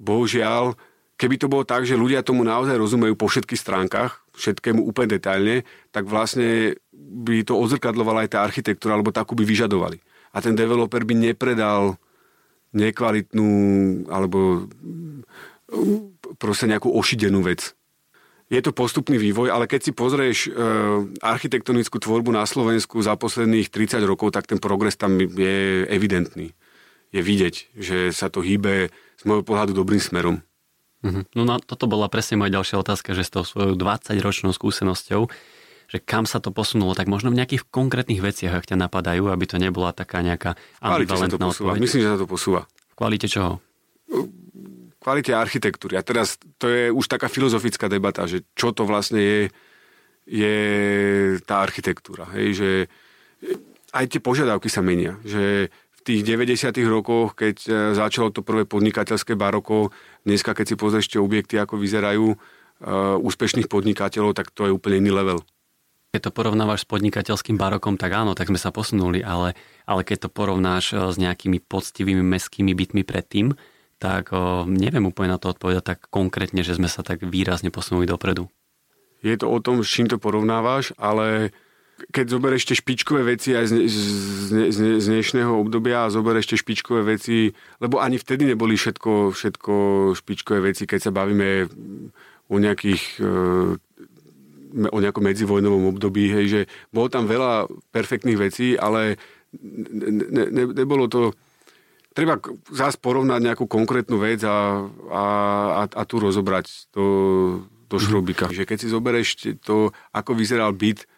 bohužiaľ, 0.00 0.78
keby 1.20 1.36
to 1.36 1.50
bolo 1.50 1.66
tak, 1.66 1.84
že 1.84 1.98
ľudia 1.98 2.24
tomu 2.24 2.46
naozaj 2.46 2.78
rozumejú 2.78 3.18
po 3.18 3.28
všetkých 3.28 3.60
stránkach, 3.60 4.22
všetkému 4.38 4.80
úplne 4.80 5.18
detailne, 5.18 5.66
tak 5.90 6.06
vlastne 6.06 6.78
by 6.94 7.42
to 7.42 7.58
odzrkadlovala 7.58 8.24
aj 8.24 8.30
tá 8.32 8.38
architektúra, 8.46 8.94
alebo 8.94 9.10
takú 9.10 9.34
by 9.34 9.42
vyžadovali. 9.42 9.98
A 10.32 10.38
ten 10.38 10.54
developer 10.54 11.02
by 11.02 11.14
nepredal 11.18 11.98
nekvalitnú 12.72 13.50
alebo 14.12 14.68
proste 16.36 16.68
nejakú 16.68 16.92
ošidenú 16.92 17.44
vec. 17.44 17.72
Je 18.48 18.64
to 18.64 18.72
postupný 18.72 19.20
vývoj, 19.20 19.52
ale 19.52 19.68
keď 19.68 19.80
si 19.84 19.92
pozrieš 19.92 20.48
e, 20.48 20.50
architektonickú 21.20 22.00
tvorbu 22.00 22.32
na 22.32 22.48
Slovensku 22.48 22.96
za 23.04 23.12
posledných 23.12 23.68
30 23.68 24.00
rokov, 24.08 24.32
tak 24.32 24.48
ten 24.48 24.56
progres 24.56 24.96
tam 24.96 25.20
je 25.20 25.84
evidentný. 25.84 26.56
Je 27.12 27.20
vidieť, 27.20 27.76
že 27.76 28.08
sa 28.08 28.32
to 28.32 28.40
hýbe 28.40 28.88
z 28.88 29.22
môjho 29.28 29.44
pohľadu 29.44 29.76
dobrým 29.76 30.00
smerom. 30.00 30.40
Mm-hmm. 31.02 31.24
No, 31.38 31.42
no 31.46 31.54
toto 31.62 31.86
bola 31.86 32.10
presne 32.10 32.40
moja 32.40 32.54
ďalšia 32.58 32.82
otázka, 32.82 33.14
že 33.14 33.22
s 33.22 33.30
tou 33.30 33.46
svojou 33.46 33.78
20-ročnou 33.78 34.50
skúsenosťou, 34.50 35.30
že 35.88 35.98
kam 36.02 36.26
sa 36.26 36.42
to 36.42 36.50
posunulo, 36.50 36.92
tak 36.92 37.06
možno 37.06 37.30
v 37.30 37.38
nejakých 37.38 37.64
konkrétnych 37.70 38.20
veciach, 38.20 38.60
ak 38.60 38.68
ťa 38.68 38.76
napadajú, 38.76 39.30
aby 39.30 39.44
to 39.46 39.56
nebola 39.56 39.94
taká 39.94 40.20
nejaká 40.20 40.58
ambivalentná 40.82 41.48
odpoveď. 41.48 41.80
Myslím, 41.80 42.02
že 42.04 42.12
sa 42.12 42.20
to 42.20 42.28
posúva. 42.28 42.66
V 42.92 42.94
kvalite 42.98 43.30
čoho? 43.30 43.62
kvalite 44.98 45.32
architektúry. 45.32 45.96
A 45.96 46.04
teraz 46.04 46.36
to 46.60 46.68
je 46.68 46.92
už 46.92 47.06
taká 47.08 47.32
filozofická 47.32 47.88
debata, 47.88 48.28
že 48.28 48.44
čo 48.52 48.76
to 48.76 48.84
vlastne 48.84 49.22
je, 49.22 49.40
je 50.28 50.56
tá 51.48 51.64
architektúra. 51.64 52.28
Hej, 52.36 52.48
že 52.60 52.70
aj 53.96 54.04
tie 54.12 54.20
požiadavky 54.20 54.68
sa 54.68 54.84
menia. 54.84 55.16
Že 55.24 55.72
tých 56.08 56.24
90. 56.24 56.72
rokoch, 56.88 57.36
keď 57.36 57.56
e, 57.68 57.70
začalo 57.92 58.32
to 58.32 58.40
prvé 58.40 58.64
podnikateľské 58.64 59.36
baroko, 59.36 59.92
dneska 60.24 60.56
keď 60.56 60.72
si 60.72 60.74
pozrieš 60.80 61.12
tie 61.12 61.20
objekty, 61.20 61.60
ako 61.60 61.76
vyzerajú 61.76 62.32
uh, 62.32 63.20
úspešných 63.20 63.68
podnikateľov, 63.68 64.32
tak 64.32 64.48
to 64.56 64.64
je 64.64 64.72
úplne 64.72 65.04
iný 65.04 65.12
level. 65.12 65.44
Keď 66.16 66.20
to 66.24 66.32
porovnávaš 66.32 66.88
s 66.88 66.90
podnikateľským 66.90 67.60
barokom, 67.60 68.00
tak 68.00 68.16
áno, 68.16 68.32
tak 68.32 68.48
sme 68.48 68.56
sa 68.56 68.72
posunuli, 68.72 69.20
ale, 69.20 69.52
ale 69.84 70.00
keď 70.00 70.24
to 70.24 70.28
porovnáš 70.32 70.96
e, 70.96 71.12
s 71.12 71.20
nejakými 71.20 71.60
poctivými 71.60 72.24
meskými 72.24 72.72
bytmi 72.72 73.04
predtým, 73.04 73.52
tak 74.00 74.32
o, 74.32 74.64
neviem 74.64 75.04
úplne 75.04 75.36
na 75.36 75.38
to 75.42 75.52
odpovedať 75.52 75.84
tak 75.84 75.98
konkrétne, 76.08 76.64
že 76.64 76.80
sme 76.80 76.88
sa 76.88 77.04
tak 77.04 77.20
výrazne 77.20 77.68
posunuli 77.68 78.08
dopredu. 78.08 78.48
Je 79.20 79.36
to 79.36 79.52
o 79.52 79.58
tom, 79.60 79.84
s 79.84 79.90
čím 79.92 80.08
to 80.08 80.16
porovnávaš, 80.16 80.96
ale 80.96 81.52
keď 82.14 82.26
zoberieš 82.30 82.64
tie 82.70 82.76
špičkové 82.78 83.22
veci 83.26 83.58
aj 83.58 83.66
z, 83.68 83.74
z, 83.90 83.98
z, 84.70 84.78
z 85.02 85.06
dnešného 85.10 85.50
obdobia 85.50 86.06
a 86.06 86.12
zoberieš 86.14 86.54
tie 86.54 86.58
špičkové 86.58 87.02
veci, 87.18 87.50
lebo 87.82 87.98
ani 87.98 88.16
vtedy 88.16 88.46
neboli 88.46 88.78
všetko, 88.78 89.34
všetko 89.34 89.72
špičkové 90.14 90.70
veci, 90.70 90.86
keď 90.86 91.10
sa 91.10 91.12
bavíme 91.12 91.66
o 92.48 92.56
nejakých 92.56 93.02
e, 93.18 93.26
o 94.68 94.98
nejakom 95.00 95.24
medzivojnovom 95.24 95.96
období, 95.96 96.28
hej, 96.28 96.46
že 96.46 96.60
bolo 96.92 97.08
tam 97.08 97.24
veľa 97.24 97.66
perfektných 97.88 98.38
vecí, 98.38 98.76
ale 98.76 99.16
ne, 99.56 100.44
ne, 100.52 100.64
nebolo 100.76 101.08
to 101.08 101.32
treba 102.12 102.36
zás 102.74 103.00
porovnať 103.00 103.40
nejakú 103.40 103.64
konkrétnu 103.64 104.20
vec 104.20 104.44
a, 104.44 104.84
a, 105.08 105.24
a, 105.72 105.82
a 105.88 106.02
tu 106.04 106.20
rozobrať 106.20 106.92
do 106.92 107.06
mhm. 107.88 108.02
šrobika. 108.02 108.44
Že 108.52 108.68
keď 108.68 108.76
si 108.76 108.92
zoberieš 108.92 109.28
to, 109.64 109.94
ako 110.12 110.36
vyzeral 110.36 110.76
byt, 110.76 111.08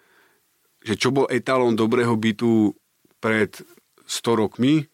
že 0.80 0.96
čo 0.96 1.12
bol 1.12 1.28
etalón 1.28 1.76
dobrého 1.76 2.16
bytu 2.16 2.72
pred 3.20 3.52
100 4.08 4.40
rokmi 4.40 4.88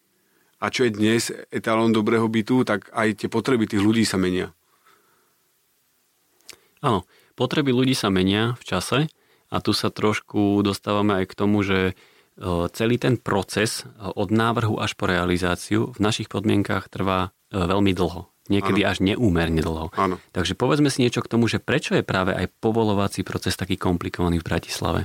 a 0.59 0.67
čo 0.67 0.83
je 0.83 0.91
dnes 0.91 1.31
etalón 1.53 1.95
dobrého 1.95 2.27
bytu, 2.27 2.67
tak 2.67 2.91
aj 2.91 3.23
tie 3.23 3.29
potreby 3.31 3.69
tých 3.69 3.81
ľudí 3.81 4.03
sa 4.03 4.19
menia. 4.19 4.51
Áno, 6.83 7.09
potreby 7.33 7.73
ľudí 7.73 7.97
sa 7.97 8.13
menia 8.13 8.53
v 8.59 8.63
čase 8.67 8.99
a 9.47 9.57
tu 9.63 9.71
sa 9.71 9.89
trošku 9.89 10.61
dostávame 10.61 11.23
aj 11.23 11.25
k 11.31 11.37
tomu, 11.37 11.63
že 11.65 11.97
celý 12.75 13.01
ten 13.01 13.17
proces 13.17 13.81
od 13.97 14.29
návrhu 14.29 14.77
až 14.77 14.93
po 14.93 15.09
realizáciu 15.09 15.89
v 15.95 15.99
našich 16.03 16.29
podmienkach 16.29 16.85
trvá 16.91 17.33
veľmi 17.49 17.97
dlho. 17.97 18.29
Niekedy 18.47 18.85
ano. 18.85 18.89
až 18.93 18.97
neúmerne 19.03 19.59
dlho. 19.59 19.91
Ano. 19.97 20.23
Takže 20.31 20.55
povedzme 20.55 20.87
si 20.87 21.03
niečo 21.03 21.19
k 21.19 21.27
tomu, 21.27 21.51
že 21.51 21.59
prečo 21.59 21.97
je 21.97 22.05
práve 22.05 22.31
aj 22.31 22.47
povolovací 22.63 23.27
proces 23.27 23.59
taký 23.59 23.75
komplikovaný 23.75 24.39
v 24.39 24.47
Bratislave? 24.47 25.01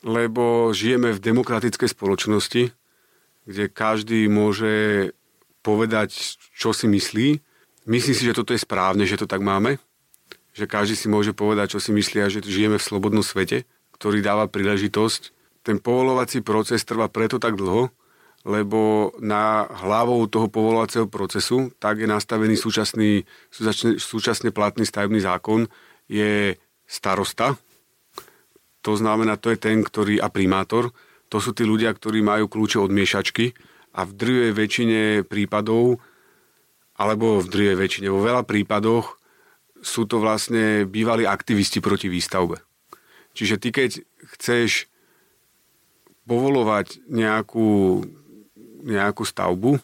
Lebo 0.00 0.72
žijeme 0.72 1.12
v 1.12 1.20
demokratickej 1.20 1.92
spoločnosti, 1.92 2.72
kde 3.44 3.64
každý 3.68 4.28
môže 4.32 5.10
povedať, 5.60 6.40
čo 6.56 6.72
si 6.72 6.88
myslí. 6.88 7.28
Myslím 7.84 8.16
si, 8.16 8.24
že 8.24 8.36
toto 8.36 8.56
je 8.56 8.60
správne, 8.60 9.04
že 9.04 9.20
to 9.20 9.28
tak 9.28 9.44
máme. 9.44 9.76
Že 10.56 10.64
každý 10.66 10.94
si 10.96 11.06
môže 11.12 11.36
povedať, 11.36 11.76
čo 11.76 11.80
si 11.84 11.92
myslí 11.92 12.18
a 12.24 12.32
že 12.32 12.40
žijeme 12.40 12.80
v 12.80 12.86
slobodnom 12.88 13.24
svete, 13.24 13.68
ktorý 13.92 14.24
dáva 14.24 14.48
príležitosť 14.48 15.36
ten 15.60 15.76
povolovací 15.76 16.40
proces 16.40 16.80
trvá 16.88 17.12
preto 17.12 17.36
tak 17.36 17.56
dlho, 17.56 17.92
lebo 18.48 19.12
na 19.20 19.68
hlavou 19.68 20.24
toho 20.24 20.48
povolovacieho 20.48 21.04
procesu 21.04 21.68
tak 21.76 22.00
je 22.00 22.08
nastavený 22.08 22.56
súčasný, 22.56 23.28
súčasne, 24.00 24.48
platný 24.48 24.88
stavebný 24.88 25.20
zákon, 25.20 25.68
je 26.08 26.56
starosta. 26.88 27.60
To 28.84 28.96
znamená, 28.96 29.36
to 29.36 29.52
je 29.52 29.58
ten, 29.60 29.84
ktorý 29.84 30.20
a 30.20 30.32
primátor. 30.32 30.92
To 31.28 31.38
sú 31.38 31.52
tí 31.52 31.68
ľudia, 31.68 31.92
ktorí 31.92 32.24
majú 32.24 32.48
kľúče 32.48 32.80
od 32.80 32.90
miešačky 32.90 33.52
a 33.94 34.06
v 34.06 34.12
drvej 34.16 34.52
väčšine 34.56 35.00
prípadov, 35.26 36.00
alebo 36.96 37.40
v 37.40 37.48
drvej 37.48 37.76
väčšine, 37.80 38.08
vo 38.12 38.20
veľa 38.20 38.44
prípadoch 38.44 39.16
sú 39.80 40.04
to 40.04 40.20
vlastne 40.20 40.84
bývalí 40.84 41.24
aktivisti 41.24 41.80
proti 41.80 42.12
výstavbe. 42.12 42.60
Čiže 43.32 43.56
ty, 43.56 43.68
keď 43.72 43.90
chceš 44.36 44.90
povolovať 46.28 47.00
nejakú, 47.08 48.04
nejakú 48.84 49.22
stavbu, 49.24 49.80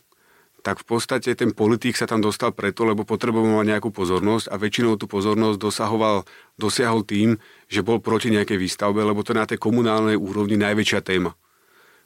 tak 0.66 0.82
v 0.82 0.98
podstate 0.98 1.30
ten 1.38 1.54
politik 1.54 1.94
sa 1.94 2.10
tam 2.10 2.18
dostal 2.18 2.50
preto, 2.50 2.82
lebo 2.82 3.06
potreboval 3.06 3.62
nejakú 3.62 3.94
pozornosť 3.94 4.50
a 4.50 4.58
väčšinou 4.58 4.98
tú 4.98 5.06
pozornosť 5.06 5.62
dosahoval, 5.62 6.26
dosiahol 6.58 7.06
tým, 7.06 7.38
že 7.70 7.86
bol 7.86 8.02
proti 8.02 8.34
nejakej 8.34 8.58
výstavbe, 8.58 8.98
lebo 8.98 9.22
to 9.22 9.30
je 9.30 9.38
na 9.38 9.46
tej 9.46 9.62
komunálnej 9.62 10.18
úrovni 10.18 10.58
najväčšia 10.58 11.06
téma. 11.06 11.38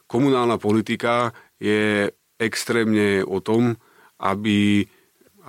Komunálna 0.05 0.61
politika 0.61 1.33
je 1.57 2.13
extrémne 2.37 3.25
o 3.25 3.41
tom, 3.41 3.81
aby, 4.21 4.85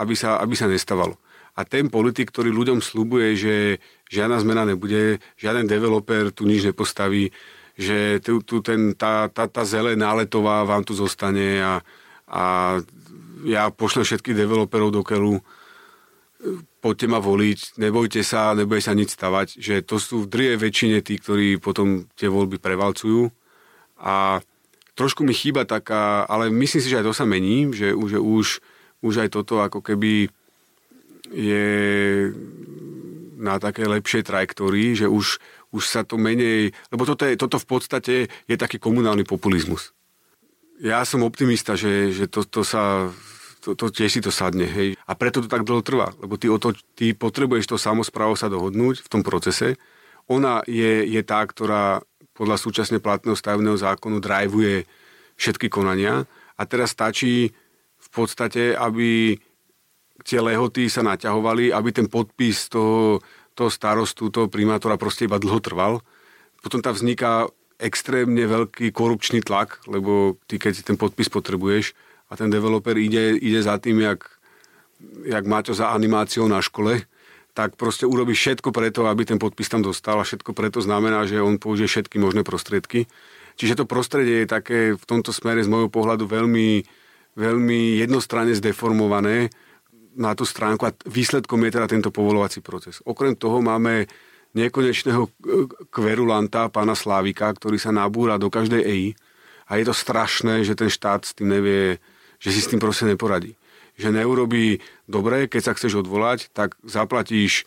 aby, 0.00 0.14
sa, 0.16 0.40
aby 0.40 0.56
sa 0.56 0.64
nestávalo. 0.64 1.20
A 1.52 1.68
ten 1.68 1.92
politik, 1.92 2.32
ktorý 2.32 2.48
ľuďom 2.48 2.80
slubuje, 2.80 3.36
že 3.36 3.54
žiadna 4.08 4.40
zmena 4.40 4.64
nebude, 4.64 5.20
žiaden 5.36 5.68
developer 5.68 6.32
tu 6.32 6.48
nič 6.48 6.64
nepostaví, 6.64 7.28
že 7.76 8.24
tu, 8.24 8.40
tu 8.40 8.64
ten, 8.64 8.96
tá, 8.96 9.28
tá, 9.28 9.44
tá 9.44 9.68
zelená 9.68 10.16
letová 10.16 10.64
vám 10.64 10.80
tu 10.80 10.96
zostane 10.96 11.60
a, 11.60 11.84
a 12.24 12.44
ja 13.46 13.70
pošlem 13.70 14.06
všetkých 14.06 14.38
developerov 14.38 14.90
do 14.94 15.02
keľu, 15.02 15.42
poďte 16.82 17.06
ma 17.06 17.22
voliť, 17.22 17.78
nebojte 17.78 18.20
sa, 18.26 18.50
nebude 18.54 18.82
sa 18.82 18.98
nič 18.98 19.14
stavať, 19.14 19.62
že 19.62 19.86
to 19.86 20.02
sú 20.02 20.26
v 20.26 20.30
drije 20.30 20.54
väčšine 20.58 20.98
tí, 21.06 21.18
ktorí 21.18 21.62
potom 21.62 22.10
tie 22.18 22.26
voľby 22.26 22.58
prevalcujú 22.58 23.30
a 24.02 24.42
trošku 24.98 25.22
mi 25.22 25.30
chýba 25.30 25.62
taká, 25.62 26.26
ale 26.26 26.50
myslím 26.50 26.82
si, 26.82 26.90
že 26.90 26.98
aj 26.98 27.06
to 27.06 27.14
sa 27.14 27.26
mení, 27.26 27.70
že, 27.70 27.94
že 27.94 28.18
už, 28.18 28.58
už 29.06 29.14
aj 29.22 29.28
toto 29.30 29.62
ako 29.62 29.80
keby 29.80 30.28
je 31.32 31.68
na 33.42 33.58
také 33.58 33.88
lepšej 33.88 34.28
trajektórii, 34.28 34.94
že 34.94 35.10
už, 35.10 35.42
už 35.74 35.82
sa 35.82 36.06
to 36.06 36.14
menej... 36.14 36.70
Lebo 36.94 37.02
toto, 37.02 37.26
je, 37.26 37.34
toto 37.34 37.58
v 37.58 37.66
podstate 37.66 38.14
je 38.46 38.56
taký 38.58 38.78
komunálny 38.78 39.26
populizmus. 39.26 39.90
Ja 40.78 41.02
som 41.02 41.26
optimista, 41.26 41.74
že, 41.74 42.14
že 42.14 42.30
to, 42.30 42.46
to 42.46 42.62
sa... 42.62 43.10
To, 43.62 43.78
to 43.78 43.94
tiež 43.94 44.18
si 44.18 44.20
to 44.20 44.34
sadne, 44.34 44.66
hej. 44.66 44.98
A 45.06 45.12
preto 45.14 45.38
to 45.38 45.46
tak 45.46 45.62
dlho 45.62 45.86
trvá, 45.86 46.10
lebo 46.18 46.34
ty, 46.34 46.50
o 46.50 46.58
to, 46.58 46.74
ty 46.98 47.14
potrebuješ 47.14 47.70
to 47.70 47.76
samozprávou 47.78 48.34
sa 48.34 48.50
dohodnúť 48.50 49.06
v 49.06 49.10
tom 49.10 49.22
procese. 49.22 49.78
Ona 50.26 50.66
je, 50.66 51.06
je 51.06 51.22
tá, 51.22 51.46
ktorá 51.46 52.02
podľa 52.34 52.58
súčasne 52.58 52.98
platného 52.98 53.38
stavebného 53.38 53.78
zákonu 53.78 54.18
drivuje 54.18 54.82
všetky 55.38 55.70
konania 55.70 56.26
a 56.58 56.62
teraz 56.66 56.90
stačí 56.90 57.54
v 58.02 58.08
podstate, 58.10 58.74
aby 58.74 59.38
tie 60.26 60.38
lehoty 60.42 60.90
sa 60.90 61.06
naťahovali, 61.06 61.70
aby 61.70 61.88
ten 61.94 62.10
podpis 62.10 62.66
toho 62.66 63.22
toho 63.54 63.70
starostu, 63.70 64.32
toho 64.32 64.48
primátora 64.48 64.96
proste 64.96 65.28
iba 65.28 65.36
dlho 65.36 65.60
trval. 65.60 66.00
Potom 66.64 66.80
tam 66.80 66.96
vzniká 66.96 67.48
extrémne 67.76 68.46
veľký 68.46 68.94
korupčný 68.94 69.42
tlak, 69.42 69.82
lebo 69.90 70.38
ty 70.46 70.56
keď 70.56 70.86
ten 70.86 70.96
podpis 70.96 71.28
potrebuješ 71.28 71.92
a 72.32 72.36
ten 72.36 72.48
developer 72.48 72.96
ide, 72.96 73.36
ide 73.36 73.60
za 73.60 73.76
tým, 73.76 74.00
jak, 74.00 74.24
jak 75.28 75.44
to 75.44 75.76
za 75.76 75.92
animáciou 75.92 76.48
na 76.48 76.64
škole, 76.64 77.04
tak 77.52 77.76
proste 77.76 78.08
urobí 78.08 78.32
všetko 78.32 78.72
preto, 78.72 79.04
aby 79.04 79.28
ten 79.28 79.36
podpis 79.36 79.68
tam 79.68 79.84
dostal 79.84 80.16
a 80.16 80.24
všetko 80.24 80.56
preto 80.56 80.80
znamená, 80.80 81.28
že 81.28 81.44
on 81.44 81.60
použije 81.60 82.00
všetky 82.00 82.16
možné 82.16 82.40
prostriedky. 82.40 83.04
Čiže 83.60 83.84
to 83.84 83.84
prostredie 83.84 84.42
je 84.42 84.48
také 84.48 84.78
v 84.96 85.04
tomto 85.04 85.36
smere 85.36 85.60
z 85.60 85.68
môjho 85.68 85.92
pohľadu 85.92 86.24
veľmi, 86.24 86.88
veľmi 87.36 88.00
jednostranne 88.00 88.56
zdeformované 88.56 89.52
na 90.16 90.32
tú 90.32 90.48
stránku 90.48 90.88
a 90.88 90.96
výsledkom 91.04 91.60
je 91.68 91.74
teda 91.76 91.84
tento 91.92 92.08
povolovací 92.08 92.64
proces. 92.64 93.04
Okrem 93.04 93.36
toho 93.36 93.60
máme 93.60 94.08
nekonečného 94.56 95.28
kverulanta, 95.92 96.72
pána 96.72 96.96
Slávika, 96.96 97.52
ktorý 97.52 97.76
sa 97.76 97.92
nabúra 97.92 98.40
do 98.40 98.48
každej 98.48 98.80
EI 98.80 99.06
a 99.68 99.80
je 99.80 99.84
to 99.88 99.94
strašné, 99.96 100.64
že 100.64 100.76
ten 100.76 100.92
štát 100.92 101.24
s 101.24 101.32
tým 101.36 101.52
nevie, 101.52 102.00
že 102.42 102.50
si 102.50 102.58
s 102.58 102.66
tým 102.66 102.82
proste 102.82 103.06
neporadí. 103.06 103.54
Že 103.94 104.18
neurobí 104.18 104.82
dobre, 105.06 105.46
keď 105.46 105.62
sa 105.62 105.72
chceš 105.78 106.02
odvolať, 106.02 106.50
tak 106.50 106.74
zaplatíš 106.82 107.62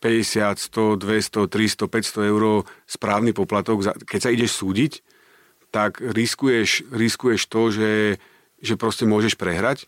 50, 0.00 0.56
100, 0.56 0.96
200, 1.04 1.52
300, 1.52 1.84
500 1.84 2.32
eur 2.32 2.64
správny 2.88 3.36
poplatok. 3.36 3.84
Keď 4.08 4.20
sa 4.24 4.32
ideš 4.32 4.56
súdiť, 4.56 5.04
tak 5.68 6.00
riskuješ, 6.00 6.88
riskuješ 6.88 7.44
to, 7.50 7.62
že, 7.68 7.92
že 8.62 8.74
proste 8.80 9.04
môžeš 9.04 9.36
prehrať 9.36 9.84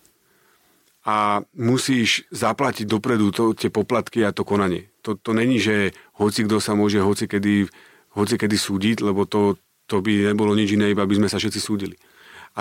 a 1.06 1.40
musíš 1.56 2.28
zaplatiť 2.28 2.84
dopredu 2.84 3.32
to, 3.32 3.56
tie 3.56 3.72
poplatky 3.72 4.20
a 4.20 4.36
to 4.36 4.44
konanie. 4.44 4.92
To, 5.00 5.16
to 5.16 5.32
není, 5.32 5.56
že 5.56 5.96
hoci 6.20 6.44
kto 6.44 6.60
sa 6.60 6.76
môže 6.76 7.00
hoci 7.00 7.24
kedy, 7.24 7.72
hoci 8.12 8.34
kedy 8.36 8.56
súdiť, 8.60 9.00
lebo 9.00 9.24
to, 9.24 9.56
to 9.88 10.04
by 10.04 10.28
nebolo 10.28 10.52
nič 10.52 10.76
iné, 10.76 10.92
iba 10.92 11.08
by 11.08 11.16
sme 11.16 11.28
sa 11.32 11.40
všetci 11.40 11.60
súdili. 11.62 11.96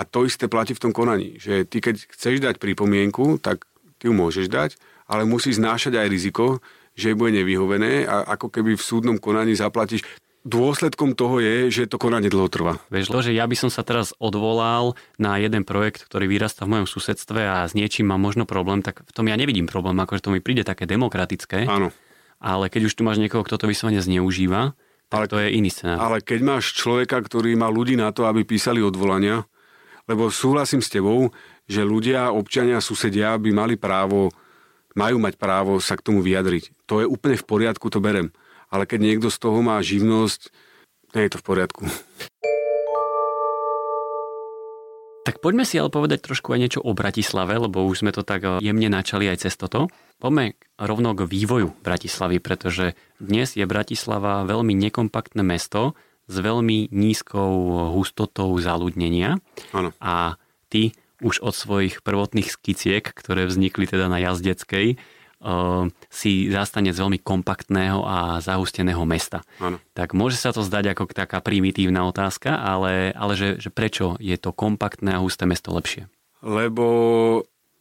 A 0.00 0.08
to 0.08 0.24
isté 0.24 0.48
platí 0.48 0.72
v 0.72 0.80
tom 0.88 0.96
konaní, 0.96 1.36
že 1.36 1.68
ty 1.68 1.84
keď 1.84 2.08
chceš 2.08 2.40
dať 2.40 2.56
pripomienku, 2.56 3.36
tak 3.36 3.68
ty 4.00 4.08
ju 4.08 4.16
môžeš 4.16 4.48
dať, 4.48 4.80
ale 5.04 5.28
musíš 5.28 5.60
znášať 5.60 6.00
aj 6.00 6.08
riziko, 6.08 6.64
že 6.96 7.12
bude 7.12 7.36
nevyhovené 7.36 8.08
a 8.08 8.24
ako 8.32 8.48
keby 8.48 8.80
v 8.80 8.82
súdnom 8.82 9.16
konaní 9.20 9.52
zaplatíš. 9.52 10.00
Dôsledkom 10.40 11.12
toho 11.12 11.36
je, 11.44 11.68
že 11.68 11.84
to 11.84 12.00
konanie 12.00 12.32
dlho 12.32 12.48
trvá. 12.48 12.80
Vieš, 12.88 13.12
že 13.12 13.36
ja 13.36 13.44
by 13.44 13.56
som 13.60 13.68
sa 13.68 13.84
teraz 13.84 14.16
odvolal 14.16 14.96
na 15.20 15.36
jeden 15.36 15.68
projekt, 15.68 16.08
ktorý 16.08 16.32
vyrastá 16.32 16.64
v 16.64 16.80
mojom 16.80 16.88
susedstve 16.88 17.44
a 17.44 17.68
s 17.68 17.76
niečím 17.76 18.08
mám 18.08 18.24
možno 18.24 18.48
problém, 18.48 18.80
tak 18.80 19.04
v 19.04 19.12
tom 19.12 19.28
ja 19.28 19.36
nevidím 19.36 19.68
problém, 19.68 20.00
akože 20.00 20.24
to 20.24 20.32
mi 20.32 20.40
príde 20.40 20.64
také 20.64 20.88
demokratické. 20.88 21.68
Áno. 21.68 21.92
Ale 22.40 22.72
keď 22.72 22.88
už 22.88 22.96
tu 22.96 23.04
máš 23.04 23.20
niekoho, 23.20 23.44
kto 23.44 23.60
to 23.60 23.68
vyslovene 23.68 24.00
zneužíva, 24.00 24.72
tak 25.12 25.28
ale, 25.28 25.28
to 25.28 25.36
je 25.44 25.48
iný 25.60 25.68
scenár. 25.68 26.00
Ale 26.00 26.24
keď 26.24 26.40
máš 26.40 26.72
človeka, 26.72 27.20
ktorý 27.20 27.52
má 27.52 27.68
ľudí 27.68 28.00
na 28.00 28.08
to, 28.08 28.24
aby 28.24 28.48
písali 28.48 28.80
odvolania, 28.80 29.44
lebo 30.10 30.26
súhlasím 30.34 30.82
s 30.82 30.90
tebou, 30.90 31.30
že 31.70 31.86
ľudia, 31.86 32.34
občania, 32.34 32.82
susedia 32.82 33.38
by 33.38 33.50
mali 33.54 33.78
právo 33.78 34.34
majú 34.98 35.22
mať 35.22 35.38
právo 35.38 35.78
sa 35.78 35.94
k 35.94 36.04
tomu 36.04 36.20
vyjadriť. 36.22 36.74
To 36.90 37.02
je 37.02 37.06
úplne 37.06 37.38
v 37.38 37.46
poriadku, 37.46 37.86
to 37.92 38.02
berem. 38.02 38.34
Ale 38.70 38.86
keď 38.86 38.98
niekto 39.02 39.28
z 39.30 39.38
toho 39.38 39.58
má 39.62 39.78
živnosť, 39.82 40.50
nie 41.14 41.22
je 41.26 41.30
to 41.30 41.38
v 41.42 41.46
poriadku. 41.46 41.82
Tak 45.20 45.38
poďme 45.44 45.68
si 45.68 45.76
ale 45.76 45.92
povedať 45.92 46.24
trošku 46.24 46.56
aj 46.56 46.58
niečo 46.58 46.80
o 46.80 46.96
Bratislave, 46.96 47.54
lebo 47.54 47.84
už 47.84 48.02
sme 48.02 48.10
to 48.10 48.24
tak 48.24 48.40
eh, 48.42 48.58
jemne 48.58 48.88
načali 48.88 49.28
aj 49.28 49.46
cez 49.46 49.54
toto. 49.54 49.92
Poďme 50.16 50.56
rovno 50.80 51.12
k 51.12 51.28
vývoju 51.28 51.76
Bratislavy, 51.84 52.40
pretože 52.40 52.96
dnes 53.20 53.52
je 53.54 53.62
Bratislava 53.68 54.42
veľmi 54.48 54.72
nekompaktné 54.74 55.44
mesto 55.44 55.94
s 56.30 56.36
veľmi 56.38 56.94
nízkou 56.94 57.50
hustotou 57.90 58.54
zaludnenia. 58.62 59.42
Ano. 59.74 59.90
A 59.98 60.38
ty 60.70 60.94
už 61.18 61.42
od 61.42 61.52
svojich 61.52 62.00
prvotných 62.06 62.48
skiciek, 62.48 63.02
ktoré 63.02 63.44
vznikli 63.50 63.84
teda 63.84 64.06
na 64.06 64.22
jazdeckej, 64.22 64.96
uh, 64.96 65.90
si 66.08 66.48
zastanec 66.48 66.94
veľmi 66.94 67.18
kompaktného 67.20 68.06
a 68.06 68.38
zahusteného 68.38 69.02
mesta. 69.04 69.42
Ano. 69.58 69.82
Tak 69.92 70.14
môže 70.14 70.38
sa 70.38 70.54
to 70.54 70.62
zdať 70.62 70.94
ako 70.94 71.10
taká 71.10 71.42
primitívna 71.42 72.06
otázka, 72.06 72.56
ale, 72.56 73.10
ale 73.12 73.34
že, 73.34 73.58
že 73.58 73.68
prečo 73.74 74.14
je 74.22 74.38
to 74.38 74.54
kompaktné 74.54 75.18
a 75.18 75.22
husté 75.22 75.44
mesto 75.44 75.74
lepšie? 75.74 76.06
Lebo 76.40 76.86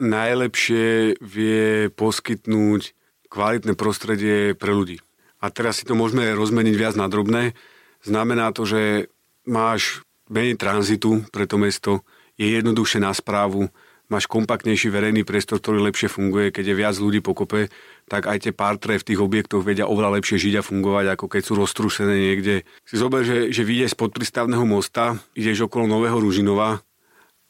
najlepšie 0.03 1.19
vie 1.19 1.87
poskytnúť 1.91 2.97
kvalitné 3.29 3.77
prostredie 3.77 4.57
pre 4.57 4.73
ľudí. 4.73 4.97
A 5.39 5.47
teraz 5.53 5.79
si 5.79 5.87
to 5.87 5.95
môžeme 5.95 6.27
rozmeniť 6.35 6.75
viac 6.75 6.95
na 6.99 7.07
drobné. 7.07 7.55
Znamená 8.03 8.51
to, 8.55 8.63
že 8.63 9.11
máš 9.43 10.03
menej 10.29 10.55
tranzitu 10.55 11.25
pre 11.33 11.49
to 11.49 11.57
mesto, 11.59 12.05
je 12.39 12.47
jednoduchšie 12.47 13.03
na 13.03 13.11
správu, 13.11 13.67
máš 14.09 14.25
kompaktnejší 14.25 14.89
verejný 14.89 15.21
priestor, 15.21 15.61
ktorý 15.61 15.85
lepšie 15.85 16.09
funguje, 16.09 16.49
keď 16.49 16.73
je 16.73 16.79
viac 16.79 16.95
ľudí 16.97 17.21
pokope, 17.21 17.69
tak 18.09 18.25
aj 18.25 18.49
tie 18.49 18.53
partre 18.55 18.97
v 18.97 19.05
tých 19.05 19.21
objektoch 19.21 19.61
vedia 19.61 19.85
oveľa 19.85 20.17
lepšie 20.17 20.49
žiť 20.49 20.53
a 20.59 20.65
fungovať, 20.65 21.05
ako 21.13 21.25
keď 21.29 21.41
sú 21.45 21.53
roztrúsené 21.59 22.15
niekde. 22.17 22.65
Si 22.89 22.97
zober, 22.97 23.21
že, 23.21 23.53
že 23.53 23.61
vyjde 23.61 23.93
spod 23.93 24.09
prístavného 24.17 24.65
mosta, 24.65 25.19
ideš 25.37 25.69
okolo 25.69 25.85
Nového 25.85 26.17
Ružinova 26.17 26.81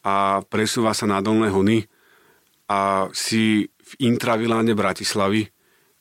a 0.03 0.43
presúva 0.51 0.91
sa 0.91 1.07
na 1.07 1.23
Dolné 1.23 1.47
Hony 1.47 1.87
a 2.67 3.07
si 3.15 3.71
v 3.71 3.91
intraviláne 4.03 4.75
Bratislavy, 4.75 5.47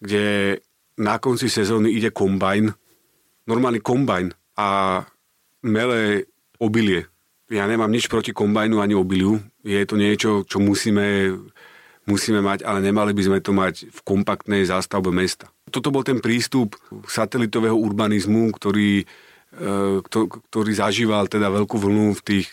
kde 0.02 0.58
na 0.98 1.22
konci 1.22 1.46
sezóny 1.46 1.94
ide 1.94 2.10
kombajn, 2.10 2.74
normálny 3.48 3.80
kombajn 3.80 4.30
a 4.60 5.00
mele 5.64 6.28
obilie 6.60 7.08
ja 7.48 7.64
nemám 7.64 7.88
nič 7.88 8.12
proti 8.12 8.36
kombajnu 8.36 8.80
ani 8.84 8.92
obiliu. 8.92 9.40
Je 9.64 9.80
to 9.88 9.96
niečo, 9.96 10.44
čo 10.44 10.60
musíme, 10.60 11.32
musíme 12.04 12.44
mať, 12.44 12.64
ale 12.68 12.84
nemali 12.84 13.16
by 13.16 13.22
sme 13.24 13.38
to 13.40 13.56
mať 13.56 13.88
v 13.88 14.00
kompaktnej 14.04 14.68
zástavbe 14.68 15.08
mesta. 15.08 15.48
Toto 15.72 15.88
bol 15.88 16.04
ten 16.04 16.20
prístup 16.20 16.76
satelitového 17.08 17.76
urbanizmu, 17.76 18.52
ktorý, 18.52 19.04
e, 19.56 20.00
ktorý 20.48 20.72
zažíval 20.76 21.28
teda 21.32 21.48
veľkú 21.48 21.76
vlnu 21.80 22.20
v, 22.20 22.22
tých, 22.24 22.48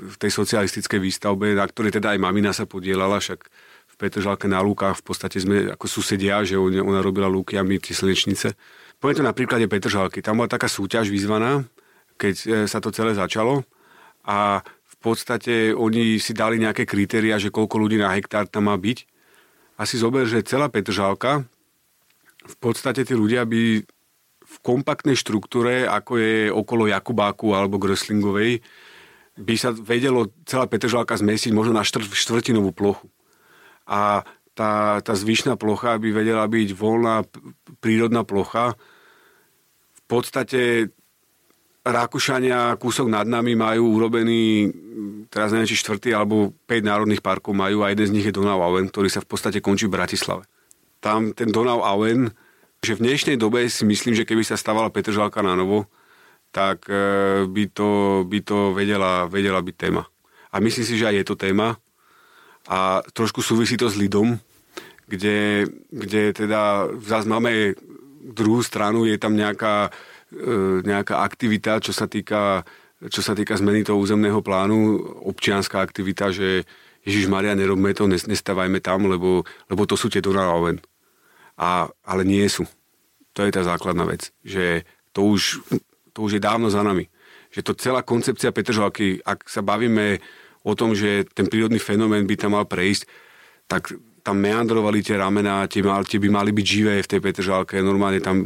v 0.00 0.16
tej 0.16 0.32
socialistickej 0.32 1.00
výstavbe, 1.00 1.52
na 1.52 1.68
ktorej 1.68 2.00
teda 2.00 2.16
aj 2.16 2.20
mamina 2.20 2.56
sa 2.56 2.64
podielala, 2.64 3.20
však 3.20 3.40
v 3.88 3.94
Petržalke 4.00 4.48
na 4.48 4.64
lúkach 4.64 4.96
v 4.96 5.12
podstate 5.12 5.44
sme 5.44 5.76
ako 5.76 5.84
susedia, 5.88 6.40
že 6.44 6.56
ona 6.56 7.04
robila 7.04 7.28
lúky 7.28 7.60
a 7.60 7.64
my 7.64 7.76
tie 7.76 7.92
slnečnice. 7.92 8.56
Poviem 8.98 9.22
to 9.22 9.28
na 9.30 9.36
príklade 9.36 9.70
Petržalky. 9.70 10.18
Tam 10.18 10.42
bola 10.42 10.50
taká 10.50 10.66
súťaž 10.66 11.06
vyzvaná, 11.06 11.62
keď 12.18 12.34
e, 12.34 12.46
sa 12.66 12.82
to 12.82 12.90
celé 12.90 13.14
začalo 13.14 13.62
a 14.26 14.60
v 14.66 14.96
podstate 14.98 15.70
oni 15.70 16.18
si 16.18 16.34
dali 16.34 16.58
nejaké 16.58 16.82
kritéria, 16.82 17.38
že 17.38 17.54
koľko 17.54 17.78
ľudí 17.78 17.94
na 18.02 18.10
hektár 18.10 18.50
tam 18.50 18.66
má 18.66 18.74
byť. 18.74 19.06
A 19.78 19.86
si 19.86 20.02
zober, 20.02 20.26
že 20.26 20.42
celá 20.42 20.66
Petržalka, 20.66 21.46
v 22.42 22.56
podstate 22.58 23.06
tí 23.06 23.14
ľudia 23.14 23.46
by 23.46 23.86
v 24.48 24.56
kompaktnej 24.64 25.14
štruktúre, 25.14 25.86
ako 25.86 26.18
je 26.18 26.50
okolo 26.50 26.90
Jakubáku 26.90 27.54
alebo 27.54 27.78
Gröslingovej, 27.78 28.64
by 29.38 29.54
sa 29.54 29.70
vedelo 29.70 30.34
celá 30.42 30.66
Petržalka 30.66 31.14
zmesiť 31.14 31.54
možno 31.54 31.78
na 31.78 31.86
štvrt, 31.86 32.10
štvrtinovú 32.10 32.74
plochu. 32.74 33.06
A 33.86 34.26
tá, 34.58 34.98
tá 34.98 35.14
zvyšná 35.14 35.54
plocha 35.54 35.94
by 36.02 36.10
vedela 36.10 36.42
byť 36.50 36.74
voľná 36.74 37.22
prírodná 37.78 38.26
plocha. 38.26 38.74
V 39.94 40.02
podstate 40.10 40.90
Rakúšania 41.86 42.74
kúsok 42.74 43.06
nad 43.06 43.24
nami 43.24 43.54
majú 43.54 43.96
urobený, 43.96 44.74
teraz 45.30 45.54
neviem, 45.54 45.70
či 45.70 45.78
štvrtý 45.78 46.10
alebo 46.10 46.50
5 46.66 46.82
národných 46.82 47.22
parkov 47.22 47.54
majú 47.54 47.86
a 47.86 47.94
jeden 47.94 48.10
z 48.10 48.14
nich 48.18 48.26
je 48.26 48.34
Donau 48.34 48.60
Auen, 48.66 48.90
ktorý 48.90 49.06
sa 49.06 49.22
v 49.22 49.30
podstate 49.30 49.62
končí 49.62 49.86
v 49.86 49.94
Bratislave. 49.94 50.42
Tam 50.98 51.30
ten 51.30 51.54
Donau 51.54 51.86
Auen, 51.86 52.34
že 52.82 52.98
v 52.98 53.06
dnešnej 53.06 53.38
dobe 53.38 53.62
si 53.70 53.86
myslím, 53.86 54.18
že 54.18 54.26
keby 54.26 54.42
sa 54.42 54.58
stavala 54.58 54.90
Petržalka 54.90 55.38
na 55.40 55.54
novo, 55.54 55.86
tak 56.50 56.90
e, 56.90 57.46
by 57.46 57.64
to, 57.70 57.88
by 58.26 58.38
to 58.42 58.74
vedela, 58.74 59.30
vedela 59.30 59.62
byť 59.62 59.76
téma. 59.78 60.02
A 60.50 60.58
myslím 60.58 60.84
si, 60.84 60.98
že 60.98 61.08
aj 61.08 61.16
je 61.22 61.24
to 61.24 61.36
téma. 61.38 61.78
A 62.68 63.00
trošku 63.16 63.40
súvisí 63.40 63.80
to 63.80 63.88
s 63.88 63.96
Lidom, 63.96 64.36
kde, 65.08 65.64
kde 65.88 66.36
teda 66.36 66.92
zase 67.00 67.26
máme 67.26 67.72
druhú 68.28 68.60
stranu, 68.60 69.08
je 69.08 69.16
tam 69.16 69.32
nejaká 69.32 69.88
E, 70.28 70.84
nejaká 70.84 71.24
aktivita, 71.24 71.80
čo 71.80 71.96
sa 71.96 72.04
týka, 72.04 72.60
čo 73.08 73.24
sa 73.24 73.32
týka 73.32 73.56
zmeny 73.56 73.80
toho 73.80 73.96
územného 73.96 74.44
plánu, 74.44 75.00
občianská 75.24 75.80
aktivita, 75.80 76.28
že 76.28 76.68
Ježiš 77.08 77.32
Maria, 77.32 77.56
nerobme 77.56 77.96
to, 77.96 78.04
nestávajme 78.04 78.84
tam, 78.84 79.08
lebo, 79.08 79.48
lebo 79.72 79.82
to 79.88 79.96
sú 79.96 80.12
tie 80.12 80.20
Donauoven. 80.20 80.84
A, 81.56 81.88
ale 82.04 82.28
nie 82.28 82.44
sú. 82.44 82.68
To 83.32 83.40
je 83.40 83.54
tá 83.56 83.64
základná 83.64 84.04
vec. 84.04 84.28
Že 84.44 84.84
to 85.16 85.24
už, 85.24 85.64
to 86.12 86.28
už 86.28 86.36
je 86.36 86.44
dávno 86.44 86.68
za 86.68 86.84
nami. 86.84 87.08
Že 87.48 87.64
to 87.64 87.72
celá 87.80 88.04
koncepcia 88.04 88.52
Petržalky, 88.52 89.24
ak 89.24 89.48
sa 89.48 89.64
bavíme 89.64 90.20
o 90.60 90.76
tom, 90.76 90.92
že 90.92 91.24
ten 91.32 91.48
prírodný 91.48 91.80
fenomén 91.80 92.28
by 92.28 92.36
tam 92.36 92.52
mal 92.52 92.68
prejsť, 92.68 93.08
tak 93.64 93.96
tam 94.28 94.36
meandrovali 94.44 95.00
tie 95.00 95.16
ramená, 95.16 95.64
tie, 95.64 95.80
mal, 95.80 96.04
tie 96.04 96.20
by 96.20 96.28
mali 96.28 96.52
byť 96.52 96.66
živé 96.68 97.00
v 97.00 97.08
tej 97.08 97.20
Petržalke, 97.24 97.80
normálne 97.80 98.20
tam 98.20 98.44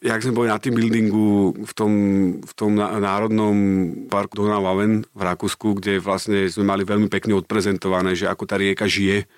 jak 0.00 0.24
sme 0.24 0.32
boli 0.32 0.48
na 0.48 0.56
tým 0.56 0.80
buildingu 0.80 1.60
v 1.60 1.72
tom, 1.76 1.92
v 2.40 2.52
tom 2.56 2.72
národnom 2.80 3.56
parku 4.08 4.40
Donauaven 4.40 5.04
v 5.12 5.20
Rakúsku, 5.20 5.76
kde 5.76 6.00
vlastne 6.00 6.48
sme 6.48 6.64
mali 6.64 6.88
veľmi 6.88 7.12
pekne 7.12 7.36
odprezentované, 7.36 8.16
že 8.16 8.24
ako 8.24 8.48
tá 8.48 8.56
rieka 8.56 8.88
žije 8.88 9.28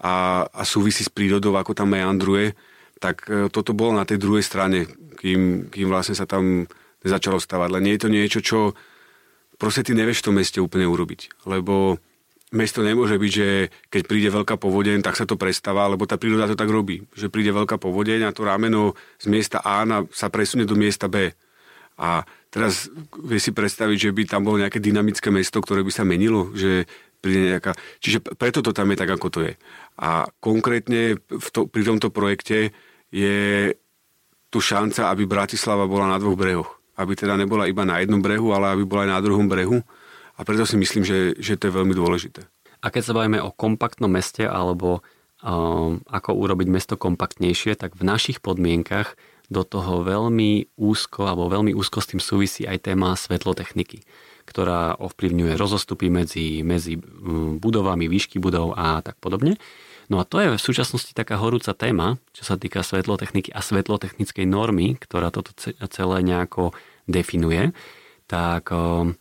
a, 0.00 0.48
a 0.48 0.62
súvisí 0.64 1.04
s 1.04 1.12
prírodou, 1.12 1.52
ako 1.60 1.76
tam 1.76 1.92
meandruje, 1.92 2.56
tak 2.96 3.28
e, 3.28 3.52
toto 3.52 3.76
bolo 3.76 4.00
na 4.00 4.08
tej 4.08 4.16
druhej 4.16 4.40
strane, 4.40 4.88
kým, 5.20 5.68
kým 5.68 5.86
vlastne 5.92 6.16
sa 6.16 6.24
tam 6.24 6.64
nezačalo 7.04 7.36
stavať. 7.36 7.68
Len 7.76 7.84
nie 7.84 7.94
je 8.00 8.02
to 8.02 8.08
niečo, 8.08 8.40
čo 8.40 8.58
proste 9.60 9.84
ty 9.84 9.92
nevieš 9.92 10.24
v 10.24 10.26
tom 10.32 10.36
meste 10.40 10.64
úplne 10.64 10.88
urobiť. 10.88 11.44
Lebo 11.44 12.00
mesto 12.54 12.80
nemôže 12.80 13.18
byť, 13.18 13.32
že 13.34 13.48
keď 13.90 14.02
príde 14.06 14.30
veľká 14.30 14.56
povodeň, 14.56 15.02
tak 15.02 15.18
sa 15.18 15.26
to 15.26 15.34
prestáva, 15.34 15.90
lebo 15.90 16.06
tá 16.06 16.14
príroda 16.14 16.46
to 16.46 16.56
tak 16.56 16.70
robí. 16.70 17.02
Že 17.12 17.28
príde 17.28 17.50
veľká 17.50 17.76
povodeň 17.76 18.30
a 18.30 18.34
to 18.34 18.46
rameno 18.46 18.94
z 19.18 19.26
miesta 19.28 19.60
A 19.60 19.82
na, 19.82 20.06
sa 20.14 20.30
presunie 20.30 20.64
do 20.64 20.78
miesta 20.78 21.10
B. 21.10 21.34
A 21.98 22.22
teraz 22.50 22.90
vie 23.26 23.38
si 23.42 23.50
predstaviť, 23.50 24.08
že 24.08 24.14
by 24.14 24.22
tam 24.26 24.46
bolo 24.46 24.62
nejaké 24.62 24.78
dynamické 24.78 25.30
mesto, 25.34 25.58
ktoré 25.58 25.82
by 25.82 25.92
sa 25.94 26.06
menilo, 26.06 26.54
že 26.54 26.86
príde 27.18 27.54
nejaká... 27.54 27.74
Čiže 27.98 28.22
preto 28.38 28.62
to 28.62 28.70
tam 28.70 28.90
je 28.94 28.96
tak, 28.98 29.10
ako 29.10 29.28
to 29.30 29.40
je. 29.50 29.52
A 29.98 30.26
konkrétne 30.38 31.18
v 31.18 31.48
to, 31.50 31.66
pri 31.66 31.82
tomto 31.86 32.10
projekte 32.14 32.74
je 33.10 33.72
tu 34.50 34.58
šanca, 34.62 35.10
aby 35.10 35.26
Bratislava 35.26 35.90
bola 35.90 36.10
na 36.10 36.18
dvoch 36.22 36.38
brehoch. 36.38 36.70
Aby 36.94 37.18
teda 37.18 37.34
nebola 37.34 37.66
iba 37.66 37.82
na 37.82 37.98
jednom 37.98 38.22
brehu, 38.22 38.54
ale 38.54 38.70
aby 38.74 38.86
bola 38.86 39.06
aj 39.06 39.10
na 39.10 39.20
druhom 39.22 39.46
brehu 39.50 39.82
a 40.34 40.40
preto 40.42 40.66
si 40.66 40.74
myslím, 40.74 41.06
že, 41.06 41.38
že 41.38 41.54
to 41.54 41.70
je 41.70 41.76
veľmi 41.76 41.94
dôležité. 41.94 42.46
A 42.84 42.92
keď 42.92 43.02
sa 43.02 43.16
bavíme 43.16 43.40
o 43.40 43.54
kompaktnom 43.54 44.12
meste 44.12 44.44
alebo 44.44 45.00
um, 45.40 46.04
ako 46.04 46.36
urobiť 46.36 46.68
mesto 46.68 46.94
kompaktnejšie, 47.00 47.80
tak 47.80 47.96
v 47.96 48.04
našich 48.04 48.44
podmienkach 48.44 49.16
do 49.48 49.64
toho 49.64 50.04
veľmi 50.04 50.76
úzko 50.76 51.28
alebo 51.28 51.52
veľmi 51.52 51.72
úzko 51.76 52.00
s 52.00 52.10
tým 52.12 52.20
súvisí 52.20 52.64
aj 52.64 52.92
téma 52.92 53.12
svetlotechniky, 53.16 54.04
ktorá 54.44 54.96
ovplyvňuje 55.00 55.52
rozostupy 55.56 56.12
medzi, 56.12 56.60
medzi 56.60 57.00
um, 57.00 57.56
budovami, 57.56 58.08
výšky 58.08 58.36
budov 58.36 58.76
a 58.76 59.00
tak 59.00 59.16
podobne. 59.20 59.56
No 60.12 60.20
a 60.20 60.28
to 60.28 60.36
je 60.36 60.52
v 60.52 60.60
súčasnosti 60.60 61.16
taká 61.16 61.40
horúca 61.40 61.72
téma, 61.72 62.20
čo 62.36 62.44
sa 62.44 62.60
týka 62.60 62.84
svetlotechniky 62.84 63.48
a 63.48 63.64
svetlotechnickej 63.64 64.44
normy, 64.44 65.00
ktorá 65.00 65.32
toto 65.32 65.56
celé 65.72 66.16
nejako 66.20 66.76
definuje. 67.08 67.72
Tak 68.28 68.68
um, 68.68 69.16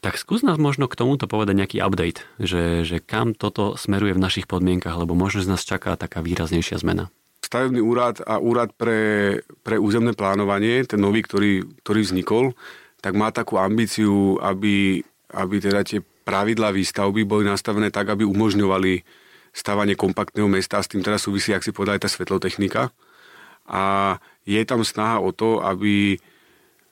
tak 0.00 0.16
skús 0.16 0.40
nás 0.40 0.56
možno 0.56 0.88
k 0.88 0.96
tomuto 0.96 1.28
povedať 1.28 1.54
nejaký 1.60 1.78
update, 1.84 2.24
že, 2.40 2.88
že 2.88 3.04
kam 3.04 3.36
toto 3.36 3.76
smeruje 3.76 4.16
v 4.16 4.24
našich 4.24 4.48
podmienkach, 4.48 4.96
lebo 4.96 5.12
možno 5.12 5.44
z 5.44 5.52
nás 5.52 5.62
čaká 5.64 5.96
taká 6.00 6.24
výraznejšia 6.24 6.80
zmena. 6.80 7.12
Stavebný 7.44 7.84
úrad 7.84 8.24
a 8.24 8.40
úrad 8.40 8.72
pre, 8.76 9.40
pre 9.60 9.76
územné 9.76 10.16
plánovanie, 10.16 10.84
ten 10.88 11.00
nový, 11.00 11.20
ktorý, 11.20 11.84
ktorý 11.84 12.00
vznikol, 12.04 12.44
tak 13.00 13.16
má 13.16 13.32
takú 13.32 13.60
ambíciu, 13.60 14.40
aby, 14.40 15.04
aby 15.36 15.56
teda 15.60 15.84
tie 15.84 16.00
pravidlá 16.00 16.72
výstavby 16.72 17.24
boli 17.24 17.48
nastavené 17.48 17.92
tak, 17.92 18.12
aby 18.12 18.24
umožňovali 18.24 19.04
stavanie 19.50 19.98
kompaktného 19.98 20.46
mesta. 20.46 20.80
S 20.80 20.88
tým 20.88 21.04
teda 21.04 21.18
súvisí, 21.18 21.50
ak 21.52 21.64
si 21.64 21.74
povedali, 21.74 22.00
tá 22.00 22.08
svetlotechnika. 22.08 22.92
A 23.66 24.16
je 24.46 24.60
tam 24.64 24.86
snaha 24.86 25.18
o 25.20 25.34
to, 25.34 25.58
aby, 25.64 26.20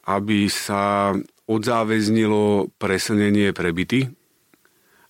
aby 0.04 0.48
sa 0.50 1.14
odzáväznilo 1.48 2.68
preslnenie 2.76 3.56
prebyty, 3.56 4.12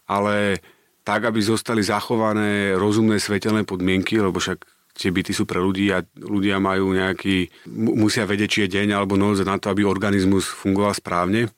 ale 0.07 0.63
tak, 1.03 1.27
aby 1.27 1.41
zostali 1.43 1.83
zachované 1.83 2.79
rozumné 2.79 3.19
svetelné 3.19 3.67
podmienky, 3.67 4.23
lebo 4.23 4.39
však 4.39 4.63
tie 4.99 5.11
byty 5.15 5.31
sú 5.35 5.47
pre 5.47 5.63
ľudí 5.63 5.91
a 5.95 6.03
ľudia 6.19 6.59
majú 6.59 6.95
nejaký, 6.95 7.51
musia 7.71 8.27
vedieť, 8.27 8.49
či 8.51 8.59
je 8.67 8.75
deň 8.81 8.99
alebo 8.99 9.15
noc 9.15 9.43
na 9.47 9.59
to, 9.59 9.71
aby 9.71 9.87
organizmus 9.87 10.51
fungoval 10.51 10.95
správne. 10.95 11.51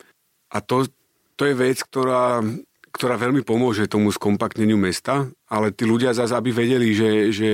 A 0.53 0.61
to, 0.61 0.89
to 1.41 1.49
je 1.49 1.55
vec, 1.57 1.81
ktorá, 1.81 2.45
ktorá 2.93 3.16
veľmi 3.16 3.41
pomôže 3.41 3.89
tomu 3.89 4.12
skompaktneniu 4.12 4.76
mesta, 4.76 5.33
ale 5.49 5.72
tí 5.72 5.89
ľudia 5.89 6.12
zase, 6.12 6.37
aby 6.37 6.53
vedeli, 6.53 6.93
že, 6.93 7.33
že, 7.33 7.53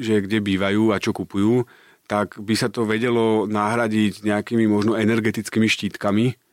že 0.00 0.14
kde 0.24 0.40
bývajú 0.40 0.90
a 0.90 1.02
čo 1.02 1.12
kupujú, 1.12 1.68
tak 2.08 2.40
by 2.40 2.54
sa 2.56 2.72
to 2.72 2.88
vedelo 2.88 3.44
nahradiť 3.44 4.24
nejakými 4.24 4.64
možno 4.64 4.96
energetickými 4.96 5.68
štítkami, 5.68 6.47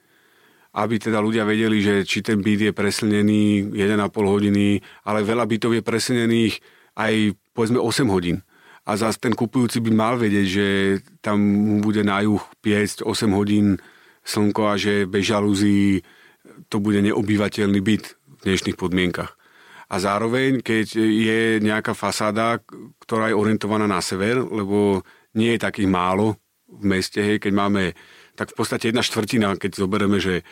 aby 0.75 0.99
teda 0.99 1.23
ľudia 1.23 1.47
vedeli, 1.47 1.79
že 1.79 2.03
či 2.03 2.19
ten 2.19 2.43
byt 2.43 2.69
je 2.69 2.73
preslnený 2.75 3.71
1,5 3.71 4.11
hodiny, 4.11 4.83
ale 5.07 5.23
veľa 5.23 5.47
bytov 5.47 5.71
je 5.71 5.81
preslnených 5.81 6.53
aj 6.99 7.13
povedzme 7.55 7.79
8 7.79 8.11
hodín. 8.11 8.43
A 8.85 8.99
zase 8.99 9.17
ten 9.17 9.33
kupujúci 9.33 9.81
by 9.81 9.91
mal 9.95 10.13
vedieť, 10.19 10.47
že 10.47 10.67
tam 11.23 11.39
bude 11.81 12.03
na 12.03 12.21
juh 12.21 12.43
5-8 12.61 13.07
hodín 13.33 13.79
slnko 14.21 14.61
a 14.67 14.75
že 14.75 15.07
bez 15.07 15.25
žalúzí 15.25 16.03
to 16.69 16.77
bude 16.83 17.01
neobývateľný 17.01 17.79
byt 17.81 18.03
v 18.13 18.39
dnešných 18.45 18.77
podmienkach. 18.77 19.33
A 19.89 19.95
zároveň, 20.01 20.65
keď 20.65 20.97
je 20.97 21.41
nejaká 21.61 21.93
fasáda, 21.93 22.57
ktorá 23.05 23.29
je 23.29 23.37
orientovaná 23.37 23.85
na 23.85 24.01
sever, 24.01 24.41
lebo 24.41 25.05
nie 25.37 25.55
je 25.55 25.65
takých 25.65 25.89
málo 25.89 26.41
v 26.65 26.83
meste, 26.89 27.21
hej, 27.21 27.37
keď 27.37 27.53
máme 27.53 27.83
tak 28.35 28.51
v 28.51 28.55
podstate 28.59 28.91
jedna 28.91 29.01
štvrtina, 29.01 29.55
keď 29.55 29.71
zoberieme, 29.79 30.19
že 30.19 30.41
e, 30.41 30.43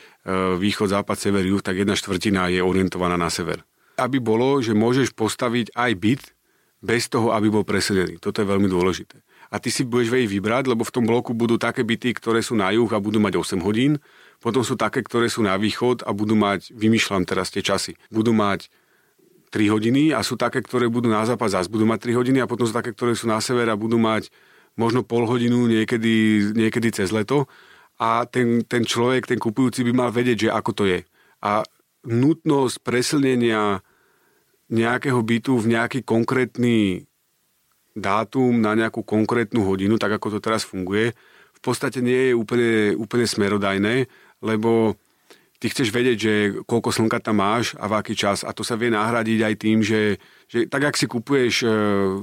východ, 0.55 0.89
západ, 0.89 1.19
sever, 1.19 1.43
juh, 1.43 1.59
tak 1.59 1.75
jedna 1.75 1.99
štvrtina 1.99 2.47
je 2.49 2.63
orientovaná 2.63 3.19
na 3.19 3.27
sever. 3.27 3.67
Aby 3.99 4.23
bolo, 4.23 4.63
že 4.63 4.71
môžeš 4.71 5.11
postaviť 5.13 5.75
aj 5.75 5.91
byt 5.99 6.21
bez 6.84 7.11
toho, 7.11 7.36
aby 7.36 7.51
bol 7.51 7.67
presedený. 7.67 8.19
Toto 8.23 8.39
je 8.39 8.47
veľmi 8.47 8.67
dôležité. 8.71 9.19
A 9.53 9.61
ty 9.61 9.69
si 9.69 9.86
budeš 9.86 10.09
vedieť 10.09 10.34
vybrať, 10.34 10.63
lebo 10.65 10.81
v 10.81 10.93
tom 10.95 11.05
bloku 11.05 11.38
budú 11.38 11.61
také 11.61 11.86
byty, 11.86 12.17
ktoré 12.17 12.41
sú 12.41 12.57
na 12.57 12.73
juh 12.73 12.89
a 12.89 12.97
budú 12.97 13.21
mať 13.21 13.38
8 13.38 13.61
hodín, 13.61 14.01
potom 14.41 14.65
sú 14.65 14.75
také, 14.75 14.99
ktoré 15.05 15.29
sú 15.29 15.45
na 15.45 15.55
východ 15.55 16.03
a 16.03 16.11
budú 16.11 16.34
mať, 16.34 16.73
vymýšľam 16.73 17.23
teraz 17.23 17.53
tie 17.53 17.63
časy, 17.63 17.95
budú 18.09 18.34
mať 18.36 18.67
3 19.53 19.69
hodiny 19.69 20.11
a 20.11 20.25
sú 20.25 20.36
také, 20.36 20.65
ktoré 20.65 20.89
budú 20.89 21.07
na 21.07 21.21
západ, 21.23 21.61
zase 21.61 21.69
budú 21.69 21.86
mať 21.86 22.09
3 22.09 22.19
hodiny 22.19 22.39
a 22.41 22.49
potom 22.49 22.65
sú 22.65 22.73
také, 22.73 22.91
ktoré 22.91 23.13
sú 23.13 23.29
na 23.29 23.38
sever 23.38 23.69
a 23.69 23.77
budú 23.77 24.01
mať 24.01 24.34
možno 24.73 25.05
pol 25.05 25.29
hodinu 25.29 25.69
niekedy, 25.69 26.49
niekedy 26.57 26.89
cez 26.89 27.13
leto 27.13 27.45
a 28.03 28.27
ten, 28.27 28.67
ten 28.67 28.83
človek, 28.83 29.23
ten 29.23 29.39
kupujúci 29.39 29.87
by 29.87 29.91
mal 29.95 30.09
vedieť, 30.11 30.47
že 30.47 30.49
ako 30.51 30.71
to 30.75 30.83
je. 30.91 30.99
A 31.39 31.63
nutnosť 32.03 32.83
presilnenia 32.83 33.79
nejakého 34.67 35.23
bytu 35.23 35.55
v 35.55 35.71
nejaký 35.71 36.03
konkrétny 36.03 37.07
dátum 37.95 38.59
na 38.59 38.75
nejakú 38.75 39.07
konkrétnu 39.07 39.63
hodinu, 39.63 39.95
tak 39.95 40.19
ako 40.19 40.35
to 40.35 40.39
teraz 40.43 40.67
funguje, 40.67 41.15
v 41.53 41.59
podstate 41.63 42.03
nie 42.03 42.31
je 42.31 42.33
úplne, 42.35 42.97
úplne 42.99 43.23
smerodajné, 43.23 44.11
lebo 44.43 44.99
ty 45.63 45.71
chceš 45.71 45.95
vedieť, 45.95 46.17
že 46.19 46.33
koľko 46.67 46.91
slnka 46.91 47.23
tam 47.23 47.39
máš 47.39 47.71
a 47.79 47.87
v 47.87 47.95
aký 48.03 48.19
čas 48.19 48.43
a 48.43 48.51
to 48.51 48.67
sa 48.67 48.75
vie 48.75 48.91
nahradiť 48.91 49.39
aj 49.39 49.55
tým, 49.55 49.79
že, 49.79 50.19
že 50.51 50.67
tak, 50.67 50.91
ak 50.91 50.99
si 50.99 51.07
kupuješ 51.07 51.63
e, 51.63 51.67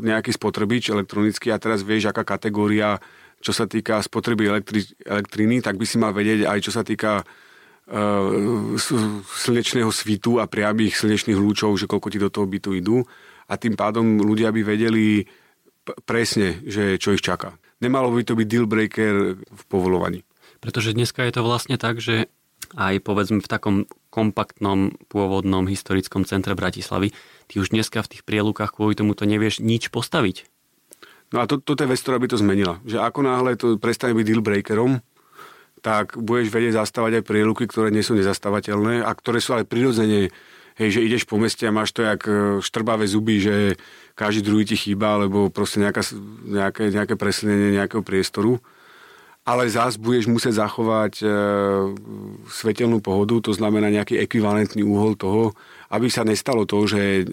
nejaký 0.05 0.37
spotrebič 0.37 0.93
elektronický 0.93 1.49
a 1.49 1.57
teraz 1.57 1.81
vieš, 1.81 2.13
aká 2.13 2.21
kategória 2.21 3.01
čo 3.41 3.53
sa 3.57 3.65
týka 3.65 4.05
spotreby 4.05 4.53
elektri- 4.53 4.93
elektriny, 5.03 5.65
tak 5.65 5.81
by 5.81 5.85
si 5.89 5.97
mal 5.97 6.13
vedieť 6.13 6.45
aj 6.45 6.59
čo 6.61 6.73
sa 6.73 6.85
týka 6.85 7.25
uh, 7.25 8.77
slnečného 9.25 9.89
svitu 9.89 10.37
a 10.39 10.47
priamých 10.47 11.01
slnečných 11.01 11.41
lúčov, 11.41 11.75
že 11.81 11.89
koľko 11.89 12.09
ti 12.13 12.19
do 12.21 12.29
toho 12.29 12.45
bytu 12.45 12.77
idú 12.77 13.01
a 13.51 13.57
tým 13.57 13.75
pádom 13.75 14.21
ľudia 14.21 14.53
by 14.53 14.63
vedeli 14.63 15.25
presne, 16.05 16.61
že 16.69 17.01
čo 17.01 17.17
ich 17.17 17.25
čaká. 17.25 17.57
Nemalo 17.81 18.13
by 18.13 18.23
to 18.23 18.37
byť 18.37 18.47
deal 18.47 18.69
breaker 18.69 19.41
v 19.41 19.63
povolovaní. 19.67 20.21
Pretože 20.61 20.93
dneska 20.93 21.25
je 21.25 21.33
to 21.33 21.43
vlastne 21.43 21.81
tak, 21.81 21.99
že 22.05 22.29
aj 22.77 23.01
povedzme 23.01 23.41
v 23.41 23.49
takom 23.49 23.77
kompaktnom 24.13 24.95
pôvodnom 25.09 25.65
historickom 25.65 26.29
centre 26.29 26.53
Bratislavy, 26.53 27.17
ty 27.49 27.55
už 27.57 27.73
dneska 27.73 28.05
v 28.05 28.11
tých 28.17 28.23
prielukách 28.23 28.77
kvôli 28.77 28.95
tomu 28.95 29.17
to 29.17 29.25
nevieš 29.25 29.65
nič 29.65 29.89
postaviť. 29.89 30.50
No 31.31 31.43
a 31.43 31.45
to, 31.47 31.63
toto 31.63 31.87
je 31.87 31.91
vec, 31.91 32.01
ktorá 32.03 32.19
by 32.19 32.29
to 32.31 32.41
zmenila. 32.43 32.83
Že 32.83 33.07
ako 33.07 33.21
náhle 33.23 33.55
to 33.55 33.79
prestane 33.79 34.19
byť 34.19 34.27
deal 34.27 34.43
breakerom, 34.43 34.99
tak 35.81 36.19
budeš 36.19 36.53
vedieť 36.53 36.83
zastávať 36.83 37.23
aj 37.23 37.29
prieluky, 37.29 37.65
ktoré 37.65 37.89
nie 37.89 38.05
sú 38.05 38.19
nezastavateľné 38.19 39.01
a 39.07 39.11
ktoré 39.17 39.41
sú 39.41 39.57
ale 39.57 39.65
prirodzene, 39.65 40.29
hej, 40.77 40.89
že 40.97 41.05
ideš 41.05 41.25
po 41.25 41.41
meste 41.41 41.65
a 41.65 41.73
máš 41.73 41.97
to 41.97 42.05
jak 42.05 42.21
e, 42.29 42.61
štrbavé 42.61 43.09
zuby, 43.09 43.41
že 43.41 43.81
každý 44.19 44.45
druhý 44.45 44.69
ti 44.69 44.77
chýba, 44.77 45.17
alebo 45.17 45.49
proste 45.49 45.81
nejaká, 45.81 46.05
nejaké, 46.45 46.93
nejaké 46.93 47.15
presilnenie 47.17 47.81
nejakého 47.81 48.05
priestoru. 48.05 48.61
Ale 49.49 49.73
zás 49.73 49.97
budeš 49.97 50.29
musieť 50.29 50.61
zachovať 50.61 51.25
e, 51.25 51.27
svetelnú 52.53 53.01
pohodu, 53.01 53.41
to 53.41 53.53
znamená 53.57 53.89
nejaký 53.89 54.21
ekvivalentný 54.21 54.85
úhol 54.85 55.17
toho, 55.17 55.57
aby 55.89 56.13
sa 56.13 56.29
nestalo 56.29 56.69
to, 56.69 56.85
že 56.85 57.25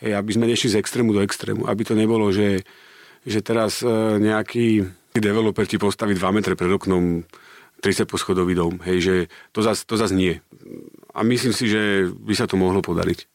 hej, 0.00 0.12
aby 0.16 0.30
sme 0.32 0.48
nešli 0.48 0.72
z 0.72 0.80
extrému 0.80 1.12
do 1.12 1.20
extrému. 1.20 1.68
Aby 1.68 1.84
to 1.84 1.92
nebolo, 1.92 2.32
že 2.32 2.64
že 3.26 3.40
teraz 3.44 3.84
e, 3.84 3.88
nejaký 4.20 4.88
developer 5.16 5.66
ti 5.66 5.76
postaví 5.76 6.16
2 6.16 6.36
metre 6.36 6.54
pred 6.54 6.70
oknom 6.70 7.26
30 7.80 8.06
poschodový 8.06 8.54
dom. 8.54 8.78
Hej, 8.84 8.98
že 9.00 9.14
to 9.50 9.64
zase 9.64 9.88
to 9.88 9.96
zas 9.96 10.12
nie. 10.12 10.38
A 11.16 11.24
myslím 11.24 11.56
si, 11.56 11.66
že 11.66 12.12
by 12.12 12.34
sa 12.36 12.46
to 12.46 12.60
mohlo 12.60 12.84
podariť. 12.84 13.26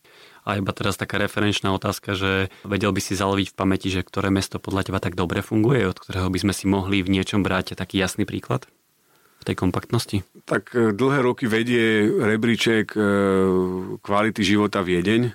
A 0.46 0.62
iba 0.62 0.70
teraz 0.78 0.94
taká 0.94 1.18
referenčná 1.18 1.74
otázka, 1.74 2.14
že 2.14 2.54
vedel 2.62 2.94
by 2.94 3.02
si 3.02 3.18
zaloviť 3.18 3.50
v 3.50 3.58
pamäti, 3.58 3.90
že 3.90 4.06
ktoré 4.06 4.30
mesto 4.30 4.62
podľa 4.62 4.86
teba 4.86 5.02
tak 5.02 5.18
dobre 5.18 5.42
funguje, 5.42 5.90
od 5.90 5.98
ktorého 5.98 6.30
by 6.30 6.38
sme 6.38 6.54
si 6.54 6.70
mohli 6.70 7.02
v 7.02 7.18
niečom 7.18 7.42
brať 7.42 7.74
taký 7.74 7.98
jasný 7.98 8.30
príklad 8.30 8.70
v 9.42 9.44
tej 9.44 9.56
kompaktnosti? 9.58 10.22
Tak 10.46 10.78
e, 10.78 10.94
dlhé 10.94 11.26
roky 11.26 11.50
vedie 11.50 12.06
rebríček 12.14 12.94
e, 12.94 13.02
kvality 14.06 14.42
života 14.46 14.86
Viedeň 14.86 15.34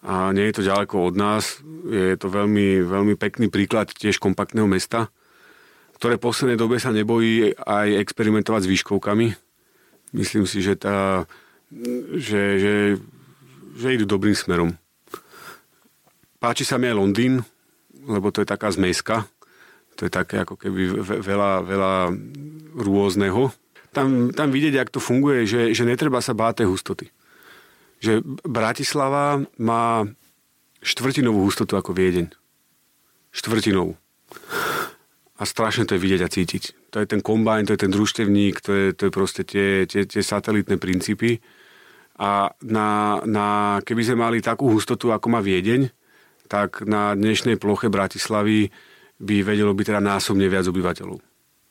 a 0.00 0.32
nie 0.32 0.48
je 0.48 0.60
to 0.60 0.68
ďaleko 0.68 1.12
od 1.12 1.14
nás. 1.16 1.60
Je 1.84 2.16
to 2.16 2.32
veľmi, 2.32 2.80
veľmi 2.84 3.14
pekný 3.20 3.52
príklad 3.52 3.92
tiež 3.92 4.16
kompaktného 4.16 4.64
mesta, 4.64 5.12
ktoré 6.00 6.16
v 6.16 6.24
poslednej 6.24 6.56
dobe 6.56 6.80
sa 6.80 6.88
nebojí 6.88 7.52
aj 7.52 8.00
experimentovať 8.00 8.64
s 8.64 8.70
výškovkami. 8.72 9.28
Myslím 10.16 10.48
si, 10.48 10.64
že, 10.64 10.80
tá, 10.80 11.28
že, 12.16 12.42
že, 12.56 12.74
že 13.76 13.94
idú 13.94 14.08
dobrým 14.08 14.32
smerom. 14.32 14.72
Páči 16.40 16.64
sa 16.64 16.80
mi 16.80 16.88
aj 16.88 16.96
Londýn, 16.96 17.44
lebo 18.08 18.32
to 18.32 18.40
je 18.40 18.48
taká 18.48 18.72
zmeska. 18.72 19.28
To 20.00 20.08
je 20.08 20.10
také 20.10 20.40
ako 20.40 20.56
keby 20.56 21.04
veľa, 21.04 21.60
veľa 21.68 21.94
rôzneho. 22.80 23.52
Tam, 23.92 24.32
tam 24.32 24.48
vidieť, 24.48 24.80
jak 24.80 24.88
to 24.88 25.04
funguje, 25.04 25.44
že, 25.44 25.76
že 25.76 25.84
netreba 25.84 26.24
sa 26.24 26.32
báť 26.32 26.64
tej 26.64 26.72
hustoty. 26.72 27.06
Že 28.00 28.24
Bratislava 28.48 29.44
má 29.60 30.08
štvrtinovú 30.80 31.44
hustotu 31.44 31.76
ako 31.76 31.92
Viedeň. 31.92 32.32
Štvrtinovú. 33.30 33.94
A 35.40 35.42
strašne 35.48 35.88
to 35.88 35.96
je 35.96 36.02
vidieť 36.04 36.20
a 36.24 36.32
cítiť. 36.32 36.92
To 36.92 37.00
je 37.00 37.06
ten 37.08 37.20
kombajn, 37.24 37.68
to 37.68 37.72
je 37.76 37.82
ten 37.86 37.92
družstevník, 37.92 38.60
to 38.60 38.70
je, 38.72 38.86
to 38.92 39.08
je 39.08 39.12
proste 39.12 39.42
tie, 39.48 39.88
tie, 39.88 40.04
tie 40.04 40.20
satelitné 40.20 40.76
princípy. 40.76 41.40
A 42.20 42.52
na, 42.60 43.20
na, 43.24 43.78
keby 43.80 44.04
sme 44.04 44.16
mali 44.28 44.44
takú 44.44 44.68
hustotu, 44.68 45.08
ako 45.08 45.32
má 45.32 45.40
Viedeň, 45.40 45.88
tak 46.50 46.84
na 46.84 47.16
dnešnej 47.16 47.56
ploche 47.56 47.88
Bratislavy 47.88 48.68
by 49.16 49.36
vedelo 49.40 49.72
byť 49.72 49.86
teda 49.94 50.00
násobne 50.02 50.50
viac 50.50 50.66
obyvateľov. 50.68 51.18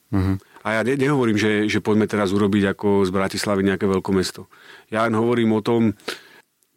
Uh-huh. 0.09 0.35
A 0.69 0.77
ja 0.77 0.81
ne, 0.85 0.93
nehovorím, 0.93 1.33
že, 1.33 1.65
že 1.65 1.81
poďme 1.81 2.05
teraz 2.05 2.29
urobiť 2.29 2.77
ako 2.77 3.01
z 3.01 3.09
Bratislavy 3.09 3.65
nejaké 3.65 3.89
veľké 3.89 4.13
mesto. 4.13 4.45
Ja 4.93 5.09
len 5.09 5.17
hovorím 5.17 5.57
o 5.57 5.65
tom, 5.65 5.97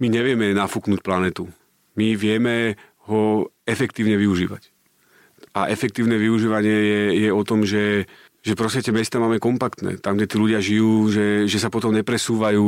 my 0.00 0.08
nevieme 0.08 0.56
nafúknuť 0.56 1.04
planetu. 1.04 1.52
My 1.92 2.16
vieme 2.16 2.80
ho 3.04 3.52
efektívne 3.68 4.16
využívať. 4.16 4.72
A 5.52 5.68
efektívne 5.68 6.16
využívanie 6.16 6.72
je, 6.72 7.02
je 7.28 7.30
o 7.36 7.42
tom, 7.44 7.68
že, 7.68 8.08
že 8.40 8.56
proste 8.56 8.80
tie 8.80 8.96
mesta 8.96 9.20
máme 9.20 9.36
kompaktné. 9.36 10.00
Tam, 10.00 10.16
kde 10.16 10.24
tí 10.24 10.36
ľudia 10.40 10.64
žijú, 10.64 11.12
že, 11.12 11.44
že 11.44 11.60
sa 11.60 11.68
potom 11.68 11.92
nepresúvajú. 11.92 12.64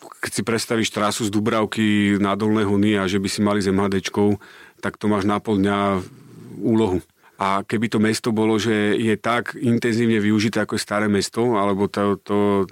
Keď 0.00 0.32
si 0.32 0.40
predstavíš 0.40 0.88
trasu 0.88 1.28
z 1.28 1.34
Dubravky 1.34 2.16
na 2.16 2.32
Dolné 2.40 2.64
Hony 2.64 2.96
a 2.96 3.04
že 3.04 3.20
by 3.20 3.28
si 3.28 3.44
mali 3.44 3.60
MHDčkou, 3.60 4.40
tak 4.80 4.96
to 4.96 5.12
máš 5.12 5.28
na 5.28 5.36
pol 5.44 5.60
dňa 5.60 6.00
úlohu. 6.64 7.04
A 7.38 7.62
keby 7.62 7.86
to 7.86 8.02
mesto 8.02 8.34
bolo, 8.34 8.58
že 8.58 8.98
je 8.98 9.14
tak 9.14 9.54
intenzívne 9.54 10.18
využité 10.18 10.66
ako 10.66 10.74
staré 10.74 11.06
mesto, 11.06 11.54
alebo 11.54 11.86
to, 11.86 12.18
to 12.18 12.66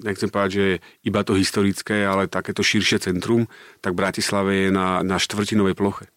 nechcem 0.00 0.32
povedať, 0.32 0.50
že 0.52 0.66
iba 1.04 1.20
to 1.20 1.36
historické, 1.36 2.08
ale 2.08 2.24
takéto 2.24 2.64
širšie 2.64 3.04
centrum, 3.04 3.44
tak 3.84 3.92
Bratislave 3.92 4.64
je 4.64 4.68
na, 4.72 5.04
na 5.04 5.20
štvrtinovej 5.20 5.76
ploche 5.76 6.08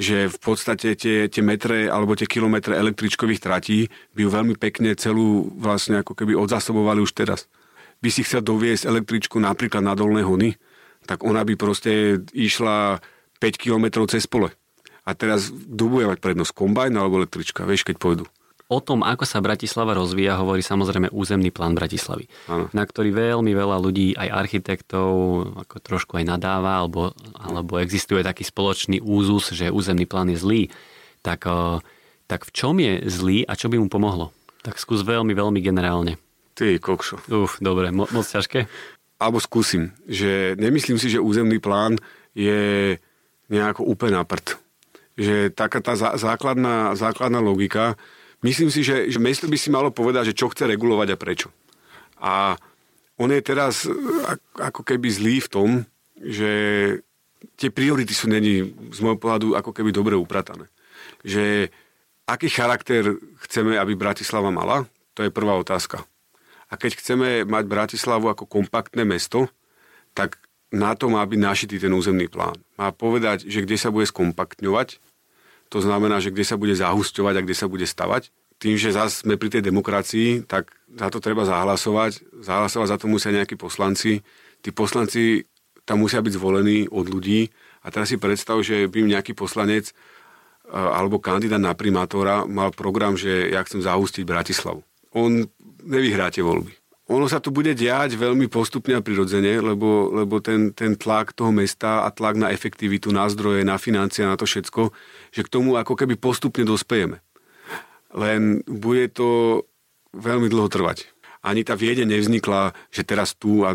že 0.00 0.28
v 0.28 0.38
podstate 0.40 0.96
tie, 0.96 1.28
tie 1.28 1.42
metre 1.44 1.86
alebo 1.86 2.16
tie 2.16 2.24
kilometre 2.24 2.72
električkových 2.72 3.44
tratí 3.44 3.92
by 4.16 4.24
ju 4.24 4.28
veľmi 4.32 4.54
pekne 4.56 4.96
celú 4.96 5.52
vlastne 5.60 6.00
ako 6.00 6.16
keby 6.16 6.32
odzasobovali 6.32 7.04
už 7.04 7.12
teraz. 7.12 7.44
By 8.00 8.08
si 8.08 8.24
chcel 8.24 8.40
doviesť 8.42 8.88
električku 8.88 9.36
napríklad 9.36 9.84
na 9.84 9.92
Dolné 9.92 10.24
Hony, 10.24 10.56
tak 11.04 11.22
ona 11.22 11.44
by 11.44 11.54
proste 11.60 12.24
išla 12.32 12.98
5 13.38 13.62
kilometrov 13.62 14.08
cez 14.08 14.24
pole. 14.24 14.50
A 15.02 15.18
teraz 15.18 15.50
kto 15.50 15.84
bude 15.90 16.06
mať 16.06 16.22
prednosť, 16.22 16.54
kombajn 16.54 16.94
alebo 16.94 17.18
električka, 17.22 17.66
vieš, 17.66 17.86
keď 17.86 17.96
pôjdu 17.98 18.24
o 18.72 18.80
tom, 18.80 19.04
ako 19.04 19.28
sa 19.28 19.44
Bratislava 19.44 19.92
rozvíja, 19.92 20.40
hovorí 20.40 20.64
samozrejme 20.64 21.12
územný 21.12 21.52
plán 21.52 21.76
Bratislavy, 21.76 22.24
ano. 22.48 22.72
na 22.72 22.84
ktorý 22.88 23.12
veľmi 23.12 23.52
veľa 23.52 23.76
ľudí, 23.76 24.16
aj 24.16 24.32
architektov, 24.32 25.12
ako 25.60 25.76
trošku 25.84 26.16
aj 26.16 26.24
nadáva, 26.24 26.80
alebo, 26.80 27.12
alebo 27.36 27.76
existuje 27.76 28.24
taký 28.24 28.48
spoločný 28.48 29.04
úzus, 29.04 29.52
že 29.52 29.68
územný 29.68 30.08
plán 30.08 30.32
je 30.32 30.40
zlý. 30.40 30.62
Tak, 31.20 31.44
tak 32.26 32.48
v 32.48 32.50
čom 32.56 32.80
je 32.80 33.04
zlý 33.12 33.44
a 33.44 33.52
čo 33.52 33.68
by 33.68 33.76
mu 33.76 33.92
pomohlo? 33.92 34.32
Tak 34.64 34.80
skús 34.80 35.04
veľmi, 35.04 35.36
veľmi 35.36 35.60
generálne. 35.60 36.16
Ty 36.56 36.80
kokšo. 36.80 37.28
Uf, 37.28 37.60
dobre, 37.60 37.92
mo- 37.92 38.08
moc 38.08 38.24
ťažké? 38.24 38.66
Alebo 39.20 39.38
skúsim, 39.38 39.94
že 40.08 40.58
nemyslím 40.58 40.98
si, 40.98 41.12
že 41.12 41.22
územný 41.22 41.62
plán 41.62 42.00
je 42.34 42.96
nejako 43.52 43.86
úplne 43.86 44.18
na 44.18 44.24
prd. 44.26 44.58
Že 45.16 45.52
taká 45.52 45.84
tá 45.84 45.92
základná, 45.96 46.96
základná 46.96 47.38
logika, 47.38 48.00
Myslím 48.42 48.74
si, 48.74 48.82
že, 48.82 49.06
že 49.06 49.22
mesto 49.22 49.46
by 49.46 49.54
si 49.54 49.70
malo 49.70 49.94
povedať, 49.94 50.34
že 50.34 50.38
čo 50.38 50.50
chce 50.50 50.66
regulovať 50.66 51.14
a 51.14 51.16
prečo. 51.16 51.48
A 52.18 52.58
on 53.14 53.30
je 53.30 53.38
teraz 53.38 53.86
e, 53.86 53.94
ako 54.58 54.82
keby 54.82 55.08
zlý 55.14 55.38
v 55.46 55.48
tom, 55.48 55.68
že 56.18 56.50
tie 57.54 57.70
priority 57.70 58.10
sú 58.10 58.26
není 58.26 58.74
z 58.90 58.98
môjho 58.98 59.18
pohľadu 59.18 59.54
ako 59.54 59.70
keby 59.70 59.94
dobre 59.94 60.18
upratané. 60.18 60.66
Že 61.22 61.70
aký 62.26 62.50
charakter 62.50 63.14
chceme, 63.46 63.78
aby 63.78 63.94
Bratislava 63.94 64.50
mala, 64.50 64.90
to 65.14 65.22
je 65.22 65.30
prvá 65.30 65.54
otázka. 65.54 66.02
A 66.66 66.74
keď 66.74 66.98
chceme 66.98 67.46
mať 67.46 67.64
Bratislavu 67.70 68.26
ako 68.26 68.50
kompaktné 68.50 69.06
mesto, 69.06 69.46
tak 70.18 70.42
na 70.72 70.96
to 70.96 71.12
má 71.12 71.20
byť 71.22 71.38
našitý 71.38 71.76
ten 71.76 71.92
územný 71.92 72.32
plán. 72.32 72.56
Má 72.80 72.90
povedať, 72.96 73.44
že 73.44 73.60
kde 73.60 73.76
sa 73.76 73.92
bude 73.92 74.08
skompaktňovať, 74.08 74.98
to 75.72 75.80
znamená, 75.80 76.20
že 76.20 76.28
kde 76.28 76.44
sa 76.44 76.60
bude 76.60 76.76
zahusťovať 76.76 77.34
a 77.40 77.44
kde 77.48 77.56
sa 77.56 77.64
bude 77.64 77.88
stavať. 77.88 78.28
Tým, 78.60 78.76
že 78.76 78.92
zase 78.92 79.24
sme 79.24 79.40
pri 79.40 79.48
tej 79.56 79.64
demokracii, 79.64 80.44
tak 80.44 80.68
za 80.92 81.08
to 81.08 81.16
treba 81.16 81.48
zahlasovať. 81.48 82.44
Zahlasovať 82.44 82.88
za 82.92 83.00
to 83.00 83.08
musia 83.08 83.32
nejakí 83.32 83.56
poslanci. 83.56 84.20
Tí 84.60 84.68
poslanci 84.68 85.48
tam 85.88 86.04
musia 86.04 86.20
byť 86.20 86.36
zvolení 86.36 86.92
od 86.92 87.08
ľudí. 87.08 87.48
A 87.82 87.88
teraz 87.88 88.12
si 88.12 88.20
predstav, 88.20 88.60
že 88.60 88.84
by 88.84 89.16
nejaký 89.16 89.32
poslanec 89.32 89.90
e, 89.90 89.92
alebo 90.76 91.18
kandidát 91.18 91.58
na 91.58 91.72
primátora 91.72 92.44
mal 92.44 92.70
program, 92.70 93.16
že 93.16 93.48
ja 93.48 93.64
chcem 93.64 93.80
zahustiť 93.80 94.28
Bratislavu. 94.28 94.84
On 95.16 95.42
nevyhrá 95.82 96.28
tie 96.28 96.44
voľby. 96.44 96.81
Ono 97.10 97.26
sa 97.26 97.42
to 97.42 97.50
bude 97.50 97.74
diať 97.74 98.14
veľmi 98.14 98.46
postupne 98.46 98.94
a 98.94 99.02
prirodzene, 99.02 99.58
lebo, 99.58 100.06
lebo 100.22 100.38
ten, 100.38 100.70
ten 100.70 100.94
tlak 100.94 101.34
toho 101.34 101.50
mesta 101.50 102.06
a 102.06 102.14
tlak 102.14 102.38
na 102.38 102.54
efektivitu, 102.54 103.10
na 103.10 103.26
zdroje, 103.26 103.66
na 103.66 103.74
financie, 103.74 104.22
na 104.22 104.38
to 104.38 104.46
všetko, 104.46 104.94
že 105.34 105.42
k 105.42 105.50
tomu 105.50 105.74
ako 105.74 105.98
keby 105.98 106.14
postupne 106.14 106.62
dospejeme. 106.62 107.18
Len 108.14 108.62
bude 108.70 109.10
to 109.10 109.28
veľmi 110.14 110.46
dlho 110.46 110.70
trvať. 110.70 111.10
Ani 111.42 111.66
tá 111.66 111.74
viede 111.74 112.06
nevznikla, 112.06 112.70
že 112.94 113.02
teraz 113.02 113.34
tu 113.34 113.66
a, 113.66 113.74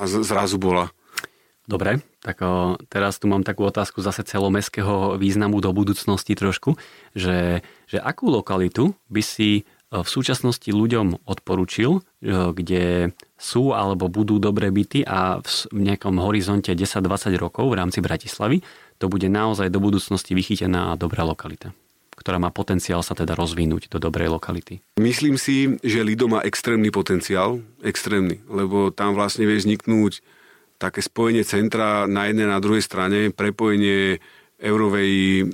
a 0.00 0.02
zrazu 0.08 0.56
bola. 0.56 0.88
Dobre, 1.62 2.02
tak 2.24 2.42
o, 2.42 2.74
teraz 2.90 3.22
tu 3.22 3.30
mám 3.30 3.46
takú 3.46 3.62
otázku 3.68 4.02
zase 4.02 4.26
celomestského 4.26 5.14
významu 5.20 5.62
do 5.62 5.70
budúcnosti 5.70 6.34
trošku, 6.34 6.74
že, 7.14 7.62
že 7.86 8.02
akú 8.02 8.32
lokalitu 8.32 8.96
by 9.12 9.22
si 9.22 9.62
v 9.92 10.08
súčasnosti 10.08 10.72
ľuďom 10.72 11.28
odporučil, 11.28 12.00
kde 12.56 13.12
sú 13.36 13.76
alebo 13.76 14.08
budú 14.08 14.40
dobré 14.40 14.72
byty 14.72 15.04
a 15.04 15.44
v 15.44 15.78
nejakom 15.92 16.16
horizonte 16.16 16.72
10-20 16.72 17.36
rokov 17.36 17.68
v 17.68 17.76
rámci 17.76 18.00
Bratislavy 18.00 18.64
to 18.96 19.12
bude 19.12 19.28
naozaj 19.28 19.68
do 19.68 19.84
budúcnosti 19.84 20.32
vychytená 20.32 20.94
a 20.94 20.98
dobrá 20.98 21.28
lokalita 21.28 21.76
ktorá 22.12 22.38
má 22.38 22.54
potenciál 22.54 23.02
sa 23.02 23.18
teda 23.18 23.34
rozvinúť 23.34 23.90
do 23.90 23.98
dobrej 23.98 24.30
lokality? 24.30 24.78
Myslím 25.02 25.34
si, 25.34 25.74
že 25.82 26.06
Lido 26.06 26.30
má 26.30 26.38
extrémny 26.46 26.94
potenciál, 26.94 27.58
extrémny, 27.82 28.38
lebo 28.46 28.94
tam 28.94 29.18
vlastne 29.18 29.42
vie 29.42 29.58
vzniknúť 29.58 30.22
také 30.78 31.02
spojenie 31.02 31.42
centra 31.42 32.06
na 32.06 32.30
jednej 32.30 32.46
na 32.46 32.62
druhej 32.62 32.84
strane, 32.84 33.34
prepojenie 33.34 34.22
eurovej 34.62 35.10
e, 35.42 35.44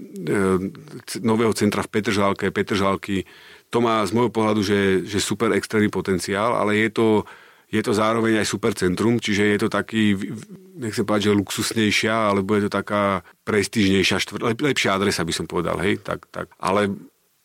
nového 1.25 1.53
centra 1.57 1.81
v 1.81 1.89
Petržálke, 1.89 2.53
Petržálky, 2.53 3.25
to 3.69 3.79
má 3.85 4.01
z 4.05 4.13
môjho 4.17 4.33
pohľadu, 4.33 4.61
že, 4.65 5.05
že 5.05 5.21
super 5.21 5.53
extrémny 5.53 5.93
potenciál, 5.93 6.57
ale 6.57 6.81
je 6.81 6.89
to, 6.89 7.09
je 7.69 7.81
to 7.85 7.93
zároveň 7.93 8.41
aj 8.41 8.49
super 8.49 8.73
centrum, 8.73 9.21
čiže 9.21 9.45
je 9.45 9.59
to 9.61 9.69
taký, 9.69 10.17
nechcem 10.81 11.05
povedať, 11.05 11.29
že 11.29 11.39
luxusnejšia, 11.39 12.33
alebo 12.33 12.57
je 12.57 12.69
to 12.69 12.73
taká 12.73 13.21
prestížnejšia, 13.45 14.25
štvr, 14.25 14.41
lep, 14.53 14.59
lepšia 14.65 14.97
adresa 14.97 15.21
by 15.21 15.35
som 15.37 15.45
povedal, 15.45 15.77
hej, 15.85 16.01
tak, 16.01 16.25
tak. 16.33 16.49
Ale 16.57 16.89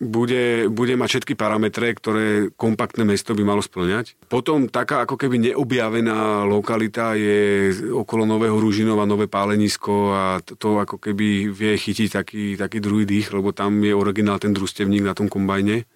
bude, 0.04 0.68
bude 0.68 1.00
mať 1.00 1.10
všetky 1.10 1.34
parametre, 1.40 1.96
ktoré 1.96 2.52
kompaktné 2.56 3.08
mesto 3.08 3.32
by 3.32 3.44
malo 3.44 3.64
splňať. 3.64 4.20
Potom 4.28 4.68
taká 4.68 5.08
ako 5.08 5.16
keby 5.16 5.52
neobjavená 5.52 6.44
lokalita 6.44 7.16
je 7.16 7.72
okolo 7.92 8.28
Nového 8.28 8.60
Ružinova, 8.60 9.08
Nové 9.08 9.32
Pálenisko 9.32 10.12
a 10.12 10.24
to, 10.44 10.60
to 10.60 10.70
ako 10.80 11.00
keby 11.00 11.48
vie 11.52 11.74
chytiť 11.80 12.10
taký, 12.12 12.44
taký 12.60 12.84
druhý 12.84 13.08
dých, 13.08 13.32
lebo 13.32 13.56
tam 13.56 13.80
je 13.80 13.96
originál 13.96 14.44
ten 14.44 14.52
družstevník 14.52 15.04
na 15.08 15.16
tom 15.16 15.32
kombajne 15.32 15.88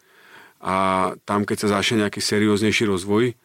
a 0.68 0.76
tam, 1.24 1.48
keď 1.48 1.64
sa 1.64 1.80
začne 1.80 2.04
nejaký 2.04 2.20
serióznejší 2.20 2.92
rozvoj, 2.92 3.40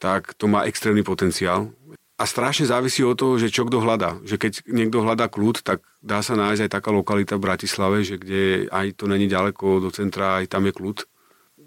tak 0.00 0.32
to 0.40 0.48
má 0.48 0.64
extrémny 0.64 1.04
potenciál. 1.04 1.68
A 2.16 2.24
strašne 2.24 2.64
závisí 2.64 3.04
od 3.04 3.18
toho, 3.18 3.36
že 3.36 3.52
čo 3.52 3.68
kto 3.68 3.84
hľadá. 3.84 4.16
Že 4.24 4.36
keď 4.40 4.52
niekto 4.72 5.04
hľadá 5.04 5.28
kľud, 5.28 5.60
tak 5.60 5.84
dá 6.00 6.24
sa 6.24 6.32
nájsť 6.32 6.64
aj 6.64 6.70
taká 6.72 6.88
lokalita 6.88 7.36
v 7.36 7.44
Bratislave, 7.44 8.06
že 8.08 8.16
kde 8.16 8.72
aj 8.72 8.96
to 8.96 9.04
není 9.04 9.28
ďaleko 9.28 9.84
do 9.84 9.92
centra, 9.92 10.40
aj 10.40 10.48
tam 10.48 10.64
je 10.64 10.72
kľud. 10.72 10.98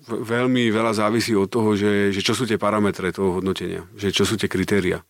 Veľmi 0.09 0.73
veľa 0.73 0.97
závisí 0.97 1.37
od 1.37 1.53
toho, 1.53 1.77
že, 1.77 2.09
že 2.09 2.25
čo 2.25 2.33
sú 2.33 2.49
tie 2.49 2.57
parametre 2.57 3.13
toho 3.13 3.37
hodnotenia, 3.37 3.85
že 3.93 4.09
čo 4.09 4.25
sú 4.25 4.41
tie 4.41 4.49
kritéria. 4.49 5.05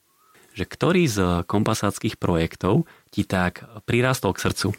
Že 0.56 0.66
ktorý 0.72 1.04
z 1.08 1.18
kompasáckých 1.48 2.16
projektov 2.20 2.88
ti 3.12 3.28
tak 3.28 3.64
prirastol 3.88 4.36
k 4.36 4.44
srdcu? 4.50 4.70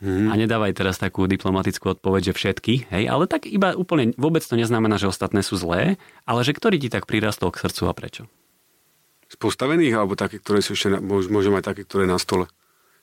Mm-hmm. 0.00 0.32
A 0.32 0.34
nedávaj 0.40 0.72
teraz 0.72 0.96
takú 0.96 1.28
diplomatickú 1.28 1.92
odpoveď, 1.92 2.32
že 2.32 2.36
všetky, 2.36 2.88
hej, 2.88 3.04
ale 3.04 3.28
tak 3.28 3.44
iba 3.44 3.76
úplne 3.76 4.16
vôbec 4.16 4.40
to 4.40 4.56
neznamená, 4.56 4.96
že 4.96 5.12
ostatné 5.12 5.44
sú 5.44 5.60
zlé, 5.60 6.00
ale 6.24 6.40
že 6.40 6.56
ktorý 6.56 6.80
ti 6.80 6.88
tak 6.88 7.04
prirastol 7.04 7.52
k 7.52 7.60
srdcu 7.68 7.82
a 7.84 7.92
prečo? 7.92 8.22
Z 9.28 9.36
postavených, 9.36 9.94
alebo 10.00 10.16
také, 10.16 10.40
ktoré 10.40 10.64
sú 10.64 10.72
ešte, 10.72 10.96
môžem 11.04 11.52
aj 11.52 11.68
také, 11.68 11.84
ktoré 11.84 12.08
na 12.08 12.16
stole? 12.16 12.48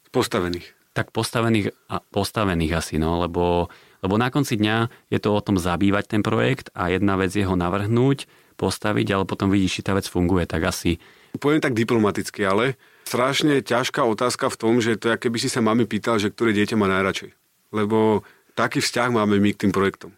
Z 0.04 0.10
postavených. 0.10 0.74
Tak 0.98 1.14
postavených 1.14 1.78
a 1.86 2.02
postavených 2.02 2.74
asi, 2.82 2.98
no, 2.98 3.22
lebo, 3.22 3.70
lebo 4.02 4.18
na 4.18 4.34
konci 4.34 4.58
dňa 4.58 4.89
je 5.14 5.20
to 5.22 5.38
o 5.38 5.45
tom 5.45 5.62
zabývať 5.62 6.18
ten 6.18 6.26
projekt 6.26 6.74
a 6.74 6.89
jedna 6.89 7.14
vec 7.14 7.30
je 7.30 7.45
ho 7.45 7.54
navrhnúť, 7.54 8.26
postaviť, 8.58 9.08
ale 9.14 9.30
potom 9.30 9.54
vidíš, 9.54 9.80
či 9.80 9.86
tá 9.86 9.93
vec 9.93 10.10
funguje, 10.10 10.50
tak 10.50 10.66
asi... 10.66 10.98
Poviem 11.38 11.62
tak 11.62 11.78
diplomaticky, 11.78 12.41
ale 12.41 12.74
strašne 13.08 13.64
ťažká 13.64 14.03
otázka 14.03 14.51
v 14.51 14.60
tom, 14.60 14.74
že 14.84 14.99
to 14.99 15.16
je, 15.16 15.16
keby 15.16 15.39
si 15.39 15.47
sa 15.47 15.64
mami 15.64 15.88
pýtal, 15.88 16.20
že 16.20 16.28
ktoré 16.28 16.51
dieťa 16.51 16.76
má 16.76 16.91
najradšej. 16.91 17.32
Lebo 17.72 18.28
taký 18.60 18.84
vzťah 18.84 19.16
máme 19.16 19.39
my 19.39 19.55
k 19.55 19.68
tým 19.68 19.72
projektom. 19.72 20.12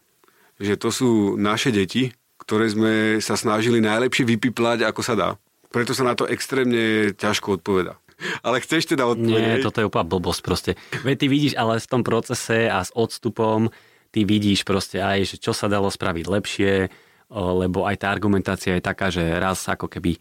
Že 0.58 0.74
to 0.82 0.90
sú 0.90 1.10
naše 1.38 1.70
deti, 1.70 2.10
ktoré 2.42 2.66
sme 2.66 2.94
sa 3.22 3.38
snažili 3.38 3.78
najlepšie 3.78 4.26
vypiplať, 4.26 4.90
ako 4.90 5.02
sa 5.06 5.14
dá. 5.14 5.30
Preto 5.70 5.94
sa 5.94 6.02
na 6.02 6.18
to 6.18 6.26
extrémne 6.26 7.14
ťažko 7.14 7.62
odpoveda. 7.62 8.02
Ale 8.46 8.58
chceš 8.66 8.90
teda 8.90 9.06
odpovedať? 9.06 9.62
Nie, 9.62 9.62
toto 9.62 9.80
je 9.80 9.86
úplne 9.86 10.10
blbosť 10.10 10.42
proste. 10.42 10.72
Veď 11.06 11.16
ty 11.24 11.28
vidíš, 11.30 11.54
ale 11.56 11.80
v 11.80 11.88
tom 11.88 12.04
procese 12.04 12.68
a 12.68 12.84
s 12.84 12.92
odstupom 12.92 13.72
ty 14.12 14.28
vidíš 14.28 14.68
proste 14.68 15.00
aj, 15.00 15.24
že 15.24 15.36
čo 15.40 15.56
sa 15.56 15.72
dalo 15.72 15.88
spraviť 15.88 16.26
lepšie, 16.28 16.92
lebo 17.32 17.86
aj 17.86 17.96
tá 18.04 18.12
argumentácia 18.12 18.76
je 18.76 18.84
taká, 18.84 19.14
že 19.14 19.24
raz 19.24 19.64
ako 19.70 19.88
keby 19.88 20.20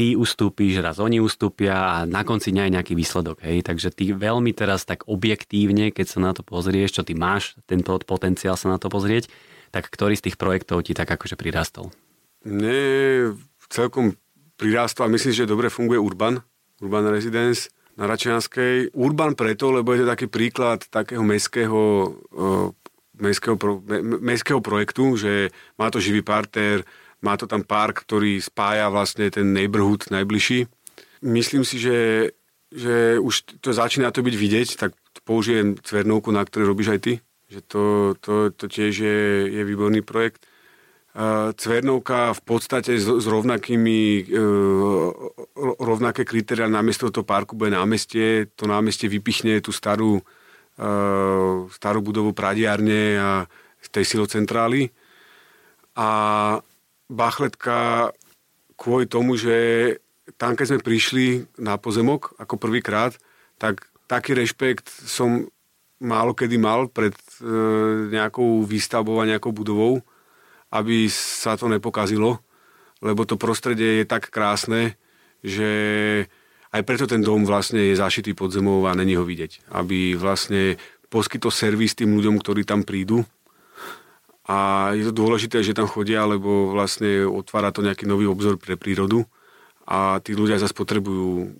ty 0.00 0.16
ustúpiš, 0.16 0.80
raz 0.80 0.96
oni 0.96 1.20
ustúpia 1.20 1.76
a 1.76 1.96
na 2.08 2.24
konci 2.24 2.56
dňa 2.56 2.64
je 2.64 2.74
nejaký 2.80 2.94
výsledok. 2.96 3.44
Hej? 3.44 3.68
Takže 3.68 3.92
ty 3.92 4.16
veľmi 4.16 4.56
teraz 4.56 4.88
tak 4.88 5.04
objektívne, 5.04 5.92
keď 5.92 6.06
sa 6.08 6.18
na 6.24 6.32
to 6.32 6.40
pozrieš, 6.40 6.96
čo 6.96 7.02
ty 7.04 7.12
máš, 7.12 7.60
tento 7.68 7.92
potenciál 8.08 8.56
sa 8.56 8.72
na 8.72 8.80
to 8.80 8.88
pozrieť, 8.88 9.28
tak 9.68 9.92
ktorý 9.92 10.16
z 10.16 10.32
tých 10.32 10.40
projektov 10.40 10.88
ti 10.88 10.96
tak 10.96 11.04
akože 11.04 11.36
prirastol? 11.36 11.92
Mne 12.48 12.80
celkom 13.68 14.16
prirastol 14.56 15.04
a 15.04 15.12
myslím, 15.12 15.36
že 15.36 15.44
dobre 15.44 15.68
funguje 15.68 16.00
Urban, 16.00 16.40
Urban 16.80 17.12
Residence 17.12 17.68
na 18.00 18.08
Račianskej. 18.08 18.96
Urban 18.96 19.36
preto, 19.36 19.68
lebo 19.68 19.92
je 19.92 20.08
to 20.08 20.12
taký 20.16 20.32
príklad 20.32 20.80
takého 20.88 21.20
mestského, 21.20 22.16
mestského, 23.20 23.60
mestského 24.16 24.64
projektu, 24.64 25.20
že 25.20 25.52
má 25.76 25.92
to 25.92 26.00
živý 26.00 26.24
parter, 26.24 26.88
má 27.20 27.36
to 27.36 27.44
tam 27.44 27.64
park, 27.64 28.04
ktorý 28.04 28.40
spája 28.40 28.88
vlastne 28.88 29.28
ten 29.28 29.52
neighborhood 29.52 30.08
najbližší. 30.08 30.66
Myslím 31.20 31.68
si, 31.68 31.76
že, 31.76 32.32
že 32.72 33.20
už 33.20 33.60
to 33.60 33.76
začína 33.76 34.08
to 34.08 34.24
byť 34.24 34.34
vidieť, 34.36 34.68
tak 34.80 34.96
použijem 35.24 35.76
cvernovku, 35.80 36.32
na 36.32 36.44
ktorej 36.44 36.70
robíš 36.72 36.88
aj 36.96 37.00
ty. 37.04 37.12
Že 37.50 37.60
to, 37.66 37.84
to, 38.22 38.34
to 38.56 38.64
tiež 38.70 38.94
je, 38.94 39.20
je 39.52 39.62
výborný 39.66 40.00
projekt. 40.00 40.46
Cvernovka 41.58 42.30
v 42.38 42.42
podstate 42.46 42.94
s, 42.94 43.02
s 43.02 43.26
rovnakými, 43.26 44.30
e, 44.30 44.34
rovnaké 45.82 46.22
kritéria 46.22 46.70
namiesto 46.70 47.10
toho 47.10 47.26
parku 47.26 47.58
bude 47.58 47.74
námestie. 47.74 48.46
To 48.54 48.70
námestie 48.70 49.10
vypichne 49.10 49.58
tú 49.58 49.74
starú, 49.74 50.22
e, 50.78 50.86
starú 51.66 51.98
budovu 51.98 52.30
pradiarne 52.30 53.18
a 53.18 53.30
tej 53.90 54.06
silocentrály. 54.06 54.94
A 55.98 56.08
Bachletka 57.10 58.10
kvôli 58.78 59.10
tomu, 59.10 59.34
že 59.34 59.98
tam, 60.38 60.54
keď 60.54 60.66
sme 60.72 60.86
prišli 60.86 61.26
na 61.58 61.74
pozemok 61.74 62.38
ako 62.38 62.54
prvýkrát, 62.54 63.18
tak 63.58 63.90
taký 64.06 64.38
rešpekt 64.38 64.86
som 64.86 65.50
málo 66.00 66.32
kedy 66.32 66.56
mal 66.56 66.88
pred 66.88 67.12
e, 67.12 67.44
nejakou 68.08 68.64
výstavbou 68.64 69.20
a 69.20 69.28
nejakou 69.28 69.52
budovou, 69.52 70.00
aby 70.72 71.10
sa 71.12 71.60
to 71.60 71.68
nepokazilo, 71.68 72.40
lebo 73.04 73.28
to 73.28 73.36
prostredie 73.36 74.00
je 74.00 74.06
tak 74.08 74.32
krásne, 74.32 74.96
že 75.44 75.68
aj 76.70 76.82
preto 76.86 77.04
ten 77.04 77.20
dom 77.20 77.44
vlastne 77.44 77.90
je 77.90 77.98
zašitý 77.98 78.32
pod 78.32 78.54
zemou 78.54 78.86
a 78.86 78.94
není 78.94 79.18
ho 79.18 79.26
vidieť. 79.26 79.74
Aby 79.74 80.14
vlastne 80.14 80.78
poskytol 81.10 81.50
servis 81.50 81.98
tým 81.98 82.14
ľuďom, 82.14 82.38
ktorí 82.38 82.62
tam 82.62 82.86
prídu 82.86 83.26
a 84.50 84.90
je 84.98 85.06
to 85.06 85.14
dôležité, 85.14 85.62
že 85.62 85.78
tam 85.78 85.86
chodia, 85.86 86.26
lebo 86.26 86.74
vlastne 86.74 87.22
otvára 87.22 87.70
to 87.70 87.86
nejaký 87.86 88.02
nový 88.02 88.26
obzor 88.26 88.58
pre 88.58 88.74
prírodu 88.74 89.22
a 89.86 90.18
tí 90.18 90.34
ľudia 90.34 90.58
zase 90.58 90.74
potrebujú 90.74 91.54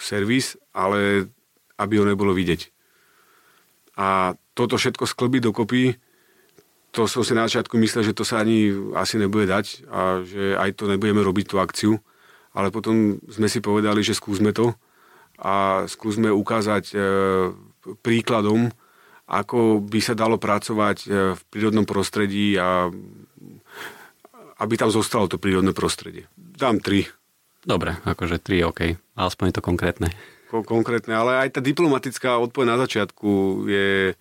servis, 0.00 0.56
ale 0.72 1.28
aby 1.76 2.00
ho 2.00 2.08
nebolo 2.08 2.32
vidieť. 2.32 2.72
A 4.00 4.32
toto 4.56 4.80
všetko 4.80 5.04
sklbiť 5.04 5.42
dokopy, 5.44 6.00
to 6.94 7.04
som 7.04 7.20
si 7.20 7.36
na 7.36 7.44
začiatku 7.44 7.76
myslel, 7.76 8.06
že 8.06 8.16
to 8.16 8.24
sa 8.24 8.40
ani 8.40 8.72
asi 8.96 9.20
nebude 9.20 9.44
dať 9.44 9.84
a 9.90 10.24
že 10.24 10.56
aj 10.56 10.80
to 10.80 10.88
nebudeme 10.88 11.20
robiť 11.20 11.46
tú 11.52 11.60
akciu, 11.60 12.00
ale 12.56 12.72
potom 12.72 13.20
sme 13.28 13.50
si 13.50 13.60
povedali, 13.60 14.00
že 14.00 14.16
skúsme 14.16 14.56
to 14.56 14.72
a 15.36 15.84
skúsme 15.90 16.30
ukázať 16.30 16.94
e, 16.94 16.96
príkladom, 18.00 18.70
ako 19.24 19.80
by 19.80 20.00
sa 20.04 20.12
dalo 20.12 20.36
pracovať 20.36 20.96
e, 21.04 21.06
v 21.32 21.40
prírodnom 21.48 21.88
prostredí 21.88 22.56
a 22.60 22.92
aby 24.60 24.74
tam 24.78 24.92
zostalo 24.92 25.26
to 25.26 25.40
prírodné 25.40 25.74
prostredie. 25.74 26.28
Dám 26.36 26.78
tri. 26.78 27.08
Dobre, 27.64 27.96
akože 28.04 28.38
tri, 28.38 28.60
OK. 28.62 28.94
Aspoň 29.16 29.44
je 29.50 29.56
to 29.56 29.64
konkrétne. 29.64 30.08
Konkrétne, 30.52 31.18
ale 31.18 31.42
aj 31.42 31.58
tá 31.58 31.60
diplomatická 31.64 32.38
odpoveď 32.38 32.66
na 32.70 32.78
začiatku 32.78 33.30
je, 33.66 34.14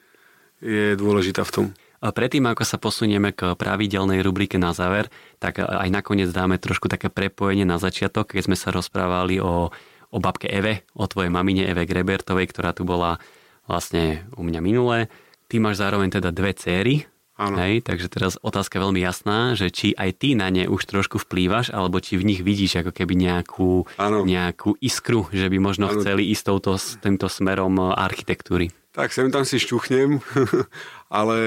je 0.63 0.85
dôležitá 0.97 1.45
v 1.45 1.53
tom. 1.53 1.65
Predtým, 2.03 2.43
ako 2.49 2.67
sa 2.67 2.81
posunieme 2.81 3.31
k 3.31 3.55
pravidelnej 3.55 4.19
rubrike 4.25 4.59
na 4.59 4.75
záver, 4.75 5.07
tak 5.39 5.63
aj 5.63 5.87
nakoniec 5.87 6.27
dáme 6.35 6.59
trošku 6.59 6.91
také 6.91 7.07
prepojenie 7.07 7.63
na 7.63 7.79
začiatok, 7.79 8.35
keď 8.35 8.51
sme 8.51 8.57
sa 8.59 8.75
rozprávali 8.75 9.39
o, 9.39 9.71
o 10.11 10.17
babke 10.19 10.51
Eve, 10.51 10.83
o 10.97 11.07
tvojej 11.07 11.31
mamine 11.31 11.63
Eve 11.63 11.87
Grebertovej, 11.87 12.51
ktorá 12.51 12.75
tu 12.75 12.83
bola 12.83 13.23
vlastne 13.67 14.27
u 14.35 14.43
mňa 14.43 14.59
minulé. 14.59 14.99
Ty 15.47 15.61
máš 15.61 15.79
zároveň 15.79 16.09
teda 16.19 16.33
dve 16.33 16.51
céry, 16.55 17.05
Áno. 17.33 17.57
Hej, 17.57 17.81
takže 17.89 18.13
teraz 18.13 18.37
otázka 18.45 18.77
veľmi 18.77 19.01
jasná, 19.01 19.57
že 19.57 19.73
či 19.73 19.97
aj 19.97 20.21
ty 20.21 20.37
na 20.37 20.53
ne 20.53 20.69
už 20.69 20.85
trošku 20.85 21.17
vplývaš, 21.17 21.73
alebo 21.73 21.97
či 21.97 22.21
v 22.21 22.29
nich 22.29 22.45
vidíš 22.45 22.85
ako 22.85 22.93
keby 22.93 23.17
nejakú, 23.17 23.89
nejakú 24.29 24.77
iskru, 24.77 25.25
že 25.33 25.49
by 25.49 25.57
možno 25.57 25.89
ano. 25.89 25.97
chceli 25.97 26.29
ísť 26.29 26.43
touto, 26.53 26.77
týmto 26.77 27.25
smerom 27.25 27.73
e, 27.81 27.85
architektúry. 27.97 28.69
Tak 28.93 29.09
sem 29.09 29.33
tam 29.33 29.49
si 29.49 29.57
šťuchnem, 29.57 30.21
ale 31.17 31.37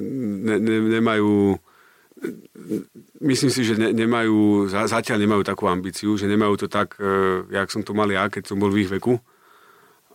ne, 0.00 0.56
ne, 0.56 0.76
nemajú 0.96 1.60
myslím 3.20 3.52
si, 3.52 3.68
že 3.68 3.76
ne, 3.76 3.92
nemajú, 3.92 4.64
zatiaľ 4.72 5.20
nemajú 5.20 5.44
takú 5.44 5.68
ambíciu, 5.68 6.16
že 6.16 6.24
nemajú 6.24 6.64
to 6.64 6.66
tak, 6.72 6.96
e, 6.96 7.44
jak 7.52 7.68
som 7.68 7.84
to 7.84 7.92
mal 7.92 8.08
ja, 8.08 8.32
keď 8.32 8.48
som 8.48 8.56
bol 8.56 8.72
v 8.72 8.88
ich 8.88 8.90
veku 8.90 9.20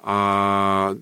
a 0.04 0.18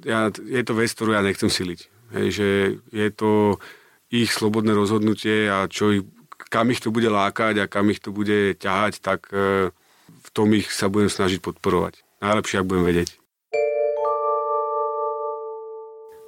ja, 0.03 0.33
je 0.33 0.63
to 0.65 0.73
vec, 0.73 0.89
ktorú 0.89 1.13
ja 1.13 1.21
nechcem 1.21 1.49
siliť. 1.49 1.79
Hej, 2.17 2.27
že 2.33 2.47
je 2.89 3.07
to 3.13 3.61
ich 4.07 4.31
slobodné 4.31 4.71
rozhodnutie 4.71 5.51
a 5.51 5.67
čo 5.67 5.91
ich, 5.91 6.03
kam 6.47 6.71
ich 6.71 6.79
to 6.79 6.89
bude 6.89 7.11
lákať 7.11 7.61
a 7.61 7.69
kam 7.69 7.91
ich 7.91 7.99
to 7.99 8.15
bude 8.15 8.57
ťahať, 8.57 9.03
tak 9.03 9.27
e, 9.35 9.69
v 10.07 10.29
tom 10.31 10.49
ich 10.55 10.71
sa 10.71 10.87
budem 10.87 11.11
snažiť 11.11 11.43
podporovať. 11.43 12.01
Najlepšie, 12.23 12.63
ak 12.63 12.69
budem 12.69 12.87
vedieť. 12.87 13.09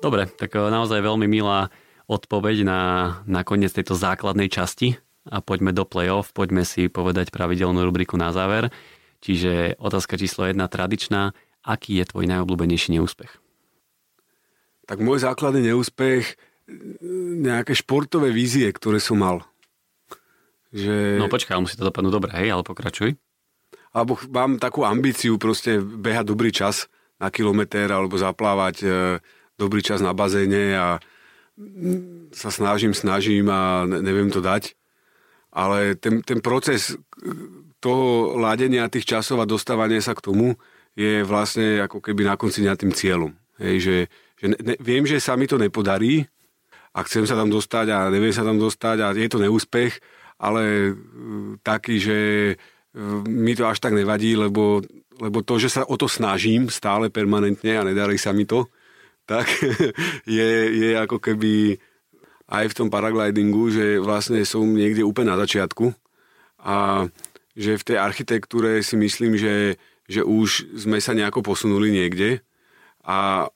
Dobre, 0.04 0.28
tak 0.28 0.52
e, 0.54 0.60
naozaj 0.60 1.00
veľmi 1.00 1.26
milá 1.26 1.72
odpoveď 2.12 2.68
na, 2.68 2.82
na 3.24 3.42
koniec 3.48 3.72
tejto 3.72 3.96
základnej 3.96 4.52
časti 4.52 5.00
a 5.30 5.40
poďme 5.40 5.72
do 5.72 5.88
play-off, 5.88 6.36
poďme 6.36 6.68
si 6.68 6.92
povedať 6.92 7.32
pravidelnú 7.32 7.86
rubriku 7.86 8.20
na 8.20 8.36
záver. 8.36 8.74
Čiže 9.20 9.78
otázka 9.80 10.16
číslo 10.16 10.48
jedna 10.48 10.72
tradičná 10.72 11.36
aký 11.64 12.00
je 12.02 12.06
tvoj 12.10 12.26
najobľúbenejší 12.28 12.96
neúspech? 12.98 13.32
Tak 14.90 14.98
môj 15.04 15.22
základný 15.22 15.70
neúspech 15.70 16.38
nejaké 17.40 17.74
športové 17.74 18.30
vízie, 18.30 18.70
ktoré 18.70 19.02
som 19.02 19.22
mal. 19.22 19.46
Že... 20.70 21.18
No 21.18 21.30
počkaj, 21.30 21.58
musí 21.58 21.78
to 21.78 21.90
dopadnúť 21.90 22.14
dobre, 22.14 22.32
hej, 22.38 22.54
ale 22.54 22.62
pokračuj. 22.62 23.18
Alebo 23.90 24.22
mám 24.30 24.62
takú 24.62 24.86
ambíciu 24.86 25.42
proste 25.42 25.82
behať 25.82 26.26
dobrý 26.30 26.54
čas 26.54 26.86
na 27.18 27.34
kilometr 27.34 27.90
alebo 27.90 28.22
zaplávať 28.22 28.76
e, 28.86 28.88
dobrý 29.58 29.82
čas 29.82 30.00
na 30.00 30.14
bazéne 30.14 30.78
a 30.78 30.88
sa 32.32 32.50
snažím, 32.54 32.96
snažím 32.96 33.50
a 33.52 33.84
neviem 33.84 34.32
to 34.32 34.40
dať. 34.40 34.78
Ale 35.50 35.98
ten, 35.98 36.22
ten 36.22 36.40
proces 36.40 36.96
toho 37.84 38.38
ládenia 38.40 38.88
tých 38.88 39.10
časov 39.10 39.44
a 39.44 39.50
dostávania 39.50 40.00
sa 40.00 40.16
k 40.16 40.24
tomu 40.24 40.56
je 41.00 41.24
vlastne 41.24 41.80
ako 41.80 42.04
keby 42.04 42.28
na 42.28 42.36
konci 42.36 42.60
dňa 42.60 42.76
tým 42.76 42.92
cieľom. 42.92 43.32
Hej, 43.56 43.76
že, 43.80 43.98
že 44.36 44.46
ne, 44.52 44.76
viem, 44.84 45.08
že 45.08 45.24
sa 45.24 45.40
mi 45.40 45.48
to 45.48 45.56
nepodarí 45.56 46.28
a 46.92 47.00
chcem 47.08 47.24
sa 47.24 47.40
tam 47.40 47.48
dostať 47.48 47.88
a 47.88 47.98
neviem 48.12 48.36
sa 48.36 48.44
tam 48.44 48.60
dostať 48.60 48.98
a 49.00 49.08
je 49.16 49.30
to 49.32 49.40
neúspech, 49.40 49.96
ale 50.36 50.92
uh, 50.92 51.56
taký, 51.64 52.04
že 52.04 52.20
uh, 52.56 53.24
mi 53.24 53.56
to 53.56 53.64
až 53.64 53.80
tak 53.80 53.96
nevadí, 53.96 54.36
lebo, 54.36 54.84
lebo 55.24 55.40
to, 55.40 55.56
že 55.56 55.72
sa 55.80 55.88
o 55.88 55.96
to 55.96 56.12
snažím 56.12 56.68
stále 56.68 57.08
permanentne 57.08 57.80
a 57.80 57.88
nedarí 57.88 58.20
sa 58.20 58.36
mi 58.36 58.44
to, 58.44 58.68
tak 59.30 59.46
je, 60.26 60.50
je 60.74 60.90
ako 60.98 61.22
keby 61.22 61.78
aj 62.50 62.66
v 62.74 62.78
tom 62.82 62.90
paraglidingu, 62.90 63.70
že 63.70 63.86
vlastne 64.02 64.42
som 64.42 64.66
niekde 64.66 65.06
úplne 65.06 65.32
na 65.32 65.38
začiatku 65.38 65.94
a 66.66 67.06
že 67.54 67.78
v 67.78 67.88
tej 67.94 67.98
architektúre 68.02 68.82
si 68.82 68.98
myslím, 68.98 69.38
že, 69.38 69.78
že 70.10 70.26
už 70.26 70.74
sme 70.74 70.98
sa 70.98 71.14
nejako 71.14 71.46
posunuli 71.46 71.94
niekde 71.94 72.42
a 73.06 73.48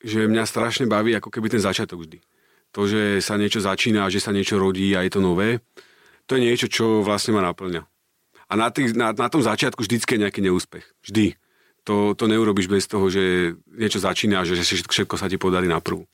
že 0.00 0.30
mňa 0.30 0.44
strašne 0.46 0.86
baví 0.86 1.12
ako 1.12 1.28
keby 1.28 1.52
ten 1.52 1.60
začiatok 1.60 2.06
vždy. 2.06 2.22
To, 2.70 2.86
že 2.86 3.18
sa 3.18 3.34
niečo 3.34 3.58
začína, 3.58 4.06
že 4.08 4.22
sa 4.22 4.30
niečo 4.30 4.56
rodí 4.56 4.94
a 4.94 5.02
je 5.02 5.10
to 5.10 5.20
nové, 5.20 5.58
to 6.30 6.38
je 6.38 6.46
niečo, 6.46 6.70
čo 6.70 7.02
vlastne 7.02 7.34
ma 7.34 7.42
naplňa. 7.42 7.82
A 8.50 8.52
na, 8.54 8.70
tých, 8.70 8.94
na, 8.94 9.10
na 9.10 9.26
tom 9.26 9.42
začiatku 9.42 9.82
vždycky 9.82 10.14
je 10.14 10.22
nejaký 10.22 10.40
neúspech. 10.46 10.86
Vždy. 11.02 11.34
To, 11.86 12.14
to 12.14 12.30
neurobiš 12.30 12.70
bez 12.70 12.86
toho, 12.86 13.10
že 13.10 13.54
niečo 13.66 13.98
začína 13.98 14.42
a 14.42 14.46
že 14.46 14.62
všetko 14.62 15.18
sa 15.18 15.26
ti 15.26 15.42
podarí 15.42 15.66
na 15.66 15.82
prvú. 15.82 16.06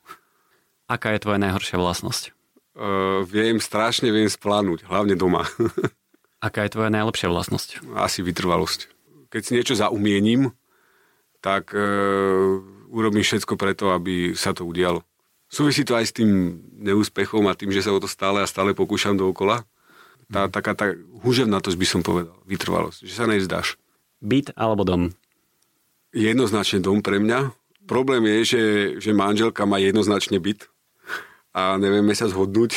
Aká 0.89 1.13
je 1.13 1.21
tvoja 1.21 1.37
najhoršia 1.37 1.77
vlastnosť? 1.77 2.33
Uh, 2.77 3.25
viem, 3.29 3.61
strašne 3.61 4.09
viem 4.09 4.29
splánuť, 4.29 4.89
hlavne 4.89 5.17
doma. 5.17 5.45
Aká 6.47 6.65
je 6.65 6.77
tvoja 6.77 6.93
najlepšia 6.93 7.33
vlastnosť? 7.33 7.85
Asi 7.97 8.21
vytrvalosť. 8.21 8.96
Keď 9.29 9.43
si 9.43 9.55
niečo 9.55 9.75
zaumiením, 9.79 10.55
tak 11.41 11.71
uh, 11.77 12.59
urobím 12.91 13.23
všetko 13.23 13.55
preto, 13.55 13.95
aby 13.95 14.35
sa 14.35 14.51
to 14.57 14.67
udialo. 14.67 15.05
Súvisí 15.47 15.87
to 15.87 15.95
aj 15.95 16.11
s 16.11 16.17
tým 16.17 16.59
neúspechom 16.83 17.47
a 17.47 17.55
tým, 17.55 17.71
že 17.71 17.87
sa 17.87 17.95
o 17.95 18.03
to 18.03 18.11
stále 18.11 18.43
a 18.43 18.51
stále 18.51 18.75
pokúšam 18.75 19.15
dookola. 19.15 19.63
Tá, 20.27 20.51
taká 20.51 20.75
tá 20.75 20.91
huževnatosť 21.23 21.79
by 21.79 21.87
som 21.87 22.03
povedal, 22.03 22.35
vytrvalosť, 22.51 23.07
že 23.07 23.15
sa 23.15 23.31
nevzdáš. 23.31 23.79
Byt 24.19 24.51
alebo 24.59 24.83
dom? 24.83 25.15
Jednoznačne 26.11 26.83
dom 26.83 26.99
pre 26.99 27.23
mňa. 27.23 27.55
Problém 27.87 28.27
je, 28.27 28.39
že, 28.43 28.63
že 28.99 29.11
manželka 29.15 29.63
má 29.63 29.79
jednoznačne 29.79 30.43
byt 30.43 30.67
a 31.55 31.79
nevieme 31.79 32.11
sa 32.11 32.27
zhodnúť, 32.27 32.75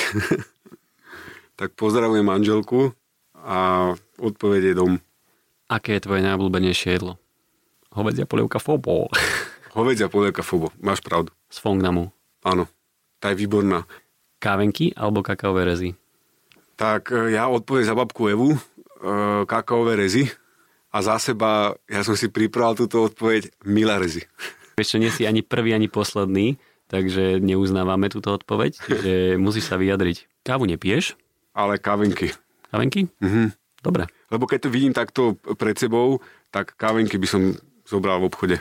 tak 1.60 1.74
pozdravujem 1.74 2.22
manželku 2.22 2.93
a 3.34 3.91
odpoveď 4.22 4.62
je 4.70 4.74
dom. 4.78 4.93
Aké 5.70 6.02
je 6.02 6.10
tvoje 6.10 6.26
najobľúbenejšie 6.26 6.98
jedlo? 6.98 7.22
Hovedzia 7.94 8.26
polievka 8.26 8.58
fobo. 8.58 9.06
Hovedzia 9.78 10.10
polievka 10.10 10.42
fobo, 10.42 10.74
máš 10.82 10.98
pravdu. 11.06 11.30
Z 11.54 11.62
Fongnamu. 11.62 12.10
Áno, 12.42 12.66
tá 13.22 13.30
je 13.30 13.38
výborná. 13.46 13.86
Kávenky 14.42 14.98
alebo 14.98 15.22
kakaové 15.22 15.70
rezy? 15.70 15.94
Tak 16.74 17.14
e, 17.14 17.38
ja 17.38 17.46
odpoviem 17.54 17.86
za 17.86 17.94
babku 17.94 18.34
Evu, 18.34 18.58
e, 18.58 18.60
kakaové 19.46 19.94
rezy. 19.94 20.26
A 20.90 21.06
za 21.06 21.22
seba, 21.22 21.78
ja 21.86 22.02
som 22.02 22.18
si 22.18 22.34
pripravil 22.34 22.74
túto 22.74 23.06
odpoveď, 23.06 23.54
milá 23.62 24.02
rezy. 24.02 24.26
Ešte 24.82 24.98
nie 24.98 25.14
si 25.14 25.30
ani 25.30 25.46
prvý, 25.46 25.78
ani 25.78 25.86
posledný, 25.86 26.58
takže 26.90 27.38
neuznávame 27.38 28.10
túto 28.10 28.34
odpoveď, 28.34 28.74
že 28.90 29.14
musíš 29.38 29.70
sa 29.70 29.78
vyjadriť. 29.78 30.26
Kávu 30.42 30.66
nepiješ? 30.66 31.14
Ale 31.54 31.78
kávenky. 31.78 32.34
Kávenky? 32.74 33.06
Mhm. 33.22 33.54
Dobre. 33.86 34.10
Lebo 34.30 34.46
keď 34.46 34.66
to 34.66 34.74
vidím 34.74 34.94
takto 34.94 35.38
pred 35.58 35.78
sebou, 35.78 36.22
tak 36.54 36.78
kávenky 36.78 37.18
by 37.18 37.28
som 37.30 37.42
zobral 37.86 38.22
v 38.22 38.30
obchode. 38.30 38.58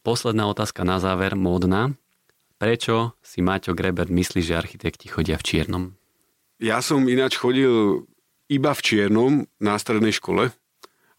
Posledná 0.00 0.48
otázka 0.48 0.88
na 0.88 0.96
záver, 0.96 1.36
módna. 1.36 1.92
Prečo 2.56 3.12
si 3.20 3.44
Maťo 3.44 3.76
Greber 3.76 4.08
myslí, 4.08 4.40
že 4.40 4.56
architekti 4.56 5.12
chodia 5.12 5.36
v 5.36 5.44
čiernom? 5.44 5.84
Ja 6.62 6.80
som 6.80 7.04
ináč 7.10 7.36
chodil 7.36 8.06
iba 8.48 8.72
v 8.72 8.80
čiernom 8.80 9.32
na 9.60 9.74
strednej 9.76 10.14
škole 10.16 10.54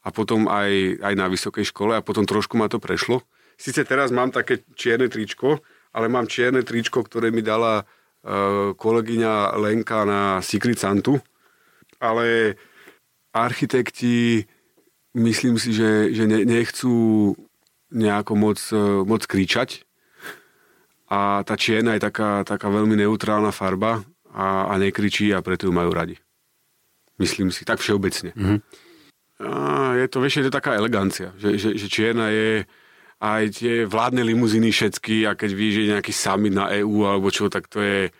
a 0.02 0.08
potom 0.10 0.50
aj, 0.50 1.04
aj 1.04 1.14
na 1.14 1.28
vysokej 1.30 1.68
škole 1.70 1.94
a 1.94 2.06
potom 2.06 2.26
trošku 2.26 2.58
ma 2.58 2.72
to 2.72 2.80
prešlo. 2.82 3.22
Sice 3.60 3.86
teraz 3.86 4.10
mám 4.10 4.34
také 4.34 4.66
čierne 4.74 5.12
tričko, 5.12 5.62
ale 5.94 6.10
mám 6.10 6.26
čierne 6.26 6.66
tričko, 6.66 7.06
ktoré 7.06 7.30
mi 7.30 7.46
dala 7.46 7.84
uh, 7.84 8.74
kolegyňa 8.74 9.60
Lenka 9.62 10.08
na 10.08 10.42
Secret 10.42 10.82
Santu. 10.82 11.22
Ale 12.02 12.58
architekti, 13.34 14.46
myslím 15.18 15.58
si, 15.58 15.74
že, 15.74 16.14
že 16.14 16.24
ne, 16.30 16.46
nechcú 16.46 17.34
nejako 17.94 18.34
moc, 18.38 18.60
uh, 18.72 19.02
moc 19.04 19.26
kričať. 19.26 19.86
A 21.10 21.46
tá 21.46 21.54
čierna 21.54 21.94
je 21.94 22.06
taká, 22.06 22.42
taká 22.42 22.74
veľmi 22.74 22.98
neutrálna 22.98 23.54
farba 23.54 24.02
a, 24.34 24.70
a 24.70 24.74
nekričí 24.82 25.30
a 25.30 25.46
preto 25.46 25.70
ju 25.70 25.74
majú 25.74 25.94
radi. 25.94 26.18
Myslím 27.22 27.54
si, 27.54 27.62
tak 27.62 27.78
všeobecne. 27.78 28.34
Mm-hmm. 28.34 28.60
A 29.44 29.54
je 30.02 30.08
to, 30.10 30.18
vieš, 30.22 30.42
je 30.42 30.46
to 30.50 30.58
taká 30.58 30.74
elegancia, 30.74 31.34
že, 31.38 31.58
že, 31.58 31.70
že 31.78 31.88
čierna 31.90 32.34
je 32.34 32.66
aj 33.24 33.44
tie 33.56 33.74
vládne 33.88 34.26
limuzíny 34.26 34.74
všetky 34.74 35.30
a 35.30 35.38
keď 35.38 35.50
že 35.54 35.92
nejaký 35.96 36.12
summit 36.12 36.52
na 36.52 36.74
EU 36.84 37.08
alebo 37.08 37.32
čo, 37.32 37.48
tak 37.48 37.72
to 37.72 37.80
je, 37.80 38.12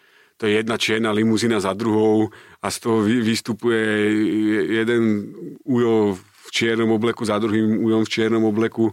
to 0.44 0.52
je 0.52 0.60
jedna 0.60 0.76
čierna 0.76 1.16
limuzína 1.16 1.64
za 1.64 1.72
druhou 1.72 2.28
a 2.60 2.68
z 2.68 2.78
toho 2.84 3.08
vystupuje 3.08 3.80
jeden 4.76 5.32
ujo 5.64 6.20
v 6.20 6.50
čiernom 6.52 6.92
obleku 6.92 7.24
za 7.24 7.40
druhým 7.40 7.80
ujom 7.80 8.04
v 8.04 8.12
čiernom 8.12 8.44
obleku. 8.44 8.92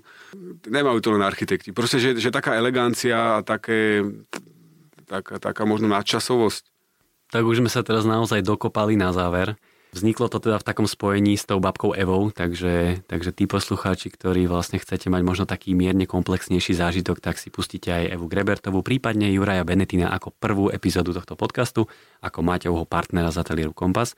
Nemajú 0.70 1.02
to 1.02 1.10
len 1.10 1.26
architekti. 1.26 1.74
Proste, 1.74 1.98
že, 1.98 2.14
že 2.22 2.30
taká 2.30 2.54
elegancia 2.54 3.42
a 3.42 3.42
také, 3.42 4.06
taká, 5.10 5.42
taká 5.42 5.66
možno 5.66 5.90
nadčasovosť. 5.90 6.70
Tak 7.34 7.42
už 7.42 7.66
sme 7.66 7.70
sa 7.74 7.82
teraz 7.82 8.06
naozaj 8.06 8.46
dokopali 8.46 8.94
na 8.94 9.10
záver. 9.10 9.58
Vzniklo 9.90 10.30
to 10.30 10.38
teda 10.38 10.62
v 10.62 10.66
takom 10.70 10.86
spojení 10.86 11.34
s 11.34 11.50
tou 11.50 11.58
babkou 11.58 11.98
Evou, 11.98 12.30
takže, 12.30 13.02
takže 13.10 13.34
tí 13.34 13.50
poslucháči, 13.50 14.14
ktorí 14.14 14.46
vlastne 14.46 14.78
chcete 14.78 15.10
mať 15.10 15.22
možno 15.26 15.44
taký 15.50 15.74
mierne 15.74 16.06
komplexnejší 16.06 16.78
zážitok, 16.78 17.18
tak 17.18 17.42
si 17.42 17.50
pustíte 17.50 17.90
aj 17.90 18.14
Evu 18.14 18.30
Grebertovú, 18.30 18.86
prípadne 18.86 19.26
Juraja 19.34 19.66
Benetina 19.66 20.14
ako 20.14 20.30
prvú 20.30 20.70
epizódu 20.70 21.10
tohto 21.10 21.34
podcastu, 21.34 21.90
ako 22.22 22.38
Maťovho 22.38 22.86
partnera 22.86 23.34
z 23.34 23.42
ateliéru 23.42 23.74
Kompas. 23.74 24.14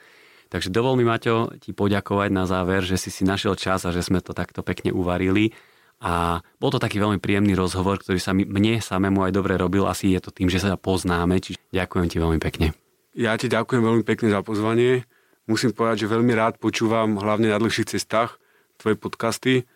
Takže 0.52 0.68
dovol 0.68 1.00
mi, 1.00 1.08
Maťo, 1.08 1.56
ti 1.56 1.72
poďakovať 1.72 2.28
na 2.28 2.44
záver, 2.44 2.84
že 2.84 3.00
si 3.00 3.08
si 3.08 3.24
našiel 3.24 3.56
čas 3.56 3.88
a 3.88 3.96
že 3.96 4.04
sme 4.04 4.20
to 4.20 4.36
takto 4.36 4.60
pekne 4.60 4.92
uvarili. 4.92 5.56
A 6.04 6.44
bol 6.60 6.68
to 6.68 6.76
taký 6.76 7.00
veľmi 7.00 7.16
príjemný 7.16 7.56
rozhovor, 7.56 7.96
ktorý 8.04 8.20
sa 8.20 8.36
mi, 8.36 8.44
mne 8.44 8.84
samému 8.84 9.24
aj 9.24 9.32
dobre 9.32 9.56
robil. 9.56 9.88
Asi 9.88 10.12
je 10.12 10.20
to 10.20 10.28
tým, 10.28 10.52
že 10.52 10.60
sa 10.60 10.76
poznáme. 10.76 11.40
Čiže 11.40 11.56
ďakujem 11.72 12.06
ti 12.12 12.16
veľmi 12.20 12.36
pekne. 12.36 12.76
Ja 13.16 13.32
ti 13.40 13.48
ďakujem 13.48 13.80
veľmi 13.80 14.04
pekne 14.04 14.28
za 14.28 14.44
pozvanie 14.44 15.08
musím 15.52 15.76
povedať, 15.76 16.08
že 16.08 16.12
veľmi 16.12 16.32
rád 16.32 16.56
počúvam 16.56 17.20
hlavne 17.20 17.52
na 17.52 17.60
dlhších 17.60 17.92
cestách 17.92 18.40
tvoje 18.80 18.96
podcasty 18.96 19.68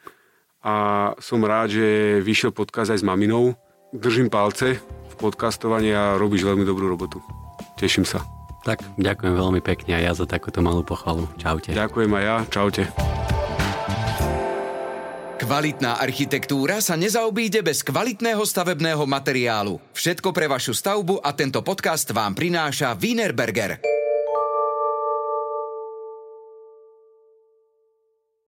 a 0.65 1.13
som 1.21 1.45
rád, 1.45 1.77
že 1.77 2.19
vyšiel 2.25 2.57
podcast 2.57 2.91
aj 2.91 3.05
s 3.05 3.07
maminou. 3.07 3.55
Držím 3.93 4.33
palce 4.33 4.81
v 4.83 5.15
podcastovaní 5.21 5.93
a 5.93 6.17
robíš 6.17 6.49
veľmi 6.49 6.65
dobrú 6.65 6.89
robotu. 6.89 7.21
Teším 7.77 8.09
sa. 8.09 8.25
Tak, 8.67 8.83
ďakujem 8.99 9.35
veľmi 9.39 9.61
pekne 9.63 9.95
aj 9.95 10.03
ja 10.03 10.13
za 10.17 10.27
takúto 10.27 10.59
malú 10.59 10.83
pochvalu. 10.83 11.31
Čaute. 11.39 11.71
Ďakujem 11.71 12.11
aj 12.19 12.25
ja. 12.25 12.37
Čaute. 12.51 12.83
Kvalitná 15.37 16.03
architektúra 16.03 16.83
sa 16.83 16.99
nezaobíde 16.99 17.63
bez 17.63 17.87
kvalitného 17.87 18.43
stavebného 18.43 19.07
materiálu. 19.07 19.79
Všetko 19.95 20.35
pre 20.35 20.51
vašu 20.51 20.75
stavbu 20.75 21.23
a 21.23 21.31
tento 21.37 21.63
podcast 21.63 22.11
vám 22.11 22.35
prináša 22.35 22.99
Wienerberger. 22.99 23.96